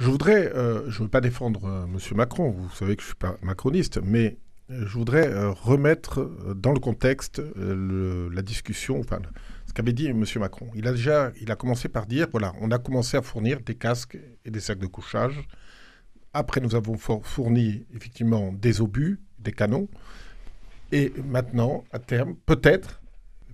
Je 0.00 0.06
voudrais, 0.06 0.50
euh, 0.54 0.90
je 0.90 0.98
ne 1.00 1.04
veux 1.04 1.10
pas 1.10 1.20
défendre 1.20 1.66
euh, 1.66 1.84
M. 1.84 1.98
Macron, 2.16 2.50
vous 2.50 2.70
savez 2.70 2.96
que 2.96 3.02
je 3.02 3.08
ne 3.08 3.10
suis 3.10 3.18
pas 3.18 3.36
macroniste, 3.42 4.00
mais 4.02 4.38
euh, 4.70 4.86
je 4.86 4.94
voudrais 4.94 5.30
remettre 5.50 6.24
dans 6.56 6.72
le 6.72 6.80
contexte 6.80 7.42
la 7.56 8.40
discussion, 8.42 8.98
enfin, 8.98 9.18
ce 9.66 9.74
qu'avait 9.74 9.92
dit 9.92 10.06
M. 10.06 10.24
Macron. 10.36 10.70
Il 10.74 10.88
a 10.88 10.92
déjà, 10.92 11.32
commencé 11.58 11.88
par 11.88 12.06
dire, 12.06 12.28
voilà, 12.30 12.54
on 12.62 12.70
a 12.70 12.78
commencé 12.78 13.18
à 13.18 13.22
fournir 13.22 13.60
des 13.60 13.74
casques 13.74 14.18
et 14.46 14.50
des 14.50 14.60
sacs 14.60 14.78
de 14.78 14.86
couchage 14.86 15.46
après, 16.32 16.60
nous 16.60 16.74
avons 16.74 16.96
fourni 16.96 17.84
effectivement 17.94 18.52
des 18.52 18.80
obus, 18.80 19.20
des 19.38 19.52
canons. 19.52 19.88
Et 20.92 21.12
maintenant, 21.24 21.84
à 21.92 21.98
terme, 21.98 22.34
peut-être 22.46 23.00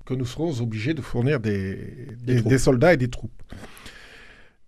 que 0.05 0.15
nous 0.15 0.25
serons 0.25 0.61
obligés 0.61 0.95
de 0.95 1.03
fournir 1.03 1.41
des, 1.41 2.09
des, 2.23 2.59
soldats 2.59 2.95
et 2.95 2.97
des 2.97 3.09
troupes. 3.09 3.43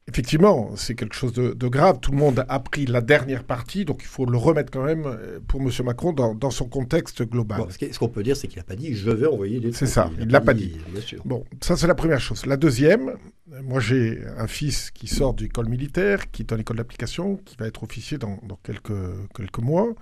Effectivement, 0.08 0.74
c'est 0.74 0.94
quelque 0.94 1.14
chose 1.14 1.34
de, 1.34 1.68
grave. 1.68 2.00
Tout 2.00 2.12
le 2.12 2.16
monde 2.16 2.42
a 2.48 2.60
pris 2.60 2.86
la 2.86 3.02
dernière 3.02 3.44
partie, 3.44 3.84
donc 3.84 4.00
il 4.02 4.06
faut 4.06 4.24
le 4.24 4.38
remettre 4.38 4.72
quand 4.72 4.82
même 4.82 5.04
euh, 5.04 5.38
pour 5.46 5.60
M. 5.60 5.70
Macron 5.84 6.14
dans, 6.14 6.50
son 6.50 6.66
contexte 6.66 7.22
global. 7.22 7.66
ce 7.70 7.98
qu'on 7.98 8.08
peut 8.08 8.22
dire, 8.22 8.34
c'est 8.34 8.48
qu'il 8.48 8.58
n'a 8.58 8.64
pas 8.64 8.74
dit 8.74 8.94
je 8.94 9.10
vais 9.10 9.26
envoyer 9.26 9.60
des. 9.60 9.72
C'est 9.72 9.86
ça, 9.86 10.10
il 10.18 10.26
ne 10.26 10.32
l'a 10.32 10.40
pas 10.40 10.54
dit. 10.54 10.78
Bien 10.88 11.02
sûr. 11.02 11.20
Bon, 11.26 11.44
ça 11.60 11.76
c'est 11.76 11.86
la 11.86 11.94
première 11.94 12.20
chose. 12.20 12.46
La 12.46 12.56
deuxième, 12.56 13.16
moi 13.62 13.80
j'ai 13.80 14.22
un 14.38 14.46
fils 14.46 14.90
qui 14.90 15.08
sort 15.08 15.34
d'école 15.34 15.68
militaire, 15.68 16.30
qui 16.30 16.40
est 16.40 16.52
en 16.54 16.56
école 16.56 16.78
d'application, 16.78 17.36
qui 17.44 17.56
va 17.58 17.66
être 17.66 17.82
officier 17.82 18.16
dans, 18.16 18.38
quelques, 18.62 18.92
quelques 19.36 19.58
mois, 19.58 19.92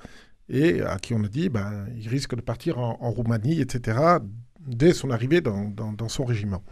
et 0.49 0.83
à 0.83 0.99
qui 0.99 1.15
on 1.15 1.25
a 1.25 1.29
dit 1.29 1.49
ben, 1.49 1.87
il 1.99 2.09
risque 2.09 2.37
de 2.37 2.43
partir 2.43 2.79
en, 2.79 3.11
Roumanie, 3.11 3.61
etc., 3.61 3.99
dès 4.65 4.93
son 4.93 5.11
arrivée 5.11 5.41
dans, 5.41 5.69
dans 5.69 6.09
son 6.09 6.25
régiment 6.25 6.63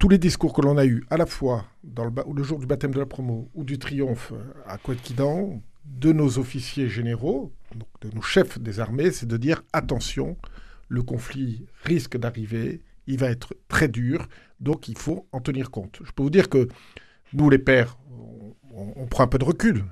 tous 0.00 0.08
les 0.08 0.18
discours 0.18 0.54
que 0.54 0.62
l'on 0.62 0.78
a 0.78 0.86
eus, 0.86 1.04
à 1.10 1.18
la 1.18 1.26
fois 1.26 1.66
dans 1.84 2.06
le, 2.06 2.42
jour 2.42 2.58
du 2.58 2.66
baptême 2.66 2.92
de 2.92 2.98
la 2.98 3.04
promo 3.04 3.50
ou 3.54 3.64
du 3.64 3.78
triomphe 3.78 4.32
à 4.66 4.78
Kouetkidan, 4.78 5.62
de 5.84 6.12
nos 6.12 6.38
officiers 6.38 6.88
généraux, 6.88 7.52
de 8.00 8.10
nos 8.14 8.22
chefs 8.22 8.58
des 8.58 8.80
armées, 8.80 9.10
c'est 9.10 9.26
de 9.26 9.36
dire 9.36 9.62
attention, 9.74 10.38
le 10.88 11.02
conflit 11.02 11.66
risque 11.84 12.16
d'arriver, 12.16 12.80
il 13.06 13.18
va 13.18 13.28
être 13.28 13.54
très 13.68 13.88
dur, 13.88 14.26
donc 14.58 14.88
il 14.88 14.96
faut 14.96 15.28
en 15.32 15.40
tenir 15.40 15.70
compte. 15.70 16.00
Je 16.02 16.12
peux 16.12 16.22
vous 16.22 16.30
dire 16.30 16.48
que 16.48 16.68
nous, 17.34 17.50
les 17.50 17.58
pères, 17.58 17.98
on 18.72 19.06
prend 19.06 19.24
un 19.24 19.28
peu 19.28 19.38
de 19.38 19.44
recul, 19.44 19.84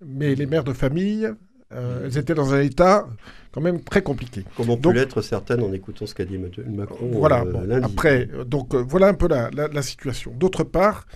mais 0.00 0.36
les 0.36 0.46
mères 0.46 0.64
de 0.64 0.74
famille, 0.74 1.28
euh, 1.72 2.02
elles 2.04 2.18
étaient 2.18 2.34
dans 2.34 2.54
un 2.54 2.60
état 2.60 3.08
quand 3.52 3.60
même 3.60 3.80
très 3.80 4.02
compliqué. 4.02 4.44
Comment 4.56 4.76
peut 4.76 4.92
l'être 4.92 5.20
certaines 5.22 5.62
en 5.62 5.72
écoutant 5.72 6.06
ce 6.06 6.14
qu'a 6.14 6.24
dit 6.24 6.38
Macron 6.38 7.10
Voilà, 7.12 7.42
euh, 7.42 7.80
après, 7.82 8.28
donc 8.46 8.74
euh, 8.74 8.84
voilà 8.86 9.08
un 9.08 9.14
peu 9.14 9.28
la, 9.28 9.50
la, 9.50 9.82
situation. 9.82 10.32
D'autre 10.36 10.62
part, 10.62 11.06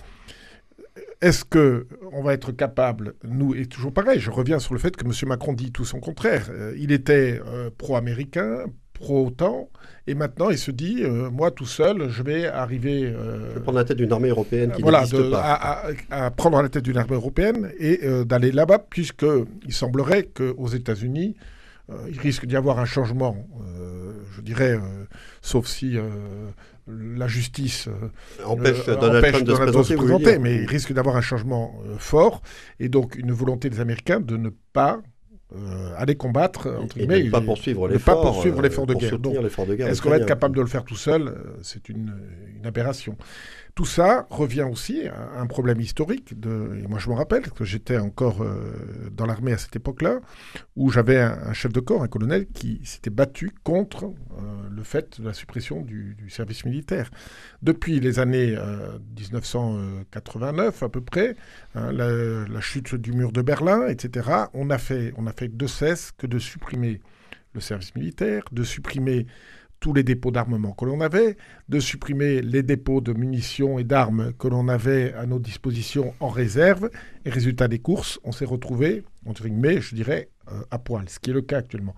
est-ce 1.21 1.45
que 1.45 1.87
on 2.11 2.21
va 2.21 2.33
être 2.33 2.51
capable, 2.51 3.13
nous, 3.23 3.55
et 3.55 3.65
toujours 3.67 3.93
pareil, 3.93 4.19
je 4.19 4.31
reviens 4.31 4.59
sur 4.59 4.73
le 4.73 4.79
fait 4.79 4.97
que 4.97 5.05
M. 5.05 5.13
Macron 5.29 5.53
dit 5.53 5.71
tout 5.71 5.85
son 5.85 5.99
contraire. 5.99 6.49
il 6.77 6.91
était 6.91 7.39
pro-américain, 7.77 8.65
pro-OTAN, 9.01 9.69
et 10.07 10.15
maintenant 10.15 10.49
il 10.49 10.57
se 10.57 10.71
dit, 10.71 10.99
euh, 11.01 11.29
moi 11.29 11.51
tout 11.51 11.65
seul, 11.65 12.09
je 12.09 12.23
vais 12.23 12.47
arriver... 12.47 13.05
Euh, 13.05 13.49
je 13.49 13.55
vais 13.55 13.61
prendre 13.61 13.77
la 13.77 13.83
tête 13.83 13.97
d'une 13.97 14.11
armée 14.13 14.29
européenne 14.29 14.71
qui 14.71 14.81
voilà, 14.81 15.03
pas. 15.31 15.41
À, 15.41 16.25
à, 16.25 16.31
prendre 16.31 16.61
la 16.61 16.69
tête 16.69 16.83
d'une 16.83 16.97
armée 16.97 17.15
européenne 17.15 17.71
et 17.79 17.99
euh, 18.03 18.23
d'aller 18.23 18.51
là-bas, 18.51 18.79
puisqu'il 18.79 19.73
semblerait 19.73 20.23
qu'aux 20.23 20.67
États-Unis, 20.67 21.35
il 22.09 22.19
risque 22.19 22.45
d'y 22.45 22.55
avoir 22.55 22.79
un 22.79 22.85
changement, 22.85 23.35
je 24.33 24.39
dirais, 24.39 24.79
sauf 25.41 25.67
si 25.67 25.97
la 26.87 27.27
justice 27.27 27.89
empêche 28.45 28.85
Donald 28.85 29.25
Trump 29.25 29.45
de, 29.45 29.83
se 29.83 29.93
présenter, 29.95 30.39
mais 30.39 30.55
il 30.55 30.67
risque 30.67 30.93
d'avoir 30.93 31.17
un 31.17 31.21
changement 31.21 31.75
fort 31.97 32.43
et 32.79 32.87
donc 32.87 33.17
une 33.17 33.33
volonté 33.33 33.69
des 33.69 33.81
Américains 33.81 34.21
de 34.21 34.37
ne 34.37 34.51
pas 34.71 35.01
euh, 35.53 35.93
aller 35.97 36.15
combattre, 36.15 36.73
entre 36.81 36.97
guillemets. 36.97 37.19
Et 37.19 37.23
ne 37.25 37.29
pas 37.29 37.41
poursuivre 37.41 37.87
l'effort, 37.87 38.15
pas 38.15 38.21
poursuivre 38.21 38.61
l'effort 38.61 38.87
de, 38.87 38.93
de, 38.93 39.75
guerre. 39.75 39.89
Est-ce 39.89 40.01
qu'on 40.01 40.09
va 40.09 40.17
être 40.17 40.25
capable 40.25 40.55
de 40.55 40.61
le 40.61 40.67
faire 40.67 40.85
tout 40.85 40.95
seul? 40.95 41.27
Euh, 41.27 41.57
C'est 41.61 41.89
une, 41.89 42.13
une, 42.57 42.65
aberration. 42.65 43.17
Tout 43.81 43.87
ça 43.87 44.27
revient 44.29 44.67
aussi 44.71 45.07
à 45.07 45.39
un 45.39 45.47
problème 45.47 45.81
historique. 45.81 46.33
Et 46.33 46.87
moi, 46.87 46.99
je 46.99 47.09
me 47.09 47.15
rappelle 47.15 47.49
que 47.49 47.65
j'étais 47.65 47.97
encore 47.97 48.43
euh, 48.43 49.09
dans 49.11 49.25
l'armée 49.25 49.53
à 49.53 49.57
cette 49.57 49.75
époque-là, 49.75 50.19
où 50.75 50.91
j'avais 50.91 51.19
un, 51.19 51.51
chef 51.53 51.73
de 51.73 51.79
corps, 51.79 52.03
un 52.03 52.07
colonel, 52.07 52.45
qui 52.45 52.79
s'était 52.83 53.09
battu 53.09 53.51
contre 53.63 54.03
euh, 54.03 54.11
le 54.69 54.83
fait 54.83 55.19
de 55.19 55.25
la 55.25 55.33
suppression 55.33 55.81
du, 55.81 56.15
service 56.29 56.63
militaire. 56.63 57.09
Depuis 57.63 57.99
les 57.99 58.19
années 58.19 58.55
1989 59.17 60.83
euh, 60.83 60.85
à 60.85 60.89
peu 60.89 61.01
près, 61.01 61.35
hein, 61.73 61.91
la, 61.91 62.47
la, 62.47 62.61
chute 62.61 62.93
du 62.93 63.13
mur 63.13 63.31
de 63.31 63.41
Berlin, 63.41 63.87
etc., 63.87 64.29
on 64.53 64.69
a 64.69 64.77
fait, 64.77 65.11
on 65.17 65.25
a 65.25 65.33
fait 65.33 65.47
de 65.47 65.65
cesse 65.65 66.11
que 66.15 66.27
de 66.27 66.37
supprimer 66.37 67.01
le 67.55 67.61
service 67.61 67.95
militaire, 67.95 68.43
de 68.51 68.63
supprimer 68.63 69.25
tous 69.81 69.93
les 69.93 70.03
dépôts 70.03 70.31
d'armement 70.31 70.71
que 70.71 70.85
l'on 70.85 71.01
avait, 71.01 71.35
de 71.67 71.79
supprimer 71.79 72.41
les 72.41 72.63
dépôts 72.63 73.01
de 73.01 73.11
munitions 73.11 73.79
et 73.79 73.83
d'armes 73.83 74.31
que 74.39 74.47
l'on 74.47 74.69
avait 74.69 75.13
à 75.15 75.25
nos 75.25 75.39
dispositions 75.39 76.13
en 76.21 76.29
réserve. 76.29 76.89
Et 77.25 77.29
résultat 77.29 77.67
des 77.67 77.79
courses, 77.79 78.19
on 78.23 78.31
s'est 78.31 78.45
retrouvé, 78.45 79.03
entre 79.25 79.43
guillemets, 79.43 79.81
je 79.81 79.95
dirais, 79.95 80.29
à 80.71 80.77
poil, 80.79 81.07
ce 81.09 81.19
qui 81.19 81.29
est 81.29 81.33
le 81.33 81.41
cas 81.41 81.57
actuellement. 81.57 81.95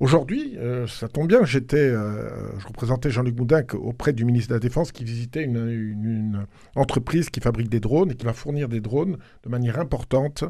Aujourd'hui, 0.00 0.56
euh, 0.58 0.86
ça 0.86 1.08
tombe 1.08 1.28
bien, 1.28 1.44
j'étais, 1.44 1.76
euh, 1.76 2.30
je 2.58 2.66
représentais 2.66 3.10
Jean-Luc 3.10 3.34
Boudin 3.34 3.62
auprès 3.74 4.12
du 4.12 4.24
ministre 4.24 4.50
de 4.50 4.54
la 4.54 4.60
Défense 4.60 4.92
qui 4.92 5.04
visitait 5.04 5.42
une, 5.42 6.46
entreprise 6.76 7.30
qui 7.30 7.40
fabrique 7.40 7.68
des 7.68 7.80
drones 7.80 8.12
et 8.12 8.14
qui 8.14 8.24
va 8.24 8.32
fournir 8.32 8.68
des 8.68 8.80
drones 8.80 9.18
de 9.42 9.48
manière 9.48 9.78
importante 9.78 10.44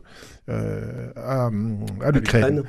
à, 0.48 1.50
l'Ukraine. 2.12 2.62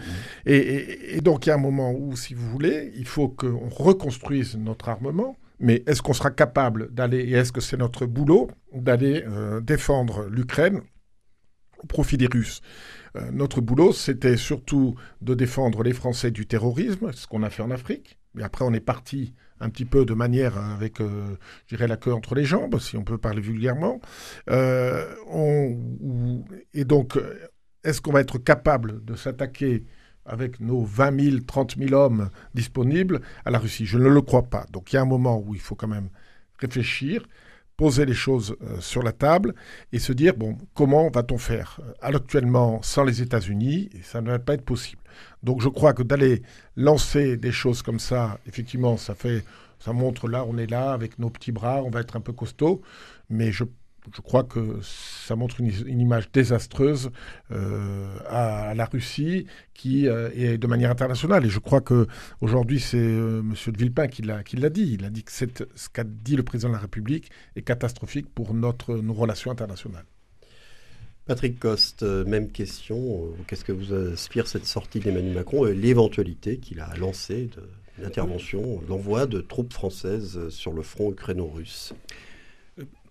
Et, 0.46 1.18
et, 1.18 1.22
donc 1.22 1.46
il 1.46 1.50
y 1.50 1.52
a 1.52 1.56
un 1.56 1.60
moment 1.60 1.92
où, 1.92 2.16
si 2.16 2.34
vous 2.34 2.50
voulez, 2.50 2.94
il 2.96 3.06
faut 3.06 3.28
qu'on 3.28 3.70
reconstruise 3.70 4.56
notre 4.58 4.90
armement. 4.90 5.38
Mais 5.60 5.84
est-ce 5.88 6.02
qu'on 6.02 6.14
sera 6.14 6.32
capable 6.32 6.94
d'aller, 6.94 7.20
et 7.20 7.34
est-ce 7.34 7.52
que 7.52 7.60
c'est 7.60 7.76
notre 7.76 8.06
boulot, 8.06 8.50
d'aller 8.74 9.26
défendre 9.62 10.28
l'Ukraine 10.30 10.82
au 11.84 11.88
profit 11.88 12.18
des 12.18 12.28
Russes? 12.28 12.62
Euh, 13.16 13.32
notre 13.32 13.62
boulot, 13.62 13.94
c'était 13.94 14.38
surtout 14.38 14.96
de 15.22 15.34
défendre 15.34 15.84
les 15.84 15.94
Français 15.94 16.32
du 16.32 16.46
terrorisme, 16.46 17.12
ce 17.14 17.28
qu'on 17.28 17.44
a 17.44 17.50
fait 17.50 17.64
en 17.64 17.72
Afrique. 17.72 18.18
Mais 18.34 18.44
après, 18.44 18.66
on 18.66 18.74
est 18.74 18.80
parti 18.80 19.34
un 19.60 19.70
petit 19.70 19.86
peu 19.86 20.06
de 20.06 20.14
manière 20.14 20.58
avec, 20.58 21.02
euh, 21.02 21.36
je 21.68 21.76
dirais, 21.76 21.88
la 21.88 21.98
queue 21.98 22.14
entre 22.14 22.36
les 22.36 22.46
jambes, 22.46 22.80
si 22.80 22.96
on 22.96 23.04
peut 23.04 23.18
parler 23.18 23.42
vulgairement. 23.42 24.00
Euh, 24.50 25.06
et 26.74 26.86
donc, 26.86 27.20
est-ce 27.84 28.02
qu'on 28.02 28.12
va 28.12 28.22
être 28.22 28.38
capable 28.38 29.04
de 29.04 29.16
s'attaquer 29.16 29.86
avec 30.26 30.60
nos 30.60 30.84
20 30.84 31.22
000, 31.22 31.38
30 31.46 31.78
000 31.78 31.94
hommes 31.94 32.30
disponibles 32.54 33.22
à 33.44 33.52
la 33.52 33.60
Russie? 33.60 33.86
Je 33.86 33.98
ne 33.98 34.08
le 34.08 34.22
crois 34.22 34.44
pas. 34.44 34.66
Donc, 34.72 34.94
il 34.94 34.96
y 34.96 35.00
a 35.00 35.02
un 35.02 35.06
moment 35.06 35.40
où 35.40 35.56
il 35.56 35.62
faut 35.62 35.76
quand 35.76 35.88
même 35.88 36.10
réfléchir 36.60 37.26
poser 37.80 38.06
les 38.06 38.14
choses 38.14 38.58
euh, 38.62 38.82
sur 38.82 39.04
la 39.04 39.14
table 39.14 39.56
et 39.94 40.00
se 40.00 40.12
dire, 40.12 40.36
bon, 40.36 40.58
comment 40.74 41.10
va-t-on 41.10 41.38
faire 41.38 41.80
euh, 41.80 41.94
Actuellement, 42.02 42.82
sans 42.82 43.06
les 43.06 43.22
États-Unis, 43.22 43.90
ça 44.04 44.20
ne 44.20 44.32
va 44.32 44.38
pas 44.38 44.56
être 44.56 44.66
possible. 44.66 45.02
Donc 45.44 45.62
je 45.62 45.70
crois 45.70 45.94
que 45.94 46.04
d'aller 46.04 46.42
lancer 46.76 47.38
des 47.38 47.54
choses 47.54 47.82
comme 47.82 48.00
ça, 48.00 48.38
effectivement, 48.48 48.98
ça 48.98 49.16
fait 49.16 49.46
Ça 49.80 49.94
montre 49.94 50.28
là, 50.28 50.44
on 50.46 50.58
est 50.58 50.70
là 50.70 50.92
avec 50.92 51.20
nos 51.20 51.30
petits 51.30 51.54
bras, 51.54 51.82
on 51.86 51.90
va 51.90 52.02
être 52.02 52.18
un 52.18 52.20
peu 52.20 52.34
costaud, 52.34 52.82
mais 53.30 53.54
je 53.54 53.64
je 54.16 54.22
crois 54.22 54.44
que 54.44 54.80
ça 54.82 55.36
montre 55.36 55.60
une, 55.60 56.00
image 56.00 56.32
désastreuse 56.32 57.12
euh, 57.52 58.18
à, 58.28 58.74
la 58.76 58.86
Russie 58.86 59.46
qui 59.74 60.08
euh, 60.08 60.30
est 60.36 60.58
de 60.58 60.68
manière 60.68 60.92
internationale. 60.92 61.46
Et 61.46 61.50
je 61.50 61.60
crois 61.60 61.82
que 61.82 62.08
aujourd'hui 62.42 62.80
c'est 62.80 62.98
euh, 62.98 63.40
M. 63.40 63.54
de 63.68 63.78
Villepin 63.78 64.08
qui 64.08 64.22
l'a, 64.22 64.70
dit. 64.70 64.94
Il 64.94 65.06
a 65.06 65.10
dit 65.10 65.24
que 65.24 65.32
ce 65.32 65.46
qu'a 65.92 66.04
dit 66.04 66.36
le 66.36 66.44
président 66.44 66.70
de 66.70 66.74
la 66.74 66.80
République 66.80 67.30
est 67.56 67.62
catastrophique 67.62 68.28
pour 68.34 68.54
notre, 68.54 68.96
nos 68.96 69.14
relations 69.14 69.52
internationales. 69.52 70.06
Patrick 71.26 71.60
Coste, 71.60 72.02
même 72.02 72.50
question. 72.50 73.32
Qu'est-ce 73.46 73.64
que 73.64 73.72
vous 73.72 73.94
inspire 73.94 74.48
cette 74.48 74.66
sortie 74.66 75.00
d'Emmanuel 75.00 75.36
Macron 75.36 75.68
et 75.68 75.76
l'éventualité 75.76 76.58
qu'il 76.58 76.80
a 76.80 76.96
lancée 76.98 77.50
de 77.56 78.02
l'intervention, 78.02 78.82
l'envoi 78.90 79.28
de 79.28 79.40
troupes 79.40 79.74
françaises 79.74 80.50
sur 80.50 80.74
le 80.74 80.82
front 80.82 81.12
ukraino-russe? 81.12 81.94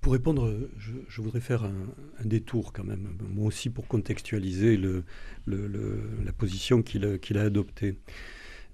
Pour 0.08 0.14
répondre, 0.14 0.50
je, 0.78 1.20
voudrais 1.20 1.42
faire 1.42 1.64
un, 1.64 2.24
détour 2.24 2.72
quand 2.72 2.82
même, 2.82 3.08
moi 3.28 3.46
aussi 3.46 3.68
pour 3.68 3.86
contextualiser 3.86 4.80
la 5.46 6.32
position 6.32 6.80
qu'il 6.80 7.04
a, 7.04 7.42
adoptée. 7.42 7.98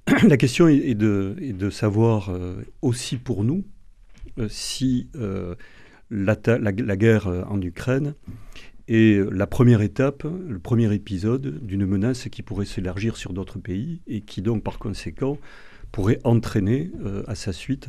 La 0.28 0.36
question 0.36 0.68
est, 0.68 0.94
de, 0.94 1.34
de, 1.40 1.70
savoir 1.70 2.28
euh, 2.28 2.62
aussi 2.82 3.16
pour 3.16 3.42
nous 3.42 3.64
euh, 4.38 4.46
si 4.48 5.08
euh, 5.16 5.56
la, 6.08 6.36
la, 6.46 6.96
guerre 6.96 7.26
en 7.26 7.60
Ukraine 7.60 8.14
est 8.86 9.18
la 9.32 9.48
première 9.48 9.80
étape, 9.80 10.22
le 10.22 10.60
premier 10.60 10.94
épisode 10.94 11.66
d'une 11.66 11.84
menace 11.84 12.28
qui 12.28 12.42
pourrait 12.42 12.64
s'élargir 12.64 13.16
sur 13.16 13.32
d'autres 13.32 13.58
pays 13.58 14.02
et 14.06 14.20
qui 14.20 14.40
donc 14.40 14.62
par 14.62 14.78
conséquent 14.78 15.38
pourrait 15.94 16.18
entraîner 16.24 16.90
euh, 17.06 17.22
à 17.28 17.36
sa 17.36 17.52
suite 17.52 17.88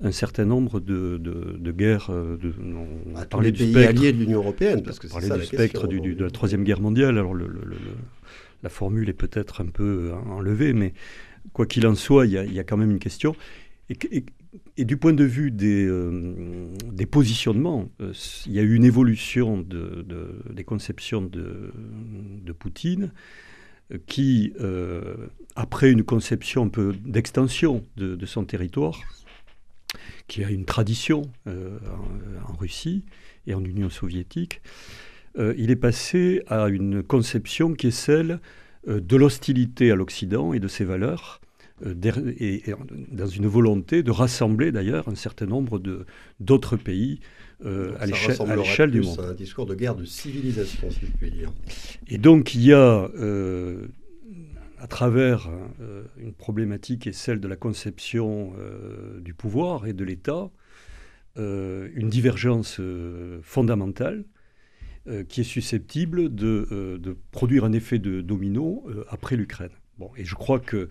un 0.00 0.10
certain 0.10 0.44
nombre 0.44 0.80
de, 0.80 1.18
de, 1.18 1.70
guerres. 1.70 2.08
Euh, 2.10 2.36
de, 2.36 2.52
on 2.60 3.14
à 3.14 3.26
tous 3.26 3.38
les 3.38 3.52
pays 3.52 3.76
alliés 3.76 4.12
de 4.12 4.18
l'Union 4.18 4.38
européenne, 4.38 4.82
parce 4.82 4.98
que 4.98 5.06
c'est 5.06 5.20
ça 5.20 5.38
du 5.38 5.44
spectre 5.44 5.86
du, 5.86 6.00
de 6.00 6.24
la 6.24 6.32
troisième 6.32 6.64
guerre 6.64 6.80
mondiale. 6.80 7.16
Alors 7.16 7.32
le, 7.32 7.46
la 8.64 8.68
formule 8.68 9.08
est 9.08 9.12
peut-être 9.12 9.60
un 9.60 9.66
peu 9.66 10.10
euh, 10.10 10.14
enlevée, 10.32 10.72
mais 10.72 10.94
quoi 11.52 11.64
qu'il 11.66 11.86
en 11.86 11.94
soit, 11.94 12.26
il 12.26 12.32
y, 12.32 12.54
y, 12.54 12.58
a 12.58 12.64
quand 12.64 12.76
même 12.76 12.90
une 12.90 12.98
question. 12.98 13.36
Et, 13.88 14.24
et, 14.76 14.84
du 14.84 14.96
point 14.96 15.12
de 15.12 15.22
vue 15.24 15.52
des, 15.52 15.88
des 16.92 17.06
positionnements, 17.06 17.88
il 18.46 18.52
y 18.52 18.58
a 18.58 18.62
eu 18.62 18.74
une 18.74 18.84
évolution 18.84 19.58
de, 19.58 20.04
des 20.50 20.64
conceptions 20.64 21.22
de, 21.22 21.70
de 22.42 22.52
Poutine 22.52 23.12
qui, 24.06 24.54
après 25.56 25.90
une 25.90 26.02
conception 26.02 26.64
un 26.64 26.68
peu 26.68 26.94
d'extension 27.04 27.84
de, 27.96 28.26
son 28.26 28.44
territoire, 28.44 28.98
qui 30.26 30.44
a 30.44 30.50
une 30.50 30.64
tradition 30.64 31.22
euh, 31.46 31.78
en, 32.48 32.54
Russie 32.54 33.04
et 33.46 33.54
en 33.54 33.64
Union 33.64 33.90
soviétique, 33.90 34.62
euh, 35.38 35.54
il 35.56 35.70
est 35.70 35.76
passé 35.76 36.42
à 36.46 36.68
une 36.68 37.02
conception 37.02 37.74
qui 37.74 37.88
est 37.88 37.90
celle 37.90 38.40
de 38.86 39.16
l'hostilité 39.16 39.90
à 39.90 39.94
l'Occident 39.94 40.52
et 40.52 40.60
de 40.60 40.68
ses 40.68 40.84
valeurs, 40.84 41.40
et, 42.38 42.62
dans 43.10 43.26
une 43.26 43.46
volonté 43.46 44.02
de 44.02 44.10
rassembler 44.10 44.72
d'ailleurs 44.72 45.08
un 45.08 45.14
certain 45.14 45.46
nombre 45.46 45.82
d'autres 46.38 46.76
pays 46.76 47.20
euh, 47.64 47.94
à 47.98 48.06
l'échelle 48.06 48.90
du 48.90 49.00
monde. 49.00 49.20
un 49.20 49.34
discours 49.34 49.66
de 49.66 49.74
guerre 49.74 49.94
de 49.94 50.04
civilisation, 50.04 50.90
si 50.90 51.00
je 51.02 51.12
puis 51.18 51.30
dire. 51.30 51.52
Et 52.08 52.18
donc 52.18 52.54
il 52.54 52.62
y 52.62 52.72
a, 52.72 53.08
euh, 53.18 53.86
à 54.84 54.86
travers 54.86 55.48
euh, 55.80 56.04
une 56.18 56.34
problématique 56.34 57.06
et 57.06 57.12
celle 57.12 57.40
de 57.40 57.48
la 57.48 57.56
conception 57.56 58.52
du 59.18 59.32
pouvoir 59.32 59.86
et 59.86 59.94
de 59.94 60.04
l'État, 60.04 60.50
une 61.36 62.08
divergence 62.08 62.80
fondamentale 63.42 64.24
qui 65.28 65.40
est 65.40 65.50
susceptible 65.56 66.34
de, 66.34 67.16
produire 67.32 67.64
un 67.64 67.72
effet 67.72 67.98
de 67.98 68.20
domino 68.20 68.86
après 69.08 69.36
l'Ukraine. 69.36 69.72
Bon, 69.98 70.10
et 70.16 70.24
je 70.24 70.34
crois 70.34 70.60
que 70.60 70.88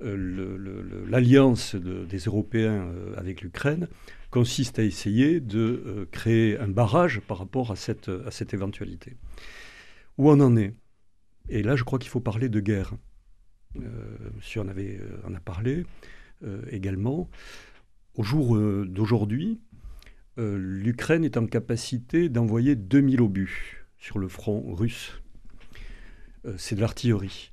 l'alliance 0.00 1.74
des 1.74 2.18
Européens 2.18 2.92
avec 3.16 3.40
l'Ukraine 3.40 3.88
consiste 4.30 4.78
à 4.78 4.84
essayer 4.84 5.40
de 5.40 5.82
euh, 5.86 6.06
créer 6.10 6.58
un 6.58 6.68
barrage 6.68 7.20
par 7.20 7.38
rapport 7.38 7.70
à 7.70 7.76
cette, 7.76 8.08
à 8.08 8.30
cette 8.30 8.54
éventualité. 8.54 9.16
Où 10.18 10.30
on 10.30 10.40
en 10.40 10.56
est? 10.56 10.74
Et 11.48 11.62
là, 11.62 11.76
je 11.76 11.84
crois 11.84 11.98
qu'il 11.98 12.10
faut 12.10 12.20
parler 12.20 12.48
de 12.48 12.60
guerre. 12.60 12.94
Euh, 13.76 14.30
monsieur 14.34 14.60
en, 14.62 14.68
euh, 14.68 15.20
en 15.24 15.34
a 15.34 15.40
parlé 15.40 15.84
également. 16.70 17.28
Au 18.14 18.22
jour 18.22 18.58
d'aujourd'hui, 18.86 19.60
l'Ukraine 20.38 21.22
est 21.22 21.36
en 21.36 21.46
capacité 21.46 22.30
d'envoyer 22.30 22.76
2000 22.76 23.20
obus 23.20 23.84
sur 23.98 24.18
le 24.18 24.26
front 24.26 24.74
russe. 24.74 25.20
C'est 26.56 26.76
de 26.76 26.80
l'artillerie. 26.80 27.52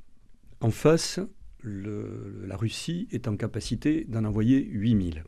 En 0.61 0.71
face, 0.71 1.19
la 1.65 2.55
Russie 2.55 3.09
est 3.11 3.27
en 3.27 3.35
capacité 3.35 4.05
d'en 4.07 4.23
envoyer 4.23 4.63
8000. 4.63 5.25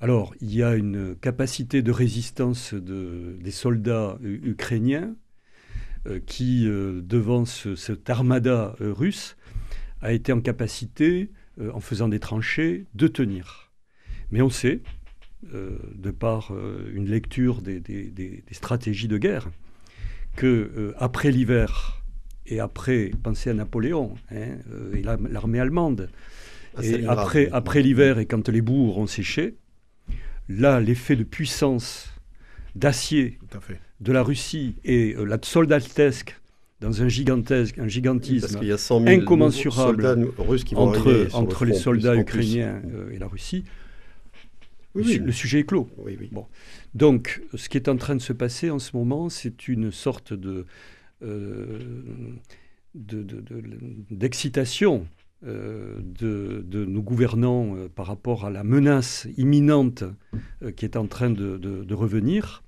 Alors, 0.00 0.34
il 0.42 0.54
y 0.54 0.62
a 0.62 0.74
une 0.74 1.16
capacité 1.16 1.80
de 1.80 1.90
résistance 1.90 2.74
des 2.74 3.50
soldats 3.50 4.18
ukrainiens 4.20 5.16
euh, 6.06 6.18
qui, 6.18 6.66
euh, 6.66 7.02
devant 7.02 7.44
cette 7.44 8.08
armada 8.08 8.74
euh, 8.80 8.90
russe, 8.90 9.36
a 10.02 10.12
été 10.12 10.32
en 10.32 10.40
capacité, 10.40 11.30
en 11.72 11.80
faisant 11.80 12.08
des 12.08 12.20
tranchées, 12.20 12.86
de 12.94 13.06
tenir. 13.06 13.70
Mais 14.30 14.42
on 14.42 14.50
sait, 14.50 14.80
de 15.42 16.10
par 16.10 16.52
une 16.94 17.06
lecture 17.06 17.62
des, 17.62 18.44
stratégies 18.52 19.08
de 19.08 19.18
guerre, 19.18 19.50
que 20.36 20.94
après 20.98 21.30
l'hiver 21.30 22.02
et 22.46 22.60
après, 22.60 23.10
pensez 23.22 23.50
à 23.50 23.54
Napoléon 23.54 24.14
hein, 24.30 24.56
et 24.94 25.02
l'armée 25.02 25.60
allemande, 25.60 26.08
ah, 26.76 26.84
et 26.84 27.04
après, 27.06 27.48
après 27.52 27.82
l'hiver 27.82 28.18
et 28.18 28.26
quand 28.26 28.48
les 28.48 28.60
bourgs 28.60 28.98
ont 28.98 29.06
séché, 29.06 29.56
là, 30.48 30.80
l'effet 30.80 31.16
de 31.16 31.24
puissance 31.24 32.12
d'acier 32.74 33.38
de 34.00 34.12
la 34.12 34.22
Russie 34.22 34.76
et 34.84 35.14
euh, 35.14 35.24
la 35.24 35.38
soldatesque 35.42 36.39
dans 36.80 37.02
un 37.02 37.08
gigantesque, 37.08 37.78
un 37.78 37.88
gigantisme 37.88 38.60
incommensurable 39.06 40.32
entre, 40.74 41.28
entre 41.34 41.64
les 41.64 41.74
soldats 41.74 42.16
ukrainiens 42.16 42.80
euh, 42.92 43.12
et 43.12 43.18
la 43.18 43.26
Russie, 43.26 43.64
le, 44.94 45.30
sujet 45.30 45.60
est 45.60 45.64
clos. 45.64 45.88
Bon. 46.32 46.46
Donc, 46.94 47.42
ce 47.54 47.68
qui 47.68 47.76
est 47.76 47.88
en 47.88 47.96
train 47.96 48.16
de 48.16 48.20
se 48.20 48.32
passer 48.32 48.70
en 48.70 48.80
ce 48.80 48.96
moment, 48.96 49.28
c'est 49.28 49.68
une 49.68 49.92
sorte 49.92 50.32
de, 50.32 50.66
euh, 51.22 51.78
d'excitation 52.94 55.06
euh, 55.46 55.94
de, 56.02 56.84
nos 56.84 57.02
gouvernants 57.02 57.76
par 57.94 58.06
rapport 58.06 58.46
à 58.46 58.50
la 58.50 58.64
menace 58.64 59.28
imminente 59.36 60.02
qui 60.74 60.86
est 60.86 60.96
en 60.96 61.06
train 61.06 61.30
de, 61.30 61.94
revenir. 61.94 62.64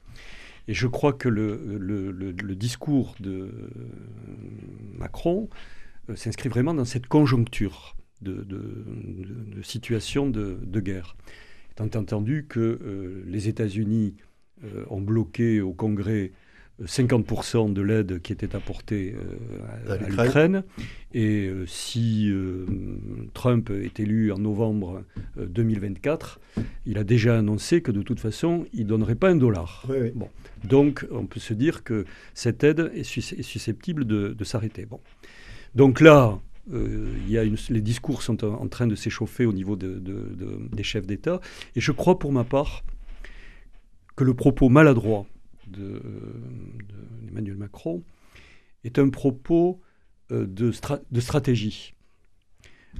Et 0.68 0.74
je 0.74 0.86
crois 0.86 1.12
que 1.12 1.28
le, 1.28 2.32
discours 2.54 3.14
de 3.20 3.50
Macron 4.96 5.48
s'inscrit 6.14 6.48
vraiment 6.48 6.74
dans 6.74 6.84
cette 6.84 7.06
conjoncture 7.06 7.96
de, 8.20 8.46
situation 9.62 10.28
de, 10.28 10.80
guerre. 10.80 11.16
Étant 11.72 11.98
entendu 11.98 12.46
que 12.48 13.22
les 13.26 13.48
États-Unis 13.48 14.16
ont 14.88 15.00
bloqué 15.00 15.60
au 15.60 15.72
Congrès 15.72 16.32
50% 16.80 17.72
de 17.72 17.82
l'aide 17.82 18.20
qui 18.22 18.32
était 18.32 18.56
apportée 18.56 19.14
euh, 19.14 19.92
à, 19.92 19.96
l'Ukraine. 19.96 20.64
Et 21.14 21.46
euh, 21.46 21.66
si 21.66 22.30
euh, 22.30 22.66
Trump 23.34 23.70
est 23.70 24.00
élu 24.00 24.32
en 24.32 24.38
novembre 24.38 25.04
2024, 25.36 26.40
il 26.86 26.98
a 26.98 27.04
déjà 27.04 27.38
annoncé 27.38 27.82
que 27.82 27.90
de 27.92 28.02
toute 28.02 28.20
façon, 28.20 28.66
il 28.72 28.84
ne 28.84 28.88
donnerait 28.88 29.14
pas 29.14 29.30
un 29.30 29.36
dollar. 29.36 29.86
Bon. 30.14 30.28
Donc, 30.64 31.06
on 31.10 31.26
peut 31.26 31.40
se 31.40 31.54
dire 31.54 31.84
que 31.84 32.06
cette 32.34 32.64
aide 32.64 32.90
est, 32.94 33.02
susceptible 33.02 34.06
de, 34.06 34.44
s'arrêter. 34.44 34.86
Bon. 34.86 35.00
Donc 35.74 36.00
là, 36.00 36.38
il 36.72 37.28
y 37.28 37.36
a 37.38 37.44
les 37.44 37.80
discours 37.80 38.22
sont 38.22 38.44
en, 38.44 38.68
train 38.68 38.86
de 38.86 38.94
s'échauffer 38.94 39.44
au 39.46 39.52
niveau 39.52 39.76
de, 39.76 40.00
des 40.72 40.82
chefs 40.82 41.06
d'État. 41.06 41.40
Et 41.76 41.80
je 41.80 41.92
crois 41.92 42.18
pour 42.18 42.32
ma 42.32 42.44
part 42.44 42.84
que 44.16 44.24
le 44.24 44.34
propos 44.34 44.68
maladroit 44.68 45.26
d'Emmanuel 45.66 47.56
Macron 47.56 48.02
est 48.84 48.98
un 48.98 49.08
propos 49.08 49.80
euh, 50.32 50.46
de, 50.46 51.20
stratégie. 51.20 51.94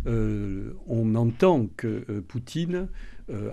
Euh, 0.07 0.73
on 0.87 1.15
entend 1.15 1.67
que 1.77 2.05
euh, 2.09 2.21
Poutine 2.21 2.89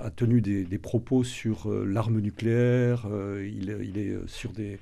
a 0.01 0.09
tenu 0.11 0.41
des, 0.41 0.77
propos 0.77 1.23
sur 1.23 1.71
l'arme 1.71 2.19
nucléaire, 2.19 3.07
il, 3.41 3.69
est 3.69 4.27
sur 4.27 4.51
des, 4.51 4.77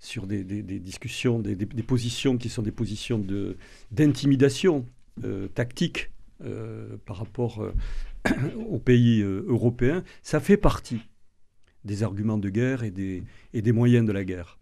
sur 0.00 0.26
des, 0.26 0.44
discussions, 0.44 1.38
des, 1.38 1.56
positions 1.82 2.36
qui 2.36 2.50
sont 2.50 2.60
des 2.60 2.72
positions 2.72 3.24
d'intimidation 3.90 4.86
tactique 5.54 6.10
par 7.06 7.16
rapport 7.16 7.66
aux 8.68 8.78
pays 8.80 9.22
européens, 9.22 10.04
ça 10.22 10.40
fait 10.40 10.58
partie 10.58 11.00
des 11.84 12.02
arguments 12.02 12.38
de 12.38 12.50
guerre 12.50 12.82
et 12.82 12.90
des, 12.90 13.22
et 13.54 13.62
des 13.62 13.72
moyens 13.72 14.04
de 14.06 14.12
la 14.12 14.24
guerre. 14.24 14.58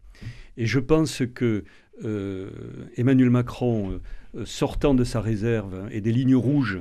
Et 0.57 0.67
je 0.67 0.79
pense 0.79 1.23
que 1.35 1.65
Emmanuel 2.97 3.31
Macron, 3.31 4.01
sortant 4.45 4.95
de 4.95 5.05
sa 5.05 5.21
réserve 5.21 5.89
et 5.91 6.01
des 6.01 6.13
lignes 6.13 6.37
rouges 6.37 6.81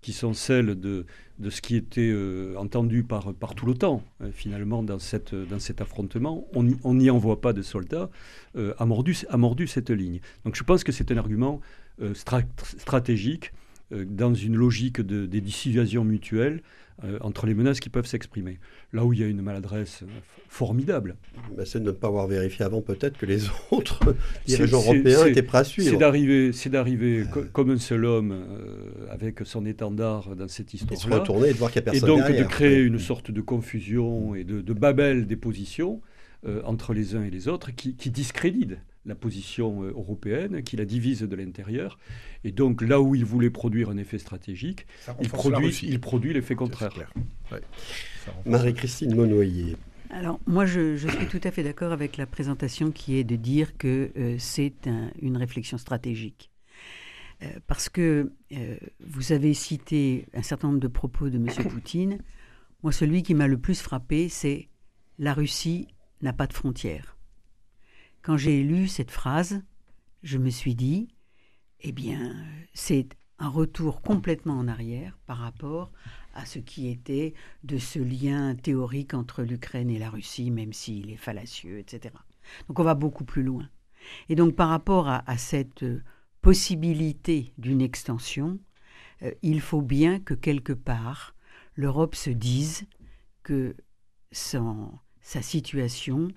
qui 0.00 0.12
sont 0.12 0.32
celles 0.32 0.78
de, 0.78 1.06
de 1.38 1.50
ce 1.50 1.60
qui 1.60 1.76
était 1.76 2.10
euh, 2.12 2.54
entendu 2.56 3.02
par, 3.02 3.34
par 3.34 3.54
tout 3.54 3.66
l'OTAN, 3.66 4.02
hein, 4.20 4.28
finalement, 4.32 4.82
dans, 4.82 4.98
cette, 4.98 5.34
dans 5.34 5.58
cet 5.58 5.80
affrontement. 5.80 6.46
On 6.54 6.94
n'y 6.94 7.10
envoie 7.10 7.40
pas 7.40 7.52
de 7.52 7.62
soldats, 7.62 8.10
euh, 8.56 8.74
a, 8.78 8.86
mordu, 8.86 9.16
a 9.28 9.36
mordu 9.36 9.66
cette 9.66 9.90
ligne. 9.90 10.20
Donc 10.44 10.56
je 10.56 10.64
pense 10.64 10.84
que 10.84 10.92
c'est 10.92 11.10
un 11.10 11.16
argument 11.16 11.60
euh, 12.00 12.14
stratégique 12.14 13.52
dans 13.90 14.34
une 14.34 14.54
logique 14.54 15.00
de, 15.00 15.24
des 15.24 15.40
dissuasions 15.40 16.04
mutuelles 16.04 16.62
euh, 17.04 17.18
entre 17.20 17.46
les 17.46 17.54
menaces 17.54 17.80
qui 17.80 17.90
peuvent 17.90 18.06
s'exprimer. 18.06 18.58
Là 18.92 19.04
où 19.04 19.12
il 19.12 19.20
y 19.20 19.22
a 19.22 19.26
une 19.26 19.40
maladresse 19.40 20.02
formidable. 20.48 21.16
Bah, 21.56 21.64
c'est 21.64 21.80
de 21.80 21.84
ne 21.84 21.90
pas 21.92 22.08
avoir 22.08 22.26
vérifié 22.26 22.64
avant 22.64 22.80
peut-être 22.80 23.16
que 23.16 23.26
les 23.26 23.42
autres 23.70 24.14
dirigeants 24.46 24.80
européens 24.80 25.26
étaient 25.26 25.42
prêts 25.42 25.58
à 25.58 25.64
suivre. 25.64 25.90
C'est 25.90 26.68
d'arriver, 26.70 27.24
comme 27.52 27.70
un 27.70 27.78
seul 27.78 28.04
homme 28.04 28.32
euh, 28.32 29.06
avec 29.10 29.40
son 29.44 29.64
étendard 29.66 30.34
dans 30.34 30.48
cette 30.48 30.74
histoire-là. 30.74 30.96
Et 31.00 31.08
de 31.08 31.14
se 31.14 31.20
retourner 31.20 31.48
et 31.50 31.52
de 31.52 31.58
voir 31.58 31.70
qu'il 31.70 31.82
n'y 31.82 31.88
a 31.88 31.92
personne 31.92 32.08
Et 32.08 32.12
donc 32.12 32.36
de 32.36 32.44
créer 32.44 32.82
une 32.82 32.98
sorte 32.98 33.30
de 33.30 33.40
confusion 33.40 34.34
et 34.34 34.44
de, 34.44 34.60
de 34.60 34.72
babel 34.72 35.26
des 35.26 35.36
positions 35.36 36.00
euh, 36.46 36.60
entre 36.64 36.94
les 36.94 37.16
uns 37.16 37.24
et 37.24 37.30
les 37.30 37.48
autres 37.48 37.72
qui, 37.72 37.96
qui 37.96 38.10
discrédite 38.10 38.76
la 39.08 39.14
position 39.14 39.82
euh, 39.82 39.90
européenne, 39.90 40.62
qui 40.62 40.76
la 40.76 40.84
divise 40.84 41.22
de 41.22 41.34
l'intérieur. 41.34 41.98
Et 42.44 42.52
donc 42.52 42.82
là 42.82 43.00
où 43.00 43.14
il 43.14 43.24
voulait 43.24 43.50
produire 43.50 43.90
un 43.90 43.96
effet 43.96 44.18
stratégique, 44.18 44.86
il 45.20 45.28
produit, 45.28 45.76
il 45.82 46.00
produit 46.00 46.32
l'effet 46.32 46.54
contraire. 46.54 46.92
Marie-Christine 48.46 49.14
Monnoyer. 49.14 49.76
Alors 50.10 50.38
moi 50.46 50.64
je, 50.64 50.96
suis 50.96 51.26
tout 51.26 51.40
à 51.42 51.50
fait 51.50 51.62
d'accord 51.62 51.92
avec 51.92 52.16
la 52.16 52.26
présentation 52.26 52.90
qui 52.90 53.16
est 53.16 53.24
de 53.24 53.36
dire 53.36 53.76
que 53.76 54.10
euh, 54.16 54.36
c'est 54.38 54.88
une 55.20 55.36
réflexion 55.36 55.78
stratégique. 55.78 56.50
Euh, 57.42 57.46
parce 57.66 57.88
que 57.88 58.32
vous 59.00 59.32
avez 59.32 59.54
cité 59.54 60.26
un 60.34 60.42
certain 60.42 60.68
nombre 60.68 60.80
de 60.80 60.88
propos 60.88 61.28
de 61.28 61.36
M. 61.36 61.46
Poutine. 61.70 62.18
Moi 62.82 62.92
celui 62.92 63.22
qui 63.22 63.34
m'a 63.34 63.46
le 63.46 63.58
plus 63.58 63.80
frappé 63.80 64.28
c'est 64.28 64.68
la 65.18 65.34
Russie 65.34 65.88
n'a 66.22 66.32
pas 66.32 66.46
de 66.46 66.52
frontières. 66.52 67.17
Quand 68.22 68.36
j'ai 68.36 68.62
lu 68.62 68.88
cette 68.88 69.10
phrase, 69.10 69.62
je 70.22 70.38
me 70.38 70.50
suis 70.50 70.74
dit, 70.74 71.08
eh 71.80 71.92
bien, 71.92 72.34
c'est 72.74 73.08
un 73.38 73.48
retour 73.48 74.02
complètement 74.02 74.58
en 74.58 74.68
arrière 74.68 75.18
par 75.26 75.38
rapport 75.38 75.92
à 76.34 76.44
ce 76.44 76.58
qui 76.58 76.88
était 76.88 77.34
de 77.64 77.78
ce 77.78 77.98
lien 77.98 78.54
théorique 78.54 79.14
entre 79.14 79.42
l'Ukraine 79.42 79.90
et 79.90 79.98
la 79.98 80.10
Russie, 80.10 80.50
même 80.50 80.72
s'il 80.72 81.10
est 81.10 81.16
fallacieux, 81.16 81.78
etc. 81.78 82.14
Donc 82.68 82.78
on 82.78 82.84
va 82.84 82.94
beaucoup 82.94 83.24
plus 83.24 83.42
loin. 83.42 83.68
Et 84.28 84.34
donc 84.34 84.54
par 84.54 84.68
rapport 84.68 85.08
à, 85.08 85.36
cette 85.36 85.84
possibilité 86.40 87.52
d'une 87.58 87.80
extension, 87.80 88.58
euh, 89.22 89.32
il 89.42 89.60
faut 89.60 89.82
bien 89.82 90.20
que 90.20 90.34
quelque 90.34 90.72
part 90.72 91.34
l'Europe 91.74 92.14
se 92.14 92.30
dise 92.30 92.86
que 93.42 93.74
sa 94.30 95.42
situation 95.42 96.28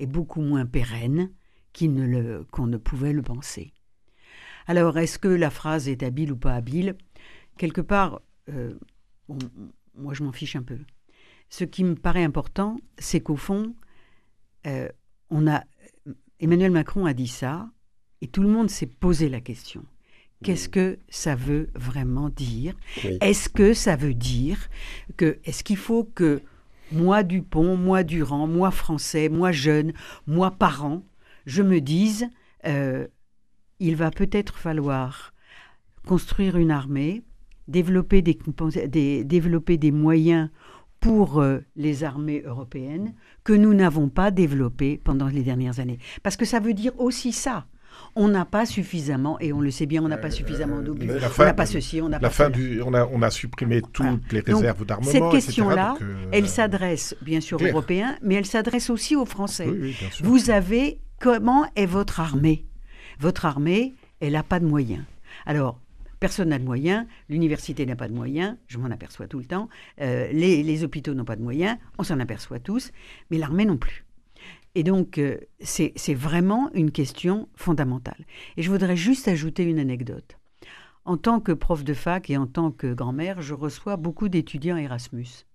est 0.00 0.06
beaucoup 0.06 0.40
moins 0.40 0.66
pérenne 0.66 1.30
qu'on 1.72 2.66
ne, 2.66 2.76
pouvait 2.76 3.12
le 3.12 3.22
penser. 3.22 3.72
Alors, 4.66 4.98
est-ce 4.98 5.18
que 5.18 5.28
la 5.28 5.50
phrase 5.50 5.88
est 5.88 6.02
habile 6.02 6.32
ou 6.32 6.36
pas 6.36 6.54
habile? 6.54 6.96
Quelque 7.56 7.80
part, 7.80 8.20
euh, 8.48 8.74
moi 9.94 10.14
je 10.14 10.24
m'en 10.24 10.32
fiche 10.32 10.56
un 10.56 10.62
peu. 10.62 10.78
Ce 11.48 11.64
qui 11.64 11.84
me 11.84 11.94
paraît 11.94 12.24
important, 12.24 12.78
c'est 12.98 13.20
qu'au 13.20 13.36
fond, 13.36 13.74
euh, 14.66 14.88
on 15.30 15.46
a, 15.48 15.64
Emmanuel 16.38 16.70
Macron 16.70 17.06
a 17.06 17.14
dit 17.14 17.28
ça, 17.28 17.70
et 18.20 18.28
tout 18.28 18.42
le 18.42 18.48
monde 18.48 18.70
s'est 18.70 18.86
posé 18.86 19.28
la 19.28 19.40
question. 19.40 19.84
Qu'est-ce 20.42 20.70
que 20.70 20.98
ça 21.10 21.34
veut 21.34 21.68
vraiment 21.74 22.30
dire? 22.30 22.74
Est-ce 23.20 23.50
que 23.50 23.74
ça 23.74 23.96
veut 23.96 24.14
dire 24.14 24.70
que 25.18 25.38
est-ce 25.44 25.62
qu'il 25.62 25.76
faut 25.76 26.04
que 26.04 26.40
moi 26.92 27.22
Dupont, 27.22 27.76
moi 27.76 28.02
Durand, 28.02 28.46
moi 28.46 28.70
français, 28.70 29.28
moi 29.28 29.52
jeune, 29.52 29.92
moi 30.26 30.50
parent, 30.50 31.02
je 31.46 31.62
me 31.62 31.80
dise, 31.80 32.28
euh, 32.66 33.06
il 33.78 33.96
va 33.96 34.10
peut-être 34.10 34.58
falloir 34.58 35.32
construire 36.06 36.56
une 36.56 36.70
armée, 36.70 37.22
développer 37.68 38.22
des, 38.22 39.92
moyens 39.92 40.50
pour 41.00 41.40
euh, 41.40 41.60
les 41.76 42.04
armées 42.04 42.42
européennes 42.44 43.14
que 43.44 43.52
nous 43.52 43.74
n'avons 43.74 44.08
pas 44.08 44.30
développés 44.30 45.00
pendant 45.02 45.28
les 45.28 45.42
dernières 45.42 45.80
années. 45.80 45.98
Parce 46.22 46.36
que 46.36 46.44
ça 46.44 46.60
veut 46.60 46.74
dire 46.74 46.92
aussi 46.98 47.32
ça 47.32 47.66
on 48.14 48.28
n'a 48.28 48.44
pas 48.44 48.66
suffisamment, 48.66 49.38
et 49.40 49.52
on 49.52 49.60
le 49.60 49.70
sait 49.70 49.86
bien, 49.86 50.02
on 50.02 50.08
n'a 50.08 50.18
pas 50.18 50.30
suffisamment 50.30 50.80
d'obus, 50.80 51.08
on 51.10 51.44
n'a 51.44 51.54
pas 51.54 51.66
ceci, 51.66 52.00
on 52.00 52.08
n'a 52.08 52.18
pas 52.18 52.30
fin 52.30 52.50
Du, 52.50 52.82
on, 52.82 52.94
a, 52.94 53.06
on 53.06 53.22
a 53.22 53.30
supprimé 53.30 53.82
toutes 53.92 54.32
les 54.32 54.40
réserves 54.40 54.84
d'armement. 54.84 55.10
Cette 55.10 55.30
question-là, 55.30 55.96
euh, 56.02 56.26
elle 56.32 56.48
s'adresse 56.48 57.16
bien 57.22 57.40
sûr 57.40 57.60
aux 57.60 57.64
Européens, 57.64 58.16
mais 58.22 58.34
elle 58.34 58.46
s'adresse 58.46 58.90
aussi 58.90 59.16
aux 59.16 59.26
Français. 59.26 59.68
Vous 60.22 60.50
avez, 60.50 61.00
comment 61.18 61.66
est 61.76 61.86
votre 61.86 62.20
armée 62.20 62.66
Votre 63.18 63.44
armée, 63.46 63.94
elle 64.20 64.32
n'a 64.32 64.42
pas 64.42 64.60
de 64.60 64.66
moyens. 64.66 65.04
Alors, 65.46 65.80
personne 66.18 66.50
n'a 66.50 66.58
de 66.58 66.64
moyens, 66.64 67.06
l'université 67.28 67.86
n'a 67.86 67.96
pas 67.96 68.08
de 68.08 68.14
moyens, 68.14 68.56
je 68.66 68.78
m'en 68.78 68.90
aperçois 68.90 69.26
tout 69.26 69.38
le 69.38 69.46
temps, 69.46 69.68
euh, 70.00 70.28
les, 70.32 70.62
les 70.62 70.84
hôpitaux 70.84 71.14
n'ont 71.14 71.24
pas 71.24 71.36
de 71.36 71.42
moyens, 71.42 71.78
on 71.98 72.02
s'en 72.02 72.20
aperçoit 72.20 72.58
tous, 72.58 72.92
mais 73.30 73.38
l'armée 73.38 73.64
non 73.64 73.78
plus. 73.78 74.04
Et 74.74 74.82
donc, 74.82 75.18
euh, 75.18 75.38
c'est 75.60 76.14
vraiment 76.14 76.70
une 76.74 76.92
question 76.92 77.48
fondamentale. 77.54 78.24
Et 78.56 78.62
je 78.62 78.70
voudrais 78.70 78.96
juste 78.96 79.28
ajouter 79.28 79.64
une 79.64 79.78
anecdote. 79.78 80.38
En 81.04 81.16
tant 81.16 81.40
que 81.40 81.52
prof 81.52 81.82
de 81.82 81.94
fac 81.94 82.30
et 82.30 82.36
en 82.36 82.46
tant 82.46 82.70
que 82.70 82.92
grand-mère, 82.92 83.42
je 83.42 83.54
reçois 83.54 83.96
beaucoup 83.96 84.28
d'étudiants 84.28 84.76
Erasmus. 84.76 85.46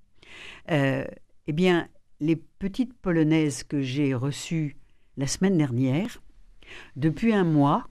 Euh, 0.72 1.05
eh 1.47 1.53
bien, 1.53 1.88
les 2.20 2.36
petites 2.36 2.93
polonaises 2.93 3.63
que 3.63 3.82
j'ai 3.82 4.13
reçues 4.13 4.78
la 5.18 5.28
semaine 5.28 5.57
dernière, 5.57 6.22
depuis 6.95 7.34
un 7.34 7.43
mois, 7.43 7.88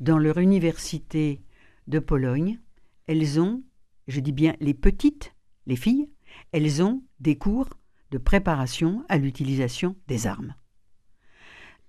dans 0.00 0.18
leur 0.18 0.38
université 0.38 1.40
de 1.88 1.98
Pologne, 1.98 2.60
elles 3.06 3.40
ont, 3.40 3.62
je 4.06 4.20
dis 4.20 4.32
bien 4.32 4.54
les 4.60 4.74
petites, 4.74 5.34
les 5.66 5.76
filles, 5.76 6.08
elles 6.52 6.82
ont 6.82 7.02
des 7.20 7.36
cours 7.36 7.68
de 8.10 8.18
préparation 8.18 9.04
à 9.08 9.18
l'utilisation 9.18 9.96
des 10.06 10.26
armes. 10.26 10.54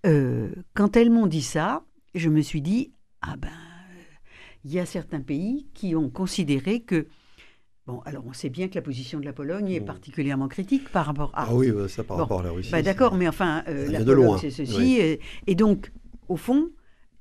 Euh, 0.05 0.49
quand 0.73 0.95
elles 0.95 1.09
m'ont 1.09 1.27
dit 1.27 1.41
ça, 1.41 1.83
je 2.15 2.29
me 2.29 2.41
suis 2.41 2.61
dit, 2.61 2.93
ah 3.21 3.35
ben, 3.37 3.49
il 4.63 4.71
y 4.71 4.79
a 4.79 4.85
certains 4.85 5.21
pays 5.21 5.67
qui 5.73 5.95
ont 5.95 6.09
considéré 6.09 6.81
que 6.81 7.07
Bon, 7.89 8.01
alors 8.05 8.23
on 8.27 8.33
sait 8.33 8.49
bien 8.49 8.67
que 8.67 8.75
la 8.75 8.83
position 8.83 9.19
de 9.19 9.25
la 9.25 9.33
Pologne 9.33 9.71
est 9.71 9.81
particulièrement 9.81 10.47
critique 10.47 10.91
par 10.91 11.07
rapport 11.07 11.31
à. 11.33 11.47
Ah 11.47 11.55
oui, 11.55 11.71
ça 11.87 12.03
par 12.03 12.17
rapport 12.17 12.41
à 12.41 12.43
la 12.43 12.51
Russie. 12.51 12.71
Bah, 12.71 12.83
D'accord, 12.83 13.15
mais 13.15 13.27
enfin, 13.27 13.63
euh, 13.67 13.89
la 13.89 14.03
Pologne, 14.03 14.37
c'est 14.39 14.51
ceci. 14.51 14.99
Et, 15.47 15.55
donc, 15.55 15.91
au 16.27 16.37
fond, 16.37 16.69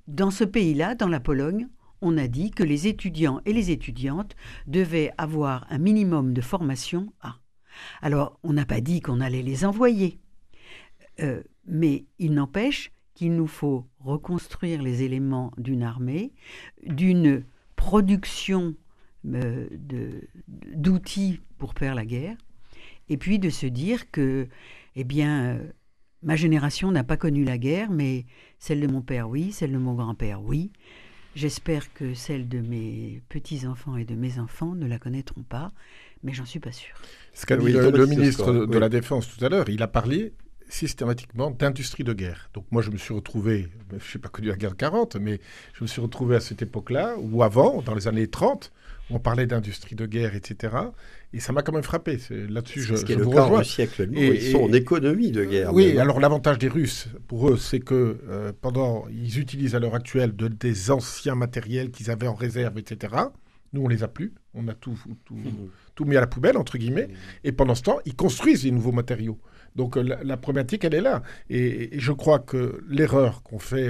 dans 0.09 0.31
ce 0.31 0.45
pays-là, 0.45 0.95
dans 0.95 1.09
la 1.09 1.20
Pologne, 1.20 1.68
on 2.03 2.18
a 2.18 2.29
dit 2.29 2.51
que 2.51 2.62
les 2.62 2.87
étudiants 2.87 3.41
et 3.47 3.55
les 3.55 3.70
étudiantes 3.70 4.37
devaient 4.66 5.11
avoir 5.16 5.66
un 5.70 5.79
minimum 5.79 6.35
de 6.35 6.43
formation 6.43 7.14
A. 7.22 7.37
Alors, 8.03 8.39
on 8.43 8.53
n'a 8.53 8.66
pas 8.66 8.83
dit 8.83 9.01
qu'on 9.01 9.22
allait 9.22 9.41
les 9.41 9.64
envoyer. 9.64 10.20
Euh, 11.20 11.43
mais 11.69 12.05
il 12.19 12.33
n'empêche 12.33 12.93
qu'il 13.14 13.35
nous 13.35 13.47
faut 13.47 13.87
reconstruire 14.01 14.83
les 14.83 15.03
éléments 15.03 15.53
d'une 15.59 15.83
armée, 15.83 16.33
d'une 16.87 17.45
production 17.77 18.75
euh, 19.27 19.66
d'outils 20.47 21.41
pour 21.59 21.75
faire 21.75 21.95
la 21.95 22.07
guerre, 22.07 22.37
et 23.09 23.16
puis 23.16 23.39
de 23.39 23.51
se 23.51 23.66
dire 23.66 24.11
que, 24.11 24.47
eh 24.95 25.05
bien, 25.05 25.57
euh, 25.57 25.59
ma 26.23 26.37
génération 26.37 26.91
n'a 26.93 27.05
pas 27.05 27.16
connu 27.16 27.45
la 27.45 27.59
guerre, 27.59 27.91
mais 27.91 28.25
celle 28.59 28.81
de 28.81 28.87
mon 28.87 29.03
père, 29.03 29.29
oui, 29.29 29.53
celle 29.53 29.73
de 29.73 29.79
mon 29.79 29.95
grand-père, 29.95 30.43
oui. 30.43 30.71
J'espère 31.35 31.93
que 31.93 32.14
celle 32.14 32.49
de 32.49 32.61
mes 32.61 33.23
petits-enfants 33.29 33.97
et 33.97 34.05
de 34.05 34.14
mes 34.14 34.39
enfants 34.39 34.75
ne 34.75 34.87
la 34.87 34.99
connaîtront 34.99 35.43
pas, 35.43 35.73
mais 36.23 36.33
j'en 36.33 36.45
suis 36.45 36.61
pas 36.61 36.73
sûr. 36.73 36.95
Ce 37.33 37.47
qu'a 37.47 37.57
dit 37.57 37.73
le, 37.73 38.07
ministre 38.07 38.66
de 38.66 38.79
la 38.79 38.89
Défense 38.89 39.29
tout 39.29 39.45
à 39.45 39.49
l'heure, 39.49 39.69
il 39.69 39.83
a 39.83 39.89
parlé 39.89 40.33
systématiquement 40.69 41.51
d'industrie 41.51 42.05
de 42.05 42.12
guerre. 42.12 42.51
Donc 42.55 42.66
moi, 42.71 42.83
je 42.83 42.91
me 42.91 42.97
suis 42.97 43.14
retrouvé, 43.14 43.69
je 43.91 43.97
ne 43.97 44.01
suis 44.01 44.19
pas 44.19 44.29
connu 44.29 44.49
la 44.49 44.57
guerre 44.57 44.77
40, 44.77 45.16
mais 45.16 45.41
je 45.75 45.85
me 45.85 45.89
suis 45.89 46.01
retrouvé 46.01 46.37
à 46.37 46.41
cette 46.41 46.62
époque-là, 46.62 47.16
ou 47.19 47.43
avant, 47.43 47.83
dans 47.83 47.95
les 47.95 48.09
années 48.09 48.29
30, 48.29 48.73
on 49.11 49.19
parlait 49.19 49.47
d'industrie 49.47 49.95
de 49.95 50.07
guerre, 50.07 50.35
etc. 50.35 50.77
Et 51.33 51.41
ça 51.41 51.53
m'a 51.53 51.62
quand 51.62 51.73
même 51.73 51.83
frappé. 51.83 52.19
Là-dessus, 52.31 52.83
je, 52.83 52.97
ce 52.97 53.05
qui 53.05 53.12
est 53.12 53.16
le 53.16 53.27
Russie 53.27 53.83
actuellement. 53.83 54.19
Et, 54.19 54.35
ils 54.35 54.53
sont 54.53 54.64
en 54.64 54.73
économie 54.73 55.31
de 55.31 55.45
guerre. 55.45 55.73
Oui, 55.73 55.99
alors 55.99 56.21
l'avantage 56.21 56.59
des 56.59 56.69
Russes, 56.69 57.09
pour 57.27 57.49
eux, 57.49 57.57
c'est 57.57 57.81
que 57.81 58.19
euh, 58.29 58.53
pendant, 58.61 59.07
ils 59.11 59.39
utilisent 59.39 59.75
à 59.75 59.79
l'heure 59.79 59.95
actuelle 59.95 60.37
de, 60.37 60.49
des 60.49 60.91
anciens 60.91 61.35
matériels 61.35 61.91
qu'ils 61.91 62.11
avaient 62.11 62.29
en 62.29 62.35
réserve, 62.35 62.79
etc. 62.79 63.14
Nous, 63.73 63.83
on 63.83 63.89
les 63.89 64.03
a 64.03 64.09
plus. 64.09 64.35
On 64.55 64.69
a 64.69 64.75
tout, 64.75 64.99
tout, 65.25 65.37
tout 65.95 66.05
mis 66.05 66.16
à 66.16 66.21
la 66.21 66.27
poubelle, 66.27 66.57
entre 66.57 66.79
guillemets. 66.79 67.09
Et 67.45 67.53
pendant 67.53 67.75
ce 67.75 67.83
temps, 67.83 67.99
ils 68.05 68.14
construisent 68.14 68.62
des 68.62 68.71
nouveaux 68.71 68.93
matériaux. 68.93 69.39
Donc 69.79 69.95
la, 69.97 70.37
problématique, 70.37 70.85
elle 70.85 70.95
est 70.95 71.01
là. 71.01 71.22
Et, 71.49 71.99
je 72.01 72.11
crois 72.11 72.41
que 72.41 72.85
l'erreur 72.89 73.45
qu'on 73.45 73.61
fait 73.61 73.89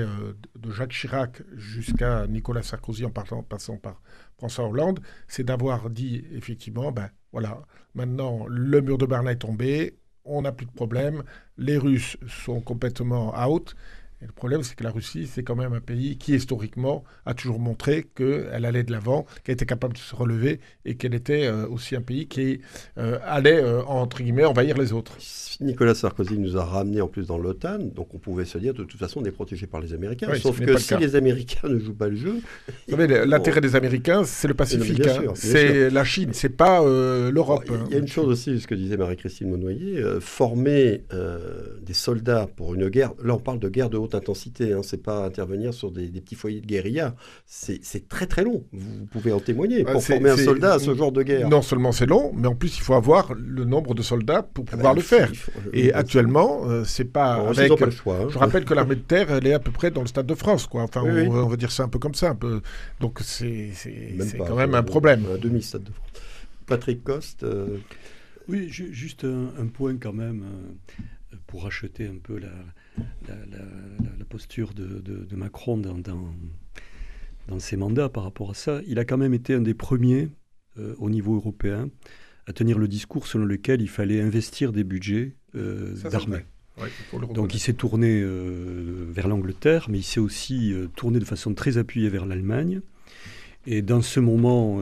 de 0.57 0.71
Jacques 0.71 0.93
Chirac 0.93 1.43
jusqu'à 1.57 2.27
Nicolas 2.27 2.63
Sarkozy 2.63 3.07
en 3.07 3.11
passant 3.11 3.79
par 3.79 4.03
François 4.37 4.69
Hollande, 4.69 5.01
c'est 5.29 5.45
d'avoir 5.45 5.89
dit 5.89 6.25
effectivement, 6.33 6.93
ben 6.93 7.09
voilà, 7.33 7.63
maintenant 7.95 8.45
le 8.49 8.83
mur 8.83 8.99
de 8.99 9.07
Berlin 9.07 9.31
est 9.31 9.37
tombé, 9.37 9.99
on 10.27 10.43
n'a 10.43 10.53
plus 10.53 10.67
de 10.67 10.73
problème, 10.73 11.23
les 11.57 11.79
Russes 11.79 12.19
sont 12.29 12.61
complètement 12.61 13.35
out, 13.49 13.75
et 14.21 14.27
le 14.27 14.33
problème, 14.33 14.65
c'est 14.65 14.75
que 14.75 14.83
la 14.83 14.91
Russie, 14.91 15.29
c'est 15.33 15.45
quand 15.45 15.55
même 15.55 15.73
un 15.73 15.81
pays 15.81 16.19
qui, 16.19 16.35
historiquement, 16.35 17.05
a 17.25 17.35
toujours 17.35 17.61
montré 17.61 18.05
qu'elle 18.17 18.65
allait 18.65 18.83
de 18.83 18.91
l'avant, 18.91 19.27
qu'elle 19.45 19.53
était 19.53 19.65
capable 19.65 19.95
de 19.95 19.99
se 19.99 20.13
relever 20.17 20.59
et 20.85 20.97
qu'elle 20.97 21.15
était 21.15 21.47
euh, 21.47 21.69
aussi 21.69 21.95
un 21.95 22.01
pays 22.01 22.27
qui 22.27 22.61
euh, 22.99 23.21
allait, 23.25 23.63
euh, 23.63 23.81
entre 23.85 24.21
guillemets, 24.21 24.45
envahir 24.45 24.77
les 24.77 24.93
autres. 24.93 25.17
Nicolas 25.61 25.95
Sarkozy 25.95 26.37
nous 26.37 26.57
a 26.57 26.65
ramenés 26.65 27.01
en 27.01 27.07
plus 27.07 27.29
dans 27.29 27.39
l'OTAN, 27.39 27.79
donc 27.79 28.13
on 28.13 28.19
pouvait 28.19 28.45
se 28.45 28.59
dire 28.59 28.75
de 28.75 28.83
toute 28.83 28.99
façon 28.99 29.21
on 29.21 29.25
est 29.25 29.31
protégé 29.31 29.69
par 29.69 29.81
les 29.81 29.93
Américains. 29.93 30.33
sauf 30.35 30.61
que 30.61 30.77
si 30.79 30.97
les 30.97 31.15
Américains 31.15 31.69
ne 31.69 31.79
jouent 31.79 31.95
pas 31.95 32.09
le 32.09 32.17
jeu. 32.17 32.41
Vous 32.89 32.97
savez, 32.97 33.25
l'intérêt 33.25 33.61
des 33.61 33.77
Américains, 33.77 34.25
c'est 34.25 34.49
le 34.49 34.55
Pacifique. 34.55 35.07
Hein. 35.07 35.33
C'est 35.35 35.91
la 35.91 36.05
Chine, 36.05 36.31
c'est 36.33 36.49
pas 36.49 36.81
l'Europe. 36.83 37.65
Il 37.69 37.93
y 37.93 37.95
a 37.95 37.99
hein. 37.99 38.01
une 38.01 38.09
chose 38.09 38.27
aussi, 38.29 38.59
ce 38.59 38.67
que 38.67 38.75
disait 38.75 38.97
Marie-Christine 38.97 39.49
Monnoyer, 39.49 40.03
former 40.21 41.03
des 41.83 41.95
soldats 41.95 42.49
pour 42.57 42.75
une 42.75 42.89
guerre, 42.89 43.13
là 43.23 43.35
on 43.35 43.39
parle 43.39 43.61
de 43.61 43.69
guerre 43.69 43.91
de 43.91 43.97
haute 43.97 44.08
intensité, 44.15 44.73
hein, 44.73 44.81
c'est 44.83 45.03
pas 45.03 45.25
intervenir 45.25 45.75
sur 45.75 45.91
des, 45.91 46.09
petits 46.09 46.35
foyers 46.35 46.61
de 46.61 46.67
guérilla. 46.67 47.15
C'est 47.47 48.09
très 48.09 48.27
très 48.27 48.45
long, 48.45 48.65
vous 48.73 49.07
pouvez 49.07 49.33
en 49.33 49.41
témoigner, 49.41 49.85
pour 49.85 50.03
former 50.03 50.31
un 50.31 50.37
soldat 50.37 50.75
à 50.75 50.79
ce 50.79 50.95
genre 50.95 51.13
de 51.13 51.23
guerre. 51.23 51.49
Non 51.49 51.63
seulement 51.63 51.93
c'est 51.93 52.07
long, 52.07 52.33
mais 52.35 52.49
en 52.49 52.55
plus 52.55 52.77
il 52.79 52.83
faut 52.83 52.95
avoir 52.95 53.35
le 53.35 53.65
nombre 53.65 53.95
de 53.95 54.03
soldats 54.03 54.43
pour 54.43 54.65
ah 54.69 54.71
pouvoir 54.73 54.95
bah, 54.95 55.01
le 55.01 55.05
faire. 55.05 55.31
Et 55.73 55.93
actuellement, 55.93 56.63
euh, 56.69 56.85
c'est 56.85 57.05
pas 57.05 57.35
avec... 57.35 57.77
Pas 57.79 57.87
le 57.87 57.91
choix, 57.91 58.17
hein. 58.17 58.29
Je 58.31 58.39
rappelle 58.39 58.65
que 58.65 58.75
l'armée 58.75 58.97
de 58.97 59.01
terre, 59.01 59.31
elle 59.31 59.47
est 59.47 59.53
à 59.53 59.61
peu 59.61 59.71
près 59.71 59.91
dans 59.91 60.03
le 60.03 60.07
stade 60.07 60.27
de 60.27 60.35
France, 60.35 60.67
quoi. 60.67 60.83
Enfin, 60.83 61.03
on, 61.03 61.47
va 61.47 61.57
dire 61.57 61.71
ça 61.71 61.85
un 61.85 61.89
peu 61.89 61.99
comme 61.99 62.15
ça, 62.15 62.31
un 62.31 62.35
peu. 62.35 62.61
Donc 63.01 63.21
c'est 63.23 63.73
quand 64.39 64.57
même 64.57 64.75
un 64.75 64.83
problème. 64.83 65.25
Un 65.33 65.39
demi-stade 65.39 65.85
de 65.85 65.93
France. 65.93 66.09
Patrick 66.67 67.03
Coste. 67.03 67.45
Euh, 67.45 67.79
oui, 68.49 68.69
juste 68.69 69.25
un, 69.25 69.67
point 69.67 69.97
quand 69.97 70.13
même. 70.13 70.43
Euh, 70.43 71.37
pour 71.47 71.67
acheter 71.67 72.07
un 72.07 72.19
peu 72.23 72.39
la, 72.39 72.53
la, 73.29 74.25
posture 74.29 74.75
de, 74.75 75.37
Macron 75.37 75.79
dans, 75.79 75.97
dans, 75.99 77.59
ses 77.59 77.77
mandats 77.77 78.09
par 78.09 78.25
rapport 78.25 78.51
à 78.51 78.55
ça, 78.55 78.81
il 78.87 78.99
a 78.99 79.05
quand 79.05 79.17
même 79.17 79.35
été 79.35 79.55
un 79.55 79.61
des 79.61 79.75
premiers 79.75 80.29
euh, 80.79 80.95
au 80.99 81.09
niveau 81.09 81.35
européen 81.35 81.89
à 82.47 82.53
tenir 82.53 82.79
le 82.79 82.89
discours 82.89 83.27
selon 83.27 83.45
lequel 83.47 83.81
il 83.81 83.89
fallait 83.89 84.21
investir 84.21 84.73
des 84.73 84.85
budgets 84.85 85.35
euh, 85.55 85.95
d'armée. 86.11 86.45
Donc 87.35 87.55
il 87.55 87.59
s'est 87.59 87.73
tourné 87.73 88.21
euh, 88.21 89.07
vers 89.09 89.29
l'Angleterre, 89.29 89.87
mais 89.89 89.99
il 89.99 90.05
s'est 90.05 90.21
aussi 90.21 90.75
tourné 90.95 91.19
de 91.19 91.25
façon 91.25 91.55
très 91.55 91.79
appuyée 91.79 92.09
vers 92.09 92.27
l'Allemagne. 92.27 92.81
Et 93.67 93.83
dans 93.83 94.03
ce 94.03 94.21
moment 94.21 94.81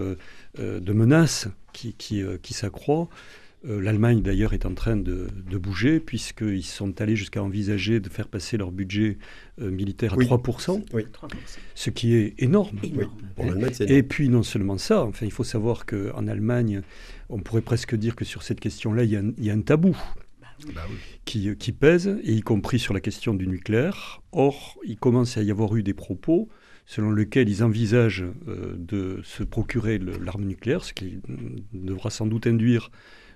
de 0.59 0.93
menace 0.93 1.49
qui, 1.73 1.95
qui, 1.95 2.23
qui 2.43 2.55
s'accroît, 2.55 3.09
euh, 3.09 3.37
L'Allemagne, 3.65 4.23
d'ailleurs, 4.23 4.53
est 4.53 4.65
en 4.65 4.75
train 4.75 4.97
de, 4.97 5.29
bouger, 5.59 5.99
puisqu'ils 5.99 6.63
sont 6.63 7.01
allés 7.01 7.17
jusqu'à 7.17 7.43
envisager 7.43 7.99
de 7.99 8.09
faire 8.09 8.29
passer 8.29 8.57
leur 8.57 8.71
budget 8.71 9.19
euh, 9.61 9.71
militaire 9.71 10.13
à 10.13 10.17
3%, 10.17 10.85
ce 11.75 11.91
qui 11.91 12.15
est 12.15 12.35
énorme. 12.39 12.79
Et 13.81 14.03
puis, 14.03 14.29
non 14.29 14.43
seulement 14.43 14.79
ça, 14.79 15.05
enfin, 15.05 15.27
il 15.27 15.33
faut 15.33 15.45
savoir 15.45 15.85
qu'en 15.87 16.29
Allemagne, 16.29 16.83
on 17.29 17.41
pourrait 17.41 17.63
presque 17.63 17.97
dire 17.97 18.15
que 18.15 18.25
sur 18.25 18.43
cette 18.43 18.61
question-là, 18.61 19.05
il, 19.05 19.35
y, 19.39 19.51
a 19.51 19.53
un 19.53 19.61
tabou. 19.61 19.97
Bah 20.41 20.49
bah 20.75 20.83
qui, 21.25 21.73
pèse, 21.73 22.19
et 22.23 22.33
y 22.33 22.41
compris 22.41 22.79
sur 22.79 22.95
la 22.95 23.01
question 23.01 23.35
du 23.35 23.47
nucléaire. 23.47 24.23
Or, 24.33 24.77
il 24.85 24.97
commence 24.97 25.37
à 25.37 25.43
y 25.43 25.51
avoir 25.51 25.75
eu 25.77 25.83
des 25.83 25.95
propos 25.95 26.49
selon 26.87 27.11
lesquels 27.11 27.49
ils 27.49 27.65
envisagent 27.65 28.25
euh, 28.47 28.77
de 28.79 29.21
se 29.25 29.43
procurer 29.43 29.99
l'arme 29.99 30.45
nucléaire, 30.45 30.85
ce 30.85 30.93
qui 30.93 31.19
devra 31.73 32.11
sans 32.11 32.27
doute 32.27 32.47
induire 32.47 32.91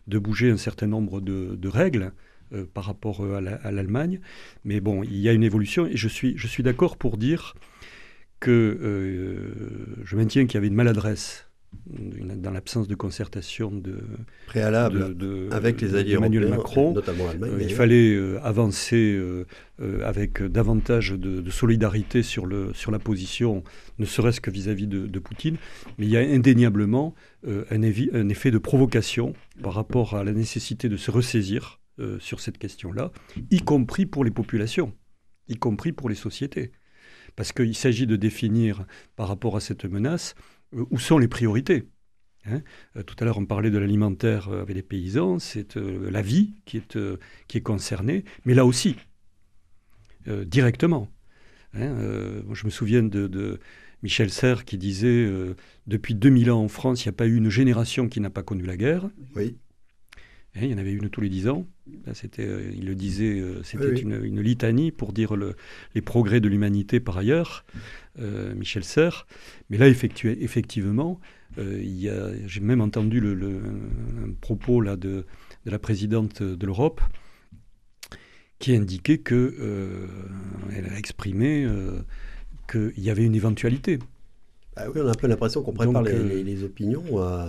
de 0.06 0.18
bouger 0.18 0.50
un 0.50 0.56
certain 0.56 0.86
nombre 0.86 1.20
de, 1.20 1.68
règles 1.68 2.12
euh, 2.52 2.64
par 2.72 2.84
rapport 2.84 3.24
euh, 3.24 3.58
à 3.62 3.70
l'Allemagne. 3.70 4.20
Mais 4.64 4.80
bon, 4.80 5.02
il 5.02 5.16
y 5.16 5.28
a 5.28 5.32
une 5.32 5.44
évolution 5.44 5.86
et 5.86 5.96
je 5.96 6.08
suis, 6.08 6.62
d'accord 6.62 6.96
pour 6.96 7.16
dire 7.16 7.54
que 8.38 8.50
euh, 8.50 10.02
je 10.04 10.16
maintiens 10.16 10.46
qu'il 10.46 10.54
y 10.54 10.58
avait 10.58 10.68
une 10.68 10.74
maladresse 10.74 11.49
dans 11.86 12.50
l'absence 12.50 12.88
de 12.88 12.94
concertation 12.94 13.70
de, 13.70 14.00
préalable 14.46 15.16
de, 15.16 15.48
avec 15.50 15.80
les 15.80 15.94
alliés 15.94 16.14
Emmanuel 16.14 16.48
Macron, 16.48 16.92
notamment 16.92 17.26
l'Allemagne. 17.26 17.52
il 17.60 17.74
fallait 17.74 18.18
avancer 18.42 19.20
avec 20.04 20.42
davantage 20.42 21.10
de, 21.12 21.50
solidarité 21.50 22.22
sur, 22.22 22.46
le, 22.46 22.72
sur 22.74 22.90
la 22.90 22.98
position, 22.98 23.64
ne 23.98 24.04
serait-ce 24.04 24.40
que 24.40 24.50
vis-à-vis 24.50 24.86
de, 24.86 25.18
Poutine. 25.18 25.56
Mais 25.98 26.06
il 26.06 26.10
y 26.10 26.16
a 26.16 26.20
indéniablement 26.20 27.14
un, 27.46 27.64
un, 27.70 28.28
effet 28.28 28.50
de 28.50 28.58
provocation 28.58 29.34
par 29.62 29.74
rapport 29.74 30.14
à 30.14 30.24
la 30.24 30.32
nécessité 30.32 30.88
de 30.88 30.96
se 30.96 31.10
ressaisir 31.10 31.80
euh, 32.00 32.18
sur 32.18 32.40
cette 32.40 32.56
question-là, 32.56 33.10
y 33.50 33.60
compris 33.60 34.06
pour 34.06 34.24
les 34.24 34.30
populations, 34.30 34.94
y 35.48 35.56
compris 35.56 35.92
pour 35.92 36.08
les 36.08 36.14
sociétés. 36.14 36.72
Parce 37.36 37.52
qu'il 37.52 37.74
s'agit 37.74 38.06
de 38.06 38.16
définir 38.16 38.86
par 39.16 39.28
rapport 39.28 39.54
à 39.54 39.60
cette 39.60 39.84
menace 39.84 40.34
euh, 40.38 40.59
où 40.72 40.98
sont 40.98 41.18
les 41.18 41.28
priorités. 41.28 41.88
Hein. 42.46 42.62
Euh, 42.96 43.02
tout 43.02 43.16
à 43.20 43.24
l'heure, 43.24 43.38
on 43.38 43.46
parlait 43.46 43.70
de 43.70 43.78
l'alimentaire 43.78 44.48
avec 44.48 44.74
les 44.74 44.82
paysans, 44.82 45.38
c'est 45.38 45.76
la 45.76 46.22
vie 46.22 46.54
qui 46.64 46.78
est, 46.78 46.98
qui 47.48 47.58
est 47.58 47.62
concernée, 47.62 48.24
mais 48.44 48.54
là 48.54 48.64
aussi, 48.64 48.96
directement. 50.26 51.08
Hein. 51.72 51.94
je 52.52 52.64
me 52.64 52.70
souviens 52.70 53.02
de, 53.02 53.26
de 53.26 53.60
Michel 54.02 54.30
Serres 54.30 54.64
qui 54.64 54.76
disait 54.76 55.30
depuis 55.86 56.14
2000 56.14 56.50
ans 56.50 56.62
en 56.62 56.68
France, 56.68 57.04
il 57.04 57.08
n'y 57.08 57.14
a 57.14 57.16
pas 57.16 57.26
eu 57.26 57.36
une 57.36 57.50
génération 57.50 58.08
qui 58.08 58.20
n'a 58.20 58.30
pas 58.30 58.42
connu 58.42 58.64
la 58.64 58.76
guerre. 58.76 59.08
Oui. 59.34 59.56
Hein, 60.54 60.60
il 60.62 60.70
y 60.70 60.74
en 60.74 60.78
avait 60.78 60.92
une 60.92 61.10
tous 61.10 61.20
les 61.20 61.28
dix 61.28 61.48
ans. 61.48 61.66
C'était, 62.14 62.46
euh, 62.46 62.70
il 62.74 62.86
le 62.86 62.94
disait, 62.94 63.40
euh, 63.40 63.62
c'était 63.62 64.00
une, 64.00 64.40
litanie 64.40 64.90
pour 64.90 65.12
dire 65.12 65.34
les 65.94 66.02
progrès 66.02 66.40
de 66.40 66.48
l'humanité 66.48 67.00
par 67.00 67.18
ailleurs, 67.18 67.64
euh, 68.18 68.54
Michel 68.54 68.84
Serres. 68.84 69.26
Mais 69.68 69.78
là, 69.78 69.88
effectivement, 69.88 71.20
j'ai 71.56 72.60
même 72.60 72.80
entendu 72.80 73.20
le, 73.20 73.60
un 74.24 74.32
propos 74.40 74.80
là, 74.80 74.96
de, 74.96 75.26
de 75.64 75.70
la 75.70 75.78
présidente 75.78 76.42
de 76.42 76.66
l'Europe 76.66 77.00
qui 78.58 78.76
indiquait 78.76 79.18
que 79.18 80.08
elle 80.74 80.86
a 80.86 80.98
exprimé 80.98 81.66
qu'il 82.70 82.92
y 82.98 83.10
avait 83.10 83.24
une 83.24 83.34
éventualité. 83.34 83.98
Ah 84.76 84.84
oui, 84.86 85.00
on 85.02 85.08
a 85.08 85.10
un 85.10 85.14
peu 85.14 85.26
l'impression 85.26 85.62
qu'on 85.62 85.72
prépare 85.72 86.04
euh, 86.06 86.42
les, 86.44 86.62
opinions 86.62 87.02
à. 87.18 87.48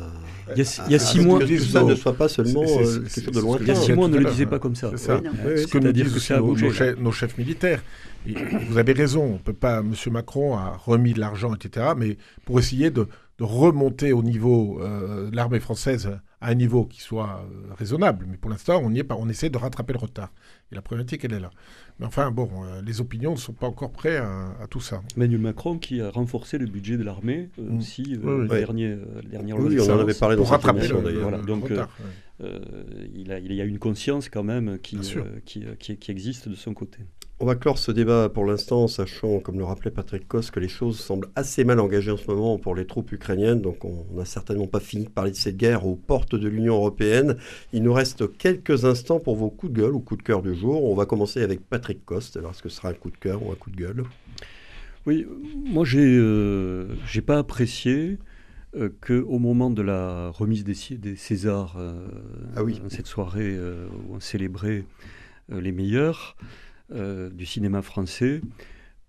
Il 0.55 0.57
y 0.89 0.95
a, 0.95 0.99
six 0.99 1.19
mois. 1.19 1.39
Que 1.39 1.45
tout 1.45 1.63
ça 1.63 1.84
ne 1.84 1.95
soit 1.95 2.13
pas 2.13 2.28
seulement 2.28 2.63
euh, 2.63 2.99
quelque 3.01 3.26
chose 3.26 3.36
de 3.36 3.39
lointain. 3.39 3.63
Il 3.63 3.67
y 3.67 3.72
a 3.72 3.76
six 3.76 3.93
mois, 3.93 4.05
on 4.05 4.09
ne 4.09 4.17
le 4.17 4.26
disait 4.26 4.47
pas 4.47 4.59
comme 4.59 4.76
ça. 4.76 4.89
C'est 4.91 5.05
ça. 5.05 5.22
Ce 5.45 5.67
que 5.67 5.78
nous 5.78 5.91
disent 5.91 6.13
que 6.13 6.34
nos, 6.34 6.55
nos, 6.57 6.72
chefs, 6.72 6.97
nos, 6.97 7.11
chefs, 7.11 7.38
militaires. 7.38 7.84
vous 8.26 8.78
avez 8.78 8.93
raison, 8.93 9.36
on 9.36 9.38
peut 9.38 9.53
pas. 9.53 9.80
M. 9.80 9.93
Macron 10.11 10.57
a 10.57 10.72
remis 10.84 11.13
de 11.13 11.19
l'argent, 11.19 11.53
etc. 11.53 11.88
Mais 11.95 12.17
pour 12.43 12.59
essayer 12.59 12.89
de, 12.89 13.07
de 13.41 13.45
remonter 13.45 14.13
au 14.13 14.21
niveau 14.21 14.79
euh, 14.81 15.31
de 15.31 15.35
l'armée 15.35 15.59
française 15.59 16.19
à 16.41 16.49
un 16.49 16.53
niveau 16.53 16.85
qui 16.85 17.01
soit 17.01 17.43
raisonnable. 17.75 18.27
Mais 18.29 18.37
pour 18.37 18.51
l'instant, 18.51 18.79
on 18.83 18.91
y 18.91 18.99
est 18.99 19.03
pas. 19.03 19.15
On 19.17 19.27
essaie 19.29 19.49
de 19.49 19.57
rattraper 19.57 19.93
le 19.93 19.99
retard. 19.99 20.31
Et 20.71 20.75
la 20.75 20.83
problématique, 20.83 21.25
elle 21.25 21.33
est 21.33 21.39
là. 21.39 21.49
Mais 21.99 22.05
enfin, 22.05 22.31
bon, 22.31 22.49
euh, 22.63 22.81
les 22.85 23.01
opinions 23.01 23.31
ne 23.31 23.37
sont 23.37 23.53
pas 23.53 23.67
encore 23.67 23.91
prêtes 23.91 24.21
à, 24.21 24.67
tout 24.67 24.79
ça. 24.79 25.01
Emmanuel 25.15 25.41
Macron 25.41 25.77
qui 25.77 26.01
a 26.01 26.09
renforcé 26.09 26.57
le 26.57 26.65
budget 26.65 26.97
de 26.97 27.03
l'armée 27.03 27.49
euh, 27.59 27.69
mm. 27.69 27.77
aussi, 27.77 28.19
euh, 28.23 28.41
oui, 28.41 28.47
dernier, 28.47 28.97
oui, 29.53 29.79
on 29.79 29.91
en 29.91 29.99
avait 29.99 30.13
parlé 30.13 30.35
dans 30.35 30.45
cette 30.45 30.67
émission 30.67 31.01
d'ailleurs. 31.01 31.43
donc, 31.45 31.71
il, 33.15 33.31
a, 33.31 33.39
il 33.39 33.53
y 33.53 33.61
a 33.61 33.65
une 33.65 33.79
conscience 33.79 34.29
quand 34.29 34.43
même 34.43 34.79
qui, 34.79 34.97
qui, 35.45 35.63
qui, 35.79 35.97
qui 35.97 36.11
existe 36.11 36.49
de 36.49 36.55
son 36.55 36.73
côté. 36.73 36.99
On 37.39 37.45
va 37.47 37.55
clore 37.55 37.79
ce 37.79 37.91
débat 37.91 38.29
pour 38.29 38.45
l'instant, 38.45 38.87
sachant, 38.87 39.39
comme 39.39 39.57
le 39.57 39.63
rappelait 39.63 39.89
Patrick 39.89 40.27
Kos, 40.27 40.51
que 40.51 40.59
les 40.59 40.67
choses 40.67 40.99
semblent 40.99 41.29
assez 41.35 41.63
mal 41.63 41.79
engagées 41.79 42.11
en 42.11 42.17
ce 42.17 42.29
moment 42.29 42.59
pour 42.59 42.75
les 42.75 42.85
troupes 42.85 43.11
ukrainiennes. 43.11 43.61
Donc 43.61 43.83
on 43.83 44.05
n'a 44.13 44.25
certainement 44.25 44.67
pas 44.67 44.79
fini 44.79 45.05
de 45.05 45.09
parler 45.09 45.31
de 45.31 45.35
cette 45.35 45.57
guerre 45.57 45.87
aux 45.87 45.95
portes 45.95 46.35
de 46.35 46.47
l'Union 46.47 46.75
européenne. 46.75 47.37
Il 47.73 47.81
nous 47.81 47.93
reste 47.93 48.37
quelques 48.37 48.85
instants 48.85 49.19
pour 49.19 49.35
vos 49.35 49.49
coups 49.49 49.73
de 49.73 49.81
gueule 49.81 49.95
ou 49.95 49.99
coups 50.01 50.19
de 50.19 50.23
cœur 50.23 50.43
du 50.43 50.53
jour. 50.53 50.83
On 50.83 50.93
va 50.93 51.07
commencer 51.07 51.41
avec 51.41 51.67
Patrick 51.67 52.05
Coste. 52.05 52.37
Alors 52.37 52.51
est-ce 52.51 52.61
que 52.61 52.69
ce 52.69 52.75
sera 52.75 52.89
un 52.89 52.93
coup 52.93 53.09
de 53.09 53.17
cœur 53.17 53.43
ou 53.43 53.51
un 53.51 53.55
coup 53.55 53.71
de 53.71 53.77
gueule? 53.77 54.03
Oui, 55.07 55.25
moi 55.65 55.83
j'ai 55.83 56.15
euh, 56.15 56.89
j'ai 57.07 57.21
pas 57.21 57.39
apprécié 57.39 58.19
euh, 58.76 58.89
qu'au 59.01 59.39
moment 59.39 59.69
de 59.69 59.82
la 59.82 60.30
remise 60.30 60.63
des, 60.63 60.97
des 60.97 61.15
Césars, 61.15 61.76
euh, 61.78 62.07
ah 62.55 62.63
oui. 62.63 62.82
cette 62.89 63.07
soirée 63.07 63.57
où 63.57 64.15
on 64.15 64.19
célébrait 64.19 64.86
les 65.49 65.72
meilleurs, 65.72 66.38
euh, 66.93 67.30
du 67.30 67.45
cinéma 67.45 67.82
français, 67.82 68.41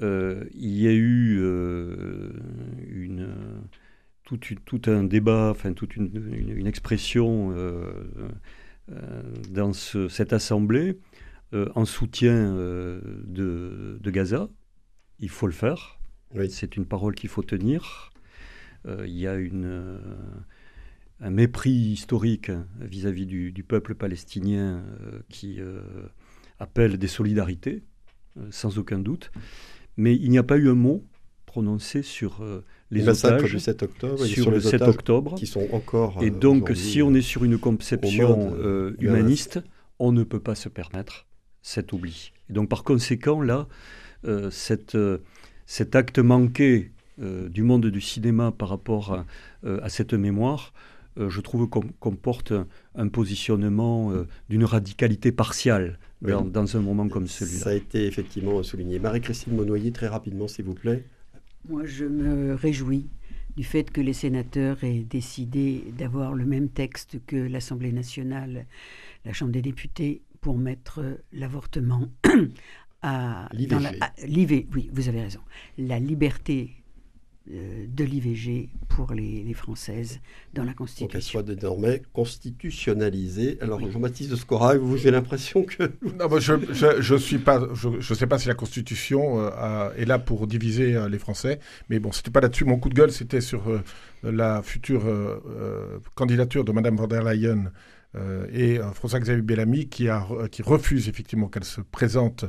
euh, 0.02 0.44
il 0.54 0.80
y 0.80 0.86
a 0.86 0.92
eu 0.92 1.38
euh, 1.40 2.30
une, 2.86 3.28
tout, 4.22 4.38
tout, 4.38 4.82
un 4.86 5.02
débat, 5.02 5.48
enfin 5.50 5.72
toute 5.72 5.96
une, 5.96 6.32
une, 6.32 6.68
expression 6.68 7.52
dans 9.50 9.72
ce, 9.72 10.08
cette 10.08 10.32
assemblée 10.32 10.96
en 11.52 11.84
soutien 11.84 12.54
de, 12.54 13.98
de, 14.00 14.10
Gaza. 14.12 14.48
Il 15.18 15.28
faut 15.28 15.48
le 15.48 15.52
faire. 15.52 15.98
C'est 16.50 16.76
une 16.76 16.86
parole 16.86 17.16
qu'il 17.16 17.30
faut 17.30 17.42
tenir. 17.42 18.12
Il 18.86 19.16
y 19.16 19.26
a 19.26 19.34
une 19.34 19.98
un 21.22 21.30
mépris 21.30 21.70
historique 21.70 22.50
vis-à-vis 22.80 23.26
du, 23.26 23.64
peuple 23.66 23.94
palestinien 23.94 24.82
euh, 25.00 25.20
qui 25.28 25.60
euh, 25.60 25.80
appelle 26.58 26.98
des 26.98 27.06
solidarités, 27.06 27.84
euh, 28.36 28.46
sans 28.50 28.78
aucun 28.78 28.98
doute. 28.98 29.30
Mais 29.96 30.16
il 30.16 30.30
n'y 30.30 30.38
a 30.38 30.42
pas 30.42 30.56
eu 30.56 30.68
un 30.68 30.74
mot 30.74 31.04
prononcé 31.46 32.02
sur 32.02 32.42
les, 32.90 33.06
otages 33.08 33.52
du 33.52 33.60
7 33.60 33.82
octobre, 33.82 34.24
sur, 34.24 34.50
le 34.50 34.58
7 34.58 34.82
octobre, 34.82 35.34
qui 35.34 35.46
sont 35.46 35.68
encore. 35.72 36.18
Et 36.22 36.30
donc, 36.30 36.72
si 36.74 37.02
on 37.02 37.12
est 37.12 37.20
sur 37.20 37.44
une 37.44 37.58
conception 37.58 38.56
humaniste, 38.98 39.60
on 39.98 40.12
ne 40.12 40.24
peut 40.24 40.40
pas 40.40 40.54
se 40.54 40.70
permettre 40.70 41.26
cet 41.60 41.92
oubli. 41.92 42.32
Et 42.48 42.54
donc, 42.54 42.70
par 42.70 42.84
conséquent, 42.84 43.42
là, 43.42 43.68
cette, 44.50 44.96
cet 45.66 45.94
acte 45.94 46.18
manqué 46.20 46.90
du 47.22 47.62
monde 47.62 47.86
du 47.86 48.00
cinéma 48.00 48.52
par 48.52 48.68
rapport 48.68 49.24
à 49.64 49.88
cette 49.88 50.12
mémoire 50.12 50.72
euh, 51.18 51.28
je 51.28 51.40
trouve 51.40 51.68
qu'on 51.68 51.82
comporte 52.00 52.52
un, 52.94 53.08
positionnement 53.08 54.12
euh, 54.12 54.26
d'une 54.48 54.64
radicalité 54.64 55.30
partiale 55.30 55.98
dans, 56.22 56.76
un 56.76 56.80
moment 56.80 57.08
comme 57.08 57.26
celui-là. 57.26 57.64
Ça 57.64 57.70
a 57.70 57.74
été 57.74 58.06
effectivement 58.06 58.62
souligné. 58.62 58.98
Marie-Christine 58.98 59.54
Monnoyer, 59.54 59.92
très 59.92 60.08
rapidement, 60.08 60.48
s'il 60.48 60.64
vous 60.64 60.74
plaît. 60.74 61.04
Moi, 61.68 61.84
je 61.84 62.04
me 62.04 62.54
réjouis 62.54 63.08
du 63.56 63.64
fait 63.64 63.90
que 63.90 64.00
les 64.00 64.14
sénateurs 64.14 64.82
aient 64.84 65.04
décidé 65.08 65.84
d'avoir 65.98 66.32
le 66.32 66.46
même 66.46 66.68
texte 66.68 67.18
que 67.26 67.36
l'Assemblée 67.36 67.92
nationale, 67.92 68.66
la 69.24 69.32
Chambre 69.32 69.52
des 69.52 69.62
députés, 69.62 70.22
pour 70.40 70.56
mettre 70.56 71.18
l'avortement 71.32 72.08
à 73.02 73.48
l'IVG. 73.52 74.68
Oui, 74.74 74.90
vous 74.92 75.08
avez 75.08 75.20
raison. 75.20 75.40
La 75.76 75.98
liberté 75.98 76.70
euh, 76.70 76.81
de 77.46 78.04
l'IVG 78.04 78.68
pour 78.88 79.12
les, 79.12 79.52
Françaises 79.54 80.20
dans 80.54 80.64
la 80.64 80.74
Constitution. 80.74 81.08
qu'elle 81.08 81.22
soit 81.22 81.42
désormais 81.42 82.02
constitutionnalisée. 82.12 83.58
Alors, 83.60 83.80
Jean-Baptiste 83.90 84.36
Scora, 84.36 84.76
vous, 84.76 84.96
j'ai 84.96 85.10
l'impression 85.10 85.64
que... 85.64 85.82
Non, 86.18 86.28
je 86.38 87.12
ne 87.12 87.18
suis 87.18 87.38
pas... 87.38 87.68
Je, 87.74 88.14
sais 88.14 88.26
pas 88.26 88.38
si 88.38 88.48
la 88.48 88.54
Constitution 88.54 89.40
euh, 89.40 89.90
est 89.96 90.04
là 90.04 90.18
pour 90.18 90.46
diviser 90.46 90.94
euh, 90.94 91.08
les 91.08 91.18
Français, 91.18 91.58
mais 91.88 91.98
bon, 91.98 92.12
c'était 92.12 92.30
pas 92.30 92.40
là-dessus. 92.40 92.64
Mon 92.64 92.78
coup 92.78 92.88
de 92.88 92.94
gueule, 92.94 93.12
c'était 93.12 93.40
sur 93.40 93.62
la 94.22 94.62
future 94.62 95.02
candidature 96.14 96.64
de 96.64 96.72
Mme 96.72 96.96
von 96.96 97.06
der 97.06 97.22
Leyen 97.22 97.66
euh, 97.66 97.70
et 98.14 98.78
euh, 98.78 98.92
François-Xavier 98.92 99.42
Bellamy 99.42 99.88
qui 99.88 100.10
refuse 100.62 101.08
effectivement 101.08 101.48
qu'elle 101.48 101.64
se 101.64 101.80
présente 101.80 102.44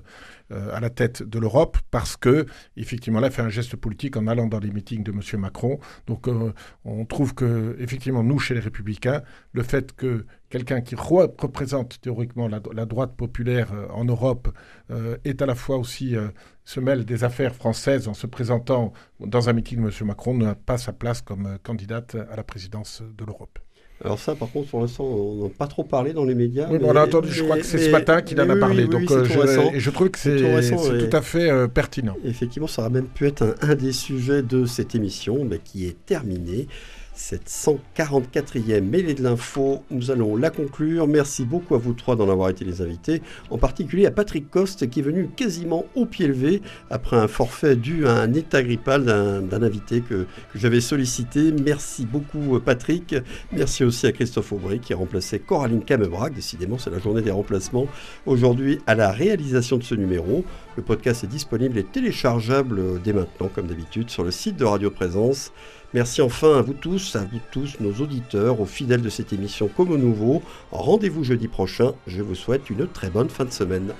euh, 0.51 0.75
à 0.75 0.81
la 0.81 0.89
tête 0.89 1.23
de 1.23 1.39
l'Europe 1.39 1.77
parce 1.89 2.17
que 2.17 2.45
effectivement 2.75 3.19
elle 3.19 3.25
a 3.25 3.31
fait 3.31 3.41
un 3.41 3.49
geste 3.49 3.77
politique 3.77 4.17
en 4.17 4.27
allant 4.27 4.47
dans 4.47 4.59
les 4.59 4.71
meetings 4.71 5.03
de 5.03 5.11
M. 5.11 5.39
Macron. 5.39 5.79
Donc 6.07 6.27
on 6.83 7.05
trouve 7.05 7.33
que 7.33 7.77
effectivement 7.79 8.23
nous 8.23 8.39
chez 8.39 8.53
les 8.53 8.59
Républicains, 8.59 9.21
le 9.53 9.63
fait 9.63 9.93
que 9.93 10.25
quelqu'un 10.49 10.81
qui 10.81 10.95
représente 10.95 12.01
théoriquement 12.01 12.47
la, 12.47 12.85
droite 12.85 13.15
populaire 13.15 13.71
en 13.91 14.05
Europe 14.05 14.49
est 15.23 15.41
à 15.41 15.45
la 15.45 15.55
fois 15.55 15.77
aussi 15.77 16.15
se 16.65 16.79
mêle 16.79 17.05
des 17.05 17.23
affaires 17.23 17.55
françaises 17.55 18.07
en 18.07 18.13
se 18.13 18.27
présentant 18.27 18.93
dans 19.19 19.49
un 19.49 19.53
meeting 19.53 19.79
de 19.79 19.87
M. 19.87 20.07
Macron 20.07 20.35
n'a 20.35 20.55
pas 20.55 20.77
sa 20.77 20.93
place 20.93 21.21
comme 21.21 21.57
candidate 21.63 22.15
à 22.29 22.35
la 22.35 22.43
présidence 22.43 23.01
de 23.01 23.25
l'Europe. 23.25 23.59
Alors 24.03 24.19
ça, 24.19 24.35
par 24.35 24.51
contre, 24.51 24.69
pour 24.69 24.81
l'instant, 24.81 25.05
on 25.05 25.43
n'a 25.43 25.49
pas 25.49 25.67
trop 25.67 25.83
parlé 25.83 26.13
dans 26.13 26.25
les 26.25 26.35
médias. 26.35 26.67
Oui, 26.69 26.79
on 26.81 26.95
a 26.95 27.05
entendu, 27.05 27.29
je 27.31 27.43
crois 27.43 27.57
que 27.57 27.65
c'est 27.65 27.77
ce 27.77 27.89
matin 27.89 28.21
qu'il 28.21 28.39
en 28.41 28.49
a 28.49 28.55
parlé. 28.55 28.87
donc, 28.87 29.09
euh, 29.11 29.23
je, 29.75 29.89
trouve 29.89 30.09
que 30.09 30.19
c'est 30.19 30.39
tout 30.39 31.15
à 31.15 31.21
fait 31.21 31.49
euh, 31.49 31.67
pertinent. 31.67 32.15
Effectivement, 32.25 32.67
ça 32.67 32.81
aurait 32.81 32.91
même 32.91 33.07
pu 33.07 33.27
être 33.27 33.55
un, 33.61 33.75
des 33.75 33.93
sujets 33.93 34.41
de 34.41 34.65
cette 34.65 34.95
émission, 34.95 35.45
mais 35.45 35.59
qui 35.59 35.85
est 35.85 35.95
terminé 36.05 36.67
cette 37.13 37.47
144e 37.47 38.81
mêlée 38.81 39.13
de 39.13 39.23
l'info. 39.23 39.83
Nous 39.91 40.11
allons 40.11 40.35
la 40.35 40.49
conclure. 40.49 41.07
Merci 41.07 41.45
beaucoup 41.45 41.75
à 41.75 41.77
vous 41.77 41.93
trois 41.93 42.15
d'en 42.15 42.29
avoir 42.29 42.49
été 42.49 42.65
les 42.65 42.81
invités, 42.81 43.21
en 43.49 43.57
particulier 43.57 44.05
à 44.05 44.11
Patrick 44.11 44.49
Coste 44.49 44.89
qui 44.89 44.99
est 44.99 45.03
venu 45.03 45.29
quasiment 45.35 45.85
au 45.95 46.05
pied 46.05 46.27
levé 46.27 46.61
après 46.89 47.17
un 47.17 47.27
forfait 47.27 47.75
dû 47.75 48.07
à 48.07 48.13
un 48.13 48.33
état 48.33 48.63
grippal 48.63 49.05
d'un 49.05 49.63
invité 49.63 50.01
que, 50.01 50.25
j'avais 50.55 50.81
sollicité. 50.81 51.51
Merci 51.51 52.05
beaucoup 52.05 52.59
Patrick. 52.59 53.15
Merci 53.51 53.83
aussi 53.83 54.07
à 54.07 54.11
Christophe 54.11 54.51
Aubry 54.51 54.79
qui 54.79 54.93
a 54.93 54.97
remplacé 54.97 55.39
Coraline 55.39 55.83
Camebrac. 55.83 56.33
Décidément, 56.33 56.77
c'est 56.77 56.89
la 56.89 56.99
journée 56.99 57.21
des 57.21 57.31
remplacements. 57.31 57.87
Aujourd'hui, 58.25 58.79
à 58.87 58.95
la 58.95 59.11
réalisation 59.11 59.77
de 59.77 59.83
ce 59.83 59.95
numéro, 59.95 60.45
le 60.75 60.83
podcast 60.83 61.23
est 61.23 61.27
disponible 61.27 61.77
et 61.77 61.83
téléchargeable 61.83 63.01
dès 63.01 63.13
maintenant, 63.13 63.49
comme 63.53 63.67
d'habitude, 63.67 64.09
sur 64.09 64.23
le 64.23 64.31
site 64.31 64.57
de 64.57 64.65
Radio 64.65 64.89
Présence. 64.89 65.51
Merci 65.93 66.21
enfin 66.21 66.57
à 66.57 66.61
vous 66.61 66.73
tous, 66.73 67.15
à 67.15 67.19
vous 67.19 67.39
tous, 67.51 67.79
nos 67.79 67.93
auditeurs, 68.01 68.59
aux 68.59 68.65
fidèles 68.65 69.01
de 69.01 69.09
cette 69.09 69.33
émission 69.33 69.67
comme 69.67 69.91
au 69.91 69.97
nouveau. 69.97 70.41
Rendez-vous 70.71 71.23
jeudi 71.23 71.47
prochain. 71.47 71.93
Je 72.07 72.23
vous 72.23 72.35
souhaite 72.35 72.69
une 72.69 72.87
très 72.87 73.09
bonne 73.09 73.29
fin 73.29 73.45
de 73.45 73.51
semaine. 73.51 73.93